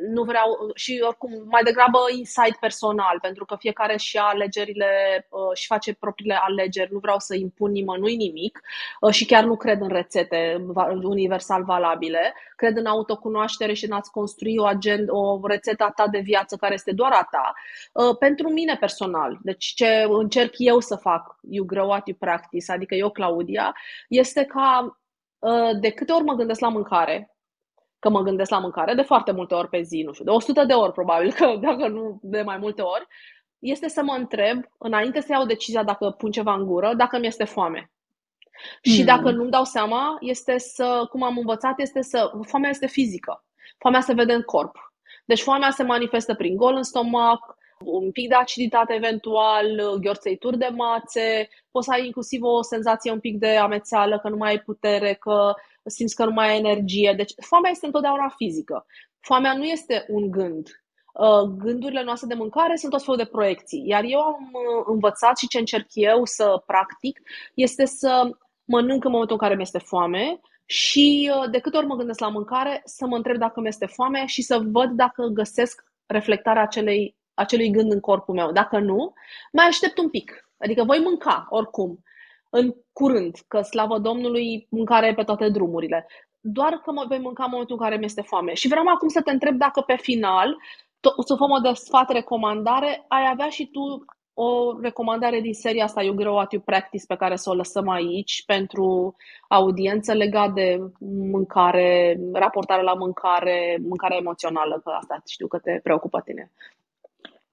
nu 0.09 0.23
vreau 0.23 0.71
și 0.73 1.03
oricum 1.07 1.31
mai 1.45 1.63
degrabă 1.63 1.97
insight 2.17 2.59
personal, 2.59 3.17
pentru 3.21 3.45
că 3.45 3.55
fiecare 3.59 3.97
și 3.97 4.17
alegerile 4.17 4.87
uh, 5.29 5.39
și 5.53 5.65
face 5.65 5.93
propriile 5.93 6.39
alegeri, 6.41 6.91
nu 6.91 6.99
vreau 6.99 7.19
să 7.19 7.35
impun 7.35 7.71
nimănui 7.71 8.15
nimic 8.15 8.61
uh, 8.99 9.13
și 9.13 9.25
chiar 9.25 9.43
nu 9.43 9.55
cred 9.55 9.81
în 9.81 9.87
rețete 9.87 10.65
universal 11.03 11.63
valabile, 11.63 12.33
cred 12.55 12.77
în 12.77 12.85
autocunoaștere 12.85 13.73
și 13.73 13.85
în 13.85 13.91
a-ți 13.91 14.11
construi 14.11 14.57
o 14.57 14.65
agenda, 14.65 15.13
o 15.13 15.47
rețetă 15.47 15.83
a 15.83 15.91
ta 15.91 16.07
de 16.07 16.19
viață 16.19 16.55
care 16.55 16.73
este 16.73 16.91
doar 16.91 17.11
a 17.11 17.27
ta. 17.31 17.53
Uh, 17.93 18.17
pentru 18.17 18.49
mine 18.49 18.77
personal, 18.79 19.37
deci 19.41 19.65
ce 19.65 20.05
încerc 20.09 20.53
eu 20.57 20.79
să 20.79 20.95
fac, 20.95 21.35
you 21.49 21.65
grow 21.65 21.87
what 21.87 22.07
you 22.07 22.17
practice, 22.19 22.71
adică 22.71 22.95
eu, 22.95 23.09
Claudia, 23.09 23.75
este 24.07 24.43
ca 24.43 24.99
de 25.79 25.89
câte 25.89 26.11
ori 26.11 26.23
mă 26.23 26.33
gândesc 26.33 26.59
la 26.59 26.69
mâncare, 26.69 27.34
că 28.05 28.11
mă 28.11 28.21
gândesc 28.21 28.49
la 28.49 28.59
mâncare 28.59 28.93
de 28.93 29.01
foarte 29.01 29.31
multe 29.31 29.53
ori 29.53 29.69
pe 29.69 29.81
zi, 29.81 30.01
nu 30.05 30.13
știu, 30.13 30.25
de 30.25 30.31
100 30.31 30.63
de 30.65 30.73
ori 30.73 30.91
probabil, 30.91 31.33
că 31.33 31.55
dacă 31.67 31.87
nu 31.87 32.19
de 32.21 32.41
mai 32.41 32.57
multe 32.57 32.81
ori, 32.81 33.07
este 33.59 33.87
să 33.87 34.03
mă 34.03 34.15
întreb, 34.17 34.63
înainte 34.77 35.21
să 35.21 35.27
iau 35.31 35.45
decizia 35.45 35.83
dacă 35.83 36.09
pun 36.09 36.31
ceva 36.31 36.53
în 36.53 36.65
gură, 36.65 36.93
dacă 36.97 37.17
mi 37.17 37.27
este 37.27 37.43
foame. 37.43 37.91
Și 38.81 38.99
mm. 38.99 39.05
dacă 39.05 39.31
nu-mi 39.31 39.49
dau 39.49 39.63
seama, 39.63 40.17
este 40.19 40.57
să, 40.57 41.07
cum 41.09 41.23
am 41.23 41.37
învățat, 41.37 41.79
este 41.79 42.01
să, 42.01 42.31
foamea 42.41 42.69
este 42.69 42.87
fizică. 42.87 43.45
Foamea 43.77 44.01
se 44.01 44.13
vede 44.13 44.33
în 44.33 44.41
corp. 44.41 44.75
Deci 45.25 45.41
foamea 45.41 45.69
se 45.69 45.83
manifestă 45.83 46.33
prin 46.33 46.55
gol 46.55 46.75
în 46.75 46.83
stomac, 46.83 47.57
un 47.79 48.11
pic 48.11 48.29
de 48.29 48.35
aciditate 48.35 48.93
eventual, 48.93 49.97
gheorțăituri 50.01 50.57
de 50.57 50.69
mațe, 50.75 51.49
poți 51.71 51.85
să 51.85 51.91
ai 51.91 52.05
inclusiv 52.05 52.43
o 52.43 52.61
senzație 52.61 53.11
un 53.11 53.19
pic 53.19 53.37
de 53.37 53.55
amețeală, 53.55 54.19
că 54.19 54.29
nu 54.29 54.37
mai 54.37 54.49
ai 54.49 54.59
putere, 54.59 55.13
că 55.13 55.53
simți 55.85 56.15
că 56.15 56.25
nu 56.25 56.31
mai 56.31 56.49
ai 56.49 56.57
energie. 56.57 57.13
Deci 57.17 57.33
foamea 57.41 57.71
este 57.71 57.85
întotdeauna 57.85 58.33
fizică. 58.37 58.85
Foamea 59.19 59.53
nu 59.53 59.63
este 59.63 60.05
un 60.07 60.31
gând. 60.31 60.67
Uh, 61.13 61.41
gândurile 61.57 62.03
noastre 62.03 62.27
de 62.27 62.33
mâncare 62.33 62.75
sunt 62.75 62.91
tot 62.91 63.03
felul 63.03 63.17
de 63.17 63.25
proiecții. 63.25 63.83
Iar 63.87 64.03
eu 64.03 64.19
am 64.19 64.49
uh, 64.53 64.83
învățat 64.85 65.37
și 65.37 65.47
ce 65.47 65.57
încerc 65.57 65.87
eu 65.93 66.25
să 66.25 66.63
practic 66.65 67.21
este 67.53 67.85
să 67.85 68.29
mănânc 68.63 69.03
în 69.03 69.11
momentul 69.11 69.35
în 69.35 69.41
care 69.41 69.55
mi 69.55 69.61
este 69.61 69.77
foame 69.77 70.39
și 70.65 71.31
uh, 71.35 71.49
de 71.51 71.59
câte 71.59 71.77
ori 71.77 71.85
mă 71.85 71.95
gândesc 71.95 72.19
la 72.19 72.29
mâncare, 72.29 72.81
să 72.85 73.05
mă 73.05 73.15
întreb 73.15 73.37
dacă 73.37 73.59
mi 73.59 73.67
este 73.67 73.85
foame 73.85 74.25
și 74.25 74.41
să 74.41 74.63
văd 74.71 74.89
dacă 74.89 75.25
găsesc 75.33 75.83
reflectarea 76.05 76.61
acelei, 76.61 77.15
acelui 77.33 77.71
gând 77.71 77.91
în 77.91 77.99
corpul 77.99 78.35
meu. 78.35 78.51
Dacă 78.51 78.79
nu, 78.79 79.13
mai 79.51 79.65
aștept 79.65 79.97
un 79.97 80.09
pic. 80.09 80.49
Adică 80.57 80.83
voi 80.83 80.99
mânca 80.99 81.47
oricum 81.49 82.03
în 82.49 82.75
curând, 82.93 83.37
că 83.47 83.61
slavă 83.61 83.97
Domnului, 83.99 84.67
mâncare 84.69 85.13
pe 85.13 85.23
toate 85.23 85.49
drumurile. 85.49 86.07
Doar 86.39 86.73
că 86.73 86.91
mă 86.91 87.05
vei 87.07 87.19
mânca 87.19 87.43
în 87.43 87.49
momentul 87.51 87.75
în 87.75 87.81
care 87.81 87.97
mi 87.97 88.05
este 88.05 88.21
foame. 88.21 88.53
Și 88.53 88.67
vreau 88.67 88.85
acum 88.87 89.07
să 89.07 89.21
te 89.21 89.31
întreb 89.31 89.57
dacă 89.57 89.81
pe 89.81 89.95
final, 89.95 90.57
sub 91.25 91.37
formă 91.37 91.59
de 91.59 91.73
sfat 91.73 92.11
recomandare, 92.11 93.05
ai 93.07 93.29
avea 93.31 93.49
și 93.49 93.67
tu 93.67 94.05
o 94.37 94.79
recomandare 94.79 95.39
din 95.39 95.53
seria 95.53 95.83
asta, 95.83 96.03
You 96.03 96.15
Grow 96.15 96.35
What 96.35 96.51
You 96.51 96.61
Practice, 96.61 97.05
pe 97.07 97.15
care 97.15 97.35
să 97.35 97.49
o 97.49 97.53
lăsăm 97.53 97.89
aici 97.89 98.43
pentru 98.45 99.15
audiență 99.47 100.13
legat 100.13 100.53
de 100.53 100.79
mâncare, 101.31 102.19
raportare 102.33 102.81
la 102.81 102.93
mâncare, 102.93 103.77
mâncare 103.81 104.15
emoțională, 104.15 104.81
că 104.83 104.89
asta 104.89 105.21
știu 105.27 105.47
că 105.47 105.59
te 105.59 105.79
preocupă 105.83 106.21
tine. 106.21 106.51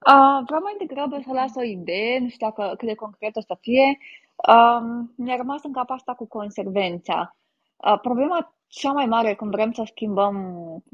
Uh, 0.07 0.43
vreau 0.45 0.61
mai 0.61 0.75
degrabă 0.77 1.19
să 1.25 1.33
las 1.33 1.55
o 1.55 1.63
idee, 1.63 2.19
nu 2.19 2.29
știu 2.29 2.47
dacă 2.47 2.73
cât 2.77 2.87
de 2.87 2.95
concret 2.95 3.35
o 3.35 3.41
să 3.41 3.57
fie, 3.61 3.97
Um, 4.35 5.13
mi-a 5.17 5.35
rămas 5.35 5.63
în 5.63 5.71
cap 5.71 5.89
asta 5.89 6.13
cu 6.13 6.27
consecvența. 6.27 7.35
Uh, 7.75 7.99
problema 8.01 8.55
cea 8.67 8.91
mai 8.91 9.05
mare 9.05 9.33
când 9.33 9.51
vrem 9.51 9.71
să 9.71 9.83
schimbăm 9.85 10.35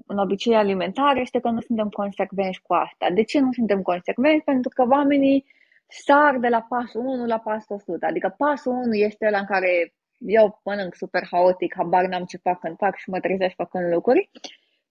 un 0.08 0.18
obicei 0.18 0.56
alimentar 0.56 1.18
este 1.18 1.40
că 1.40 1.50
nu 1.50 1.62
suntem 1.62 1.90
consecvenți 1.90 2.62
cu 2.62 2.74
asta. 2.74 3.10
De 3.14 3.24
ce 3.24 3.40
nu 3.40 3.52
suntem 3.52 3.82
consecvenți? 3.82 4.44
Pentru 4.44 4.70
că 4.70 4.86
oamenii 4.90 5.46
sar 5.88 6.38
de 6.38 6.48
la 6.48 6.62
pasul 6.62 7.06
1 7.06 7.26
la 7.26 7.40
pasul 7.40 7.76
100. 7.76 8.06
Adică 8.06 8.36
pasul 8.38 8.72
1 8.72 8.94
este 8.94 9.26
ăla 9.26 9.40
în 9.40 9.46
care 9.46 9.94
eu 10.18 10.62
mănânc 10.64 10.96
super 10.96 11.28
haotic, 11.32 11.74
habar 11.76 12.06
n-am 12.06 12.24
ce 12.24 12.38
fac 12.38 12.60
când 12.60 12.78
fac 12.78 12.96
și 12.96 13.10
mă 13.10 13.20
trezesc 13.20 13.56
făcând 13.56 13.94
lucruri. 13.94 14.30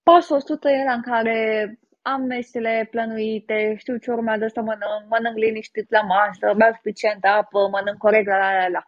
Pasul 0.03 0.37
100 0.37 0.71
e 0.71 0.81
ăla 0.81 0.93
în 0.93 1.03
care 1.03 1.79
am 2.03 2.23
mesele 2.23 2.89
plănuite, 2.91 3.75
știu 3.79 3.97
ce 3.97 4.11
urmează 4.11 4.47
să 4.47 4.61
mănânc, 4.61 5.03
mănânc 5.09 5.37
liniștit 5.37 5.91
la 5.91 6.01
masă, 6.01 6.55
beau 6.57 6.73
suficient 6.73 7.25
apă, 7.25 7.69
mănânc 7.73 7.99
corect, 7.99 8.27
la 8.27 8.39
la 8.39 8.53
la 8.53 8.69
la. 8.69 8.83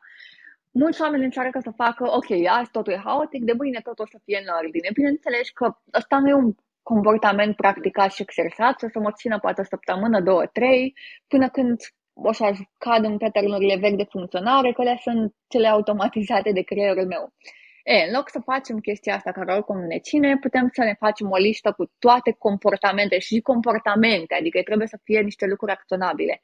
Mulți 0.70 1.00
oameni 1.02 1.24
încearcă 1.24 1.58
să 1.62 1.70
facă, 1.70 2.04
ok, 2.16 2.30
azi 2.48 2.70
totul 2.70 2.92
e 2.92 3.00
haotic, 3.04 3.44
de 3.44 3.52
mâine 3.52 3.80
totul 3.82 4.04
o 4.04 4.10
să 4.10 4.18
fie 4.24 4.38
în 4.42 4.54
ordine. 4.60 4.88
Bineînțeles 4.92 5.50
că 5.50 5.76
ăsta 5.94 6.18
nu 6.18 6.28
e 6.28 6.34
un 6.34 6.54
comportament 6.82 7.56
practicat 7.56 8.12
și 8.12 8.22
exersat, 8.22 8.82
o 8.82 8.88
să 8.88 8.98
mă 8.98 9.12
țină 9.12 9.38
poate 9.38 9.60
o 9.60 9.64
săptămână, 9.64 10.20
două, 10.20 10.46
trei, 10.46 10.94
până 11.28 11.48
când 11.48 11.80
o 12.12 12.32
să 12.32 12.52
cad 12.78 13.04
în 13.04 13.18
pattern 13.18 13.80
vechi 13.80 13.96
de 13.96 14.06
funcționare, 14.10 14.72
că 14.72 14.82
le 14.82 14.98
sunt 15.02 15.34
cele 15.48 15.68
automatizate 15.68 16.52
de 16.52 16.62
creierul 16.62 17.06
meu. 17.06 17.32
E, 17.84 17.94
în 17.94 18.14
loc 18.14 18.30
să 18.30 18.40
facem 18.44 18.78
chestia 18.78 19.14
asta 19.14 19.32
care 19.32 19.52
oricum 19.52 19.78
ne 19.78 19.98
ține, 19.98 20.36
putem 20.40 20.68
să 20.72 20.84
ne 20.84 20.94
facem 20.98 21.30
o 21.30 21.36
listă 21.36 21.72
cu 21.72 21.92
toate 21.98 22.30
comportamente 22.38 23.18
și 23.18 23.40
comportamente, 23.40 24.34
adică 24.34 24.62
trebuie 24.62 24.86
să 24.86 24.98
fie 25.04 25.20
niște 25.20 25.46
lucruri 25.46 25.72
acționabile 25.72 26.42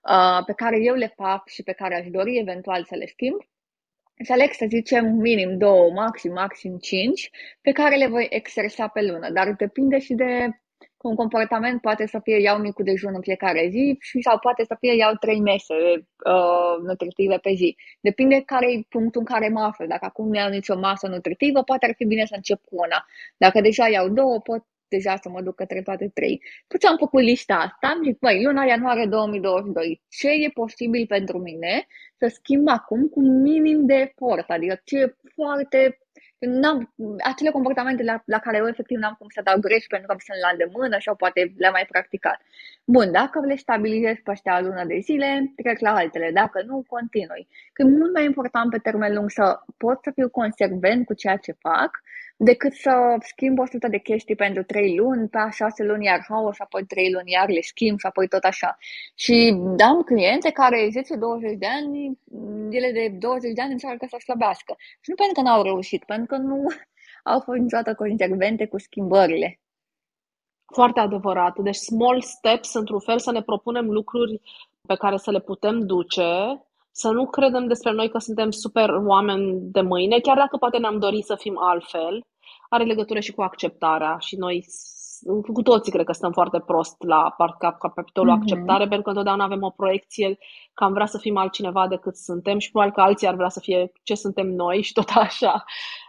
uh, 0.00 0.44
pe 0.46 0.52
care 0.52 0.76
eu 0.80 0.94
le 0.94 1.12
fac 1.16 1.48
și 1.48 1.62
pe 1.62 1.72
care 1.72 1.96
aș 1.96 2.06
dori 2.10 2.38
eventual 2.38 2.84
să 2.84 2.94
le 2.94 3.06
schimb. 3.06 3.40
Să 4.24 4.32
aleg, 4.32 4.52
să 4.52 4.66
zicem, 4.68 5.04
minim 5.06 5.58
două, 5.58 5.90
maxim, 5.92 6.32
maxim 6.32 6.78
cinci, 6.78 7.30
pe 7.60 7.72
care 7.72 7.96
le 7.96 8.06
voi 8.06 8.26
exersa 8.30 8.88
pe 8.88 9.02
lună, 9.02 9.30
dar 9.30 9.52
depinde 9.52 9.98
și 9.98 10.14
de 10.14 10.48
un 11.02 11.14
comportament 11.14 11.80
poate 11.80 12.06
să 12.06 12.20
fie 12.22 12.40
iau 12.40 12.58
micul 12.58 12.84
dejun 12.84 13.12
în 13.14 13.20
fiecare 13.20 13.68
zi 13.70 13.96
și 14.00 14.20
sau 14.20 14.38
poate 14.38 14.64
să 14.64 14.76
fie 14.78 14.94
iau 14.96 15.14
trei 15.14 15.40
mese 15.40 15.74
uh, 15.94 16.76
nutritive 16.86 17.38
pe 17.38 17.52
zi. 17.54 17.76
Depinde 18.00 18.42
care 18.46 18.72
e 18.72 18.86
punctul 18.88 19.20
în 19.20 19.26
care 19.34 19.48
mă 19.48 19.60
aflu. 19.60 19.86
Dacă 19.86 20.04
acum 20.04 20.28
nu 20.28 20.34
iau 20.34 20.48
nicio 20.50 20.78
masă 20.78 21.06
nutritivă, 21.08 21.62
poate 21.62 21.86
ar 21.86 21.94
fi 21.96 22.04
bine 22.04 22.24
să 22.24 22.34
încep 22.36 22.60
cu 22.64 22.74
una. 22.76 23.06
Dacă 23.36 23.60
deja 23.60 23.88
iau 23.88 24.08
două, 24.08 24.40
pot 24.40 24.64
deja 24.88 25.16
să 25.16 25.28
mă 25.28 25.42
duc 25.42 25.54
către 25.54 25.82
toate 25.82 26.10
trei. 26.14 26.42
După 26.60 26.76
ce 26.80 26.86
am 26.86 26.96
făcut 26.96 27.22
lista 27.22 27.54
asta, 27.54 27.86
am 27.94 28.02
zis, 28.04 28.16
băi, 28.20 28.42
luna 28.44 28.64
ianuarie 28.64 29.06
2022, 29.06 30.02
ce 30.08 30.28
e 30.28 30.48
posibil 30.48 31.06
pentru 31.06 31.38
mine 31.38 31.86
să 32.18 32.26
schimb 32.28 32.68
acum 32.68 33.08
cu 33.08 33.20
minim 33.20 33.86
de 33.86 33.94
efort, 33.94 34.50
adică 34.50 34.80
ce 34.84 34.98
e 34.98 35.14
foarte 35.34 35.98
n-am, 36.46 36.94
acele 37.24 37.50
comportamente 37.50 38.02
la, 38.02 38.22
la 38.24 38.38
care 38.38 38.56
eu 38.56 38.66
efectiv 38.68 38.98
n-am 38.98 39.16
cum 39.18 39.26
să 39.30 39.40
dau 39.44 39.58
greș 39.58 39.84
pentru 39.86 40.06
că 40.08 40.14
sunt 40.18 40.38
la 40.40 40.50
îndemână 40.52 40.96
sau 41.00 41.14
poate 41.14 41.54
le-am 41.56 41.72
mai 41.72 41.86
practicat. 41.88 42.38
Bun, 42.84 43.12
dacă 43.12 43.40
le 43.40 43.56
stabilizez 43.56 44.16
pe 44.24 44.30
ăștia 44.30 44.60
lună 44.60 44.84
de 44.84 44.98
zile, 44.98 45.52
trec 45.56 45.78
la 45.80 45.94
altele. 45.94 46.30
Dacă 46.34 46.62
nu, 46.66 46.84
continui. 46.88 47.48
Că 47.72 47.82
e 47.82 47.96
mult 47.98 48.12
mai 48.12 48.24
important 48.24 48.70
pe 48.70 48.78
termen 48.78 49.14
lung 49.14 49.30
să 49.30 49.60
pot 49.76 49.98
să 50.02 50.10
fiu 50.14 50.28
consecvent 50.28 51.06
cu 51.06 51.14
ceea 51.14 51.36
ce 51.36 51.52
fac, 51.52 51.90
decât 52.36 52.72
să 52.72 53.16
schimb 53.20 53.58
100 53.58 53.88
de 53.88 53.98
chestii 53.98 54.34
pentru 54.34 54.62
3 54.62 54.96
luni, 54.96 55.28
pe 55.28 55.38
6 55.50 55.82
luni 55.84 56.04
iar 56.04 56.24
haos, 56.28 56.58
apoi 56.58 56.84
3 56.84 57.12
luni 57.12 57.30
iar 57.30 57.48
le 57.48 57.60
schimb 57.60 57.98
și 57.98 58.06
apoi 58.06 58.28
tot 58.28 58.44
așa. 58.44 58.78
Și 59.14 59.56
am 59.84 60.02
cliente 60.02 60.50
care 60.50 60.88
10-20 61.54 61.58
de 61.58 61.66
ani, 61.66 62.18
ele 62.70 62.90
de 62.92 63.16
20 63.18 63.52
de 63.52 63.62
ani 63.62 63.72
încearcă 63.72 64.06
să 64.08 64.16
slăbească. 64.18 64.74
Și 64.78 65.10
nu 65.10 65.14
pentru 65.14 65.34
că 65.34 65.40
n-au 65.40 65.62
reușit, 65.62 66.04
pentru 66.04 66.26
că 66.26 66.36
nu 66.36 66.66
au 67.32 67.40
fost 67.40 67.58
niciodată 67.58 67.94
consecvente 67.94 68.66
cu 68.66 68.78
schimbările. 68.78 69.60
Foarte 70.74 71.00
adevărat. 71.00 71.58
Deci 71.58 71.76
small 71.76 72.20
steps, 72.22 72.74
într-un 72.74 73.00
fel, 73.00 73.18
să 73.18 73.30
ne 73.32 73.42
propunem 73.42 73.90
lucruri 73.90 74.40
pe 74.86 74.94
care 74.94 75.16
să 75.16 75.30
le 75.30 75.40
putem 75.40 75.86
duce, 75.86 76.22
să 77.00 77.10
nu 77.10 77.26
credem 77.26 77.66
despre 77.66 77.92
noi 77.92 78.08
că 78.08 78.18
suntem 78.18 78.50
super 78.50 78.90
oameni 78.90 79.58
de 79.60 79.80
mâine, 79.80 80.18
chiar 80.18 80.36
dacă 80.36 80.56
poate 80.56 80.78
ne-am 80.78 80.98
dorit 80.98 81.24
să 81.24 81.34
fim 81.34 81.58
altfel, 81.58 82.24
are 82.68 82.84
legătură 82.84 83.20
și 83.20 83.32
cu 83.32 83.42
acceptarea 83.42 84.16
și 84.18 84.36
noi 84.36 84.64
cu 85.52 85.62
toții 85.62 85.92
cred 85.92 86.04
că 86.04 86.12
stăm 86.12 86.32
foarte 86.32 86.60
prost 86.66 87.02
la 87.02 87.34
capitolul 87.78 88.32
mm-hmm. 88.32 88.40
acceptare, 88.40 88.84
pentru 88.84 89.02
că 89.02 89.08
întotdeauna 89.08 89.44
avem 89.44 89.62
o 89.62 89.70
proiecție 89.70 90.38
că 90.74 90.84
am 90.84 90.92
vrea 90.92 91.06
să 91.06 91.18
fim 91.18 91.36
altcineva 91.36 91.88
decât 91.88 92.16
suntem 92.16 92.58
și 92.58 92.70
probabil 92.70 92.94
că 92.94 93.00
alții 93.00 93.26
ar 93.26 93.34
vrea 93.34 93.48
să 93.48 93.60
fie 93.60 93.92
ce 94.02 94.14
suntem 94.14 94.46
noi 94.46 94.82
și 94.82 94.92
tot 94.92 95.08
așa. 95.14 95.64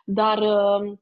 Dar 0.05 0.37
uh, 0.37 0.81
Uh, 0.87 0.97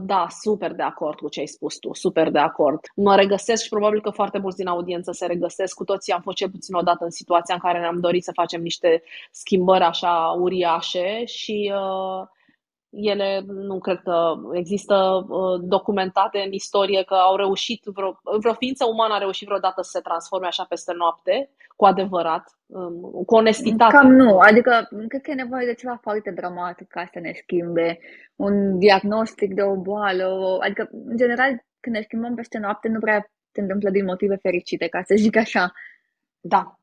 da, 0.00 0.26
super 0.42 0.72
de 0.72 0.82
acord 0.82 1.18
cu 1.18 1.28
ce 1.28 1.40
ai 1.40 1.46
spus 1.46 1.78
tu, 1.78 1.94
super 1.94 2.30
de 2.30 2.38
acord. 2.38 2.80
Mă 2.94 3.16
regăsesc 3.16 3.62
și 3.62 3.68
probabil 3.68 4.00
că 4.00 4.10
foarte 4.10 4.38
mulți 4.38 4.56
din 4.56 4.66
audiență 4.66 5.12
se 5.12 5.26
regăsesc. 5.26 5.74
Cu 5.74 5.84
toții 5.84 6.12
am 6.12 6.20
fost 6.20 6.36
cel 6.36 6.50
puțin 6.50 6.74
odată 6.74 7.04
în 7.04 7.10
situația 7.10 7.54
în 7.54 7.60
care 7.60 7.78
ne-am 7.78 8.00
dorit 8.00 8.24
să 8.24 8.32
facem 8.34 8.62
niște 8.62 9.02
schimbări 9.30 9.84
așa 9.84 10.36
uriașe 10.38 11.24
și 11.24 11.72
uh, 11.74 12.28
ele 12.90 13.42
nu 13.46 13.78
cred 13.78 14.00
că 14.04 14.34
există 14.52 15.26
uh, 15.28 15.60
documentate 15.62 16.38
în 16.46 16.52
istorie 16.52 17.02
că 17.02 17.14
au 17.14 17.36
reușit, 17.36 17.82
vreo, 17.84 18.20
vreo 18.38 18.52
ființă 18.52 18.84
umană 18.84 19.14
a 19.14 19.18
reușit 19.18 19.46
vreodată 19.46 19.82
să 19.82 19.90
se 19.92 20.00
transforme 20.00 20.46
așa 20.46 20.64
peste 20.68 20.92
noapte, 20.96 21.50
cu 21.76 21.84
adevărat, 21.84 22.44
um, 22.66 23.24
cu 23.26 23.34
onestitate. 23.34 23.96
Cam 23.96 24.12
nu, 24.12 24.38
adică 24.38 24.88
cred 25.08 25.22
că 25.22 25.30
e 25.30 25.34
nevoie 25.34 25.66
de 25.66 25.74
ceva 25.74 25.98
foarte 26.02 26.30
dramatic 26.30 26.88
ca 26.88 27.08
să 27.12 27.18
ne 27.18 27.32
schimbe 27.42 27.98
un 28.36 28.78
diagnostic 28.78 29.54
de 29.54 29.62
o 29.62 29.76
boală, 29.76 30.58
adică 30.60 30.88
în 30.92 31.16
general 31.16 31.64
când 31.80 31.96
ne 31.96 32.02
schimbăm 32.02 32.34
peste 32.34 32.58
noapte 32.58 32.88
nu 32.88 32.98
prea 32.98 33.30
se 33.52 33.60
întâmplă 33.60 33.90
din 33.90 34.04
motive 34.04 34.36
fericite, 34.36 34.88
ca 34.88 35.02
să 35.02 35.14
zic 35.16 35.36
așa. 35.36 35.72
Da, 36.40 36.79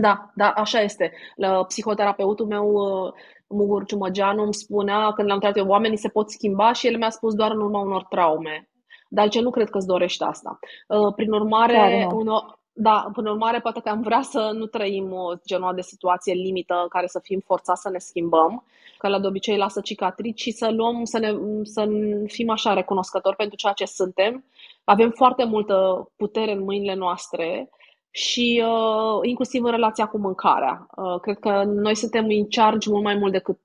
da, 0.00 0.30
da, 0.34 0.48
așa 0.48 0.80
este. 0.80 1.12
La 1.36 1.64
psihoterapeutul 1.64 2.46
meu 2.46 2.66
uh, 2.72 3.12
Mugur 3.48 3.84
Ciumăgeanu 3.84 4.42
îmi 4.42 4.54
spunea, 4.54 5.12
când 5.12 5.28
l-am 5.28 5.36
întrebat 5.36 5.56
eu, 5.56 5.66
oamenii 5.66 5.96
se 5.96 6.08
pot 6.08 6.30
schimba 6.30 6.72
și 6.72 6.86
el 6.86 6.96
mi-a 6.96 7.10
spus 7.10 7.34
doar 7.34 7.50
în 7.50 7.60
urma 7.60 7.80
unor 7.80 8.04
traume. 8.04 8.68
Dar 9.08 9.28
ce 9.28 9.40
nu 9.40 9.50
cred 9.50 9.70
că 9.70 9.76
îți 9.76 9.86
dorești 9.86 10.22
asta. 10.22 10.58
Uh, 10.88 11.14
prin 11.14 11.32
urmare, 11.32 12.08
uno, 12.12 12.58
da, 12.72 13.08
prin 13.12 13.26
urmare, 13.26 13.60
poate 13.60 13.80
că 13.80 13.88
am 13.88 14.02
vrea 14.02 14.22
să 14.22 14.50
nu 14.54 14.66
trăim 14.66 15.12
o 15.12 15.32
genul 15.46 15.74
de 15.74 15.80
situație 15.80 16.34
limită 16.34 16.74
în 16.82 16.88
care 16.88 17.06
să 17.06 17.20
fim 17.22 17.42
forțați 17.44 17.80
să 17.80 17.90
ne 17.90 17.98
schimbăm, 17.98 18.64
că 18.98 19.08
la 19.08 19.20
de 19.20 19.26
obicei 19.26 19.56
lasă 19.56 19.80
cicatrici 19.80 20.40
și 20.40 20.50
să 20.50 20.70
luăm, 20.70 21.04
să, 21.04 21.18
ne, 21.18 21.32
să 21.62 21.88
fim 22.26 22.50
așa 22.50 22.72
recunoscători 22.72 23.36
pentru 23.36 23.56
ceea 23.56 23.72
ce 23.72 23.84
suntem. 23.84 24.44
Avem 24.84 25.10
foarte 25.10 25.44
multă 25.44 26.08
putere 26.16 26.52
în 26.52 26.62
mâinile 26.62 26.94
noastre 26.94 27.70
și 28.14 28.62
uh, 28.66 29.18
inclusiv 29.22 29.64
în 29.64 29.70
relația 29.70 30.06
cu 30.06 30.18
mâncarea. 30.18 30.86
Uh, 30.96 31.20
cred 31.20 31.38
că 31.38 31.62
noi 31.66 31.96
suntem 31.96 32.24
în 32.24 32.48
charge 32.48 32.90
mult 32.90 33.02
mai 33.02 33.14
mult 33.14 33.32
decât 33.32 33.58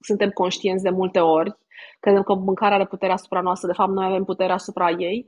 suntem 0.00 0.30
conștienți 0.30 0.82
de 0.82 0.90
multe 0.90 1.18
ori. 1.18 1.56
Credem 2.00 2.22
că 2.22 2.34
mâncarea 2.34 2.76
are 2.76 2.86
puterea 2.86 3.14
asupra 3.14 3.40
noastră, 3.40 3.68
de 3.68 3.74
fapt 3.74 3.92
noi 3.92 4.06
avem 4.06 4.24
puterea 4.24 4.54
asupra 4.54 4.90
ei. 4.90 5.26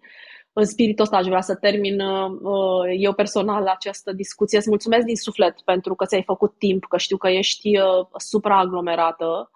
În 0.52 0.64
spiritul 0.64 1.04
ăsta 1.04 1.16
aș 1.16 1.26
vrea 1.26 1.40
să 1.40 1.54
termin 1.54 2.00
uh, 2.00 2.94
eu 2.98 3.12
personal 3.12 3.66
această 3.66 4.12
discuție. 4.12 4.58
Îți 4.58 4.68
mulțumesc 4.68 5.06
din 5.06 5.16
suflet 5.16 5.60
pentru 5.64 5.94
că 5.94 6.04
ți-ai 6.04 6.22
făcut 6.22 6.54
timp, 6.58 6.84
că 6.84 6.96
știu 6.96 7.16
că 7.16 7.28
ești 7.28 7.78
uh, 7.78 8.06
supraaglomerată. 8.16 9.50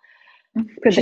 Cât 0.80 0.92
și 0.92 1.00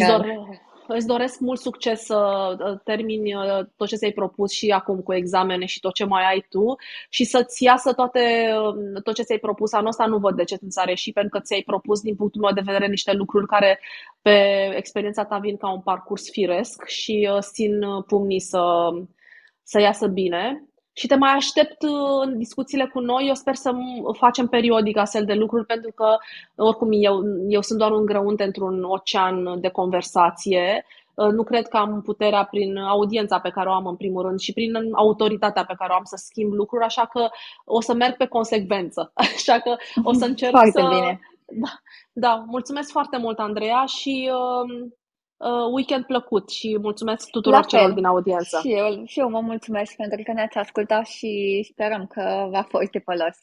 îți 0.89 1.07
doresc 1.07 1.41
mult 1.41 1.61
succes 1.61 2.05
să 2.05 2.17
uh, 2.59 2.81
termini 2.85 3.35
uh, 3.35 3.67
tot 3.77 3.89
ce 3.89 3.97
ți-ai 3.97 4.13
propus 4.13 4.53
și 4.53 4.71
acum 4.71 5.01
cu 5.01 5.15
examene 5.15 5.65
și 5.65 5.81
tot 5.81 5.95
ce 5.95 6.05
mai 6.05 6.25
ai 6.31 6.47
tu 6.49 6.77
și 7.09 7.25
să-ți 7.25 7.65
iasă 7.65 7.93
toate, 7.93 8.55
uh, 8.63 9.03
tot 9.03 9.15
ce 9.15 9.23
ți-ai 9.23 9.39
propus. 9.39 9.73
Anul 9.73 9.89
ăsta 9.89 10.07
nu 10.07 10.19
văd 10.19 10.37
de 10.37 10.45
ce 10.45 10.57
ți 10.57 10.81
are 10.81 10.95
și 10.95 11.13
pentru 11.13 11.39
că 11.39 11.45
ți-ai 11.45 11.63
propus 11.63 12.01
din 12.01 12.15
punctul 12.15 12.41
meu 12.41 12.53
de 12.53 12.63
vedere 12.65 12.87
niște 12.87 13.13
lucruri 13.13 13.47
care 13.47 13.81
pe 14.23 14.69
experiența 14.77 15.25
ta 15.25 15.39
vin 15.39 15.57
ca 15.57 15.73
un 15.73 15.81
parcurs 15.81 16.31
firesc 16.31 16.85
și 16.87 17.29
țin 17.41 17.81
pumnii 18.07 18.41
să, 18.41 18.63
să 19.63 19.81
iasă 19.81 20.07
bine 20.07 20.69
și 20.99 21.07
te 21.07 21.17
mai 21.17 21.31
aștept 21.31 21.83
uh, 21.83 22.21
în 22.25 22.39
discuțiile 22.39 22.87
cu 22.87 23.01
noi. 23.01 23.27
Eu 23.27 23.35
sper 23.35 23.55
să 23.55 23.73
facem 24.13 24.47
periodic 24.47 24.97
astfel 24.97 25.25
de 25.25 25.35
lucruri 25.35 25.67
pentru 25.67 25.93
că, 25.95 26.17
oricum, 26.57 26.89
eu, 26.91 27.23
eu 27.49 27.63
sunt 27.63 27.79
doar 27.79 27.91
un 27.91 28.05
grăunte 28.05 28.45
într-un 28.45 28.83
ocean 28.83 29.61
de 29.61 29.69
conversație. 29.69 30.85
Uh, 31.15 31.27
nu 31.27 31.43
cred 31.43 31.69
că 31.69 31.77
am 31.77 32.03
puterea 32.03 32.45
prin 32.45 32.77
audiența 32.77 33.39
pe 33.39 33.51
care 33.51 33.69
o 33.69 33.73
am 33.73 33.87
în 33.87 33.97
primul 33.97 34.23
rând 34.23 34.39
și 34.39 34.53
prin 34.53 34.73
autoritatea 34.93 35.65
pe 35.65 35.75
care 35.79 35.93
o 35.93 35.97
am 35.97 36.05
să 36.05 36.17
schimb 36.17 36.53
lucruri, 36.53 36.85
așa 36.85 37.07
că 37.07 37.29
o 37.65 37.81
să 37.81 37.95
merg 37.95 38.17
pe 38.17 38.27
consecvență. 38.27 39.13
Așa 39.35 39.59
că 39.59 39.77
o 40.05 40.13
să 40.13 40.25
încerc 40.25 40.51
foarte 40.51 40.81
să... 40.81 40.89
Bine. 40.89 41.21
Da, 41.47 41.69
da, 42.13 42.45
mulțumesc 42.47 42.91
foarte 42.91 43.17
mult, 43.17 43.39
Andreea, 43.39 43.85
și 43.85 44.31
uh, 44.33 44.71
uh, 44.83 44.91
weekend 45.73 46.05
plăcut 46.05 46.51
și 46.51 46.79
mulțumesc 46.81 47.31
tuturor 47.31 47.67
celor 47.67 47.93
din 47.93 48.05
audiență. 48.05 48.59
Și 48.61 48.73
eu, 48.73 49.05
și 49.05 49.21
eu 49.21 49.29
mă 49.29 49.41
mulțumesc 49.41 49.97
pentru 49.97 50.23
că 50.25 50.33
ne-ați 50.33 50.59
ascultat 50.59 51.07
și 51.07 51.67
sperăm 51.73 52.07
că 52.07 52.49
va 52.51 52.67
fost 52.69 52.91
de 52.91 52.99
folos. 52.99 53.37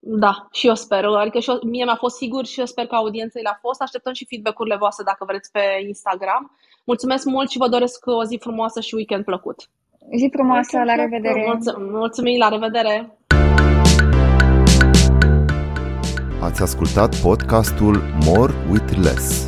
Da, 0.00 0.46
și 0.52 0.66
eu 0.66 0.74
sper. 0.74 1.04
Adică 1.04 1.38
și 1.38 1.50
eu, 1.50 1.58
mie 1.62 1.84
mi-a 1.84 1.94
fost 1.94 2.16
sigur 2.16 2.46
și 2.46 2.58
eu 2.58 2.66
sper 2.66 2.86
că 2.86 2.94
audienței 2.94 3.42
le-a 3.42 3.58
fost. 3.60 3.82
Așteptăm 3.82 4.12
și 4.12 4.26
feedback-urile 4.26 4.76
voastre 4.76 5.04
dacă 5.04 5.24
vreți 5.24 5.50
pe 5.50 5.60
Instagram. 5.86 6.56
Mulțumesc 6.84 7.24
mult 7.24 7.50
și 7.50 7.58
vă 7.58 7.68
doresc 7.68 8.06
o 8.06 8.24
zi 8.24 8.38
frumoasă 8.40 8.80
și 8.80 8.94
weekend 8.94 9.24
plăcut. 9.24 9.70
Zi 10.16 10.28
frumoasă, 10.32 10.78
la 10.84 10.94
revedere! 10.94 11.44
Mulțumim, 11.46 11.90
mulțumim, 11.90 12.38
la 12.38 12.48
revedere! 12.48 13.18
Ați 16.40 16.62
ascultat 16.62 17.20
podcastul 17.20 18.02
More 18.24 18.52
with 18.70 18.96
Less 18.96 19.47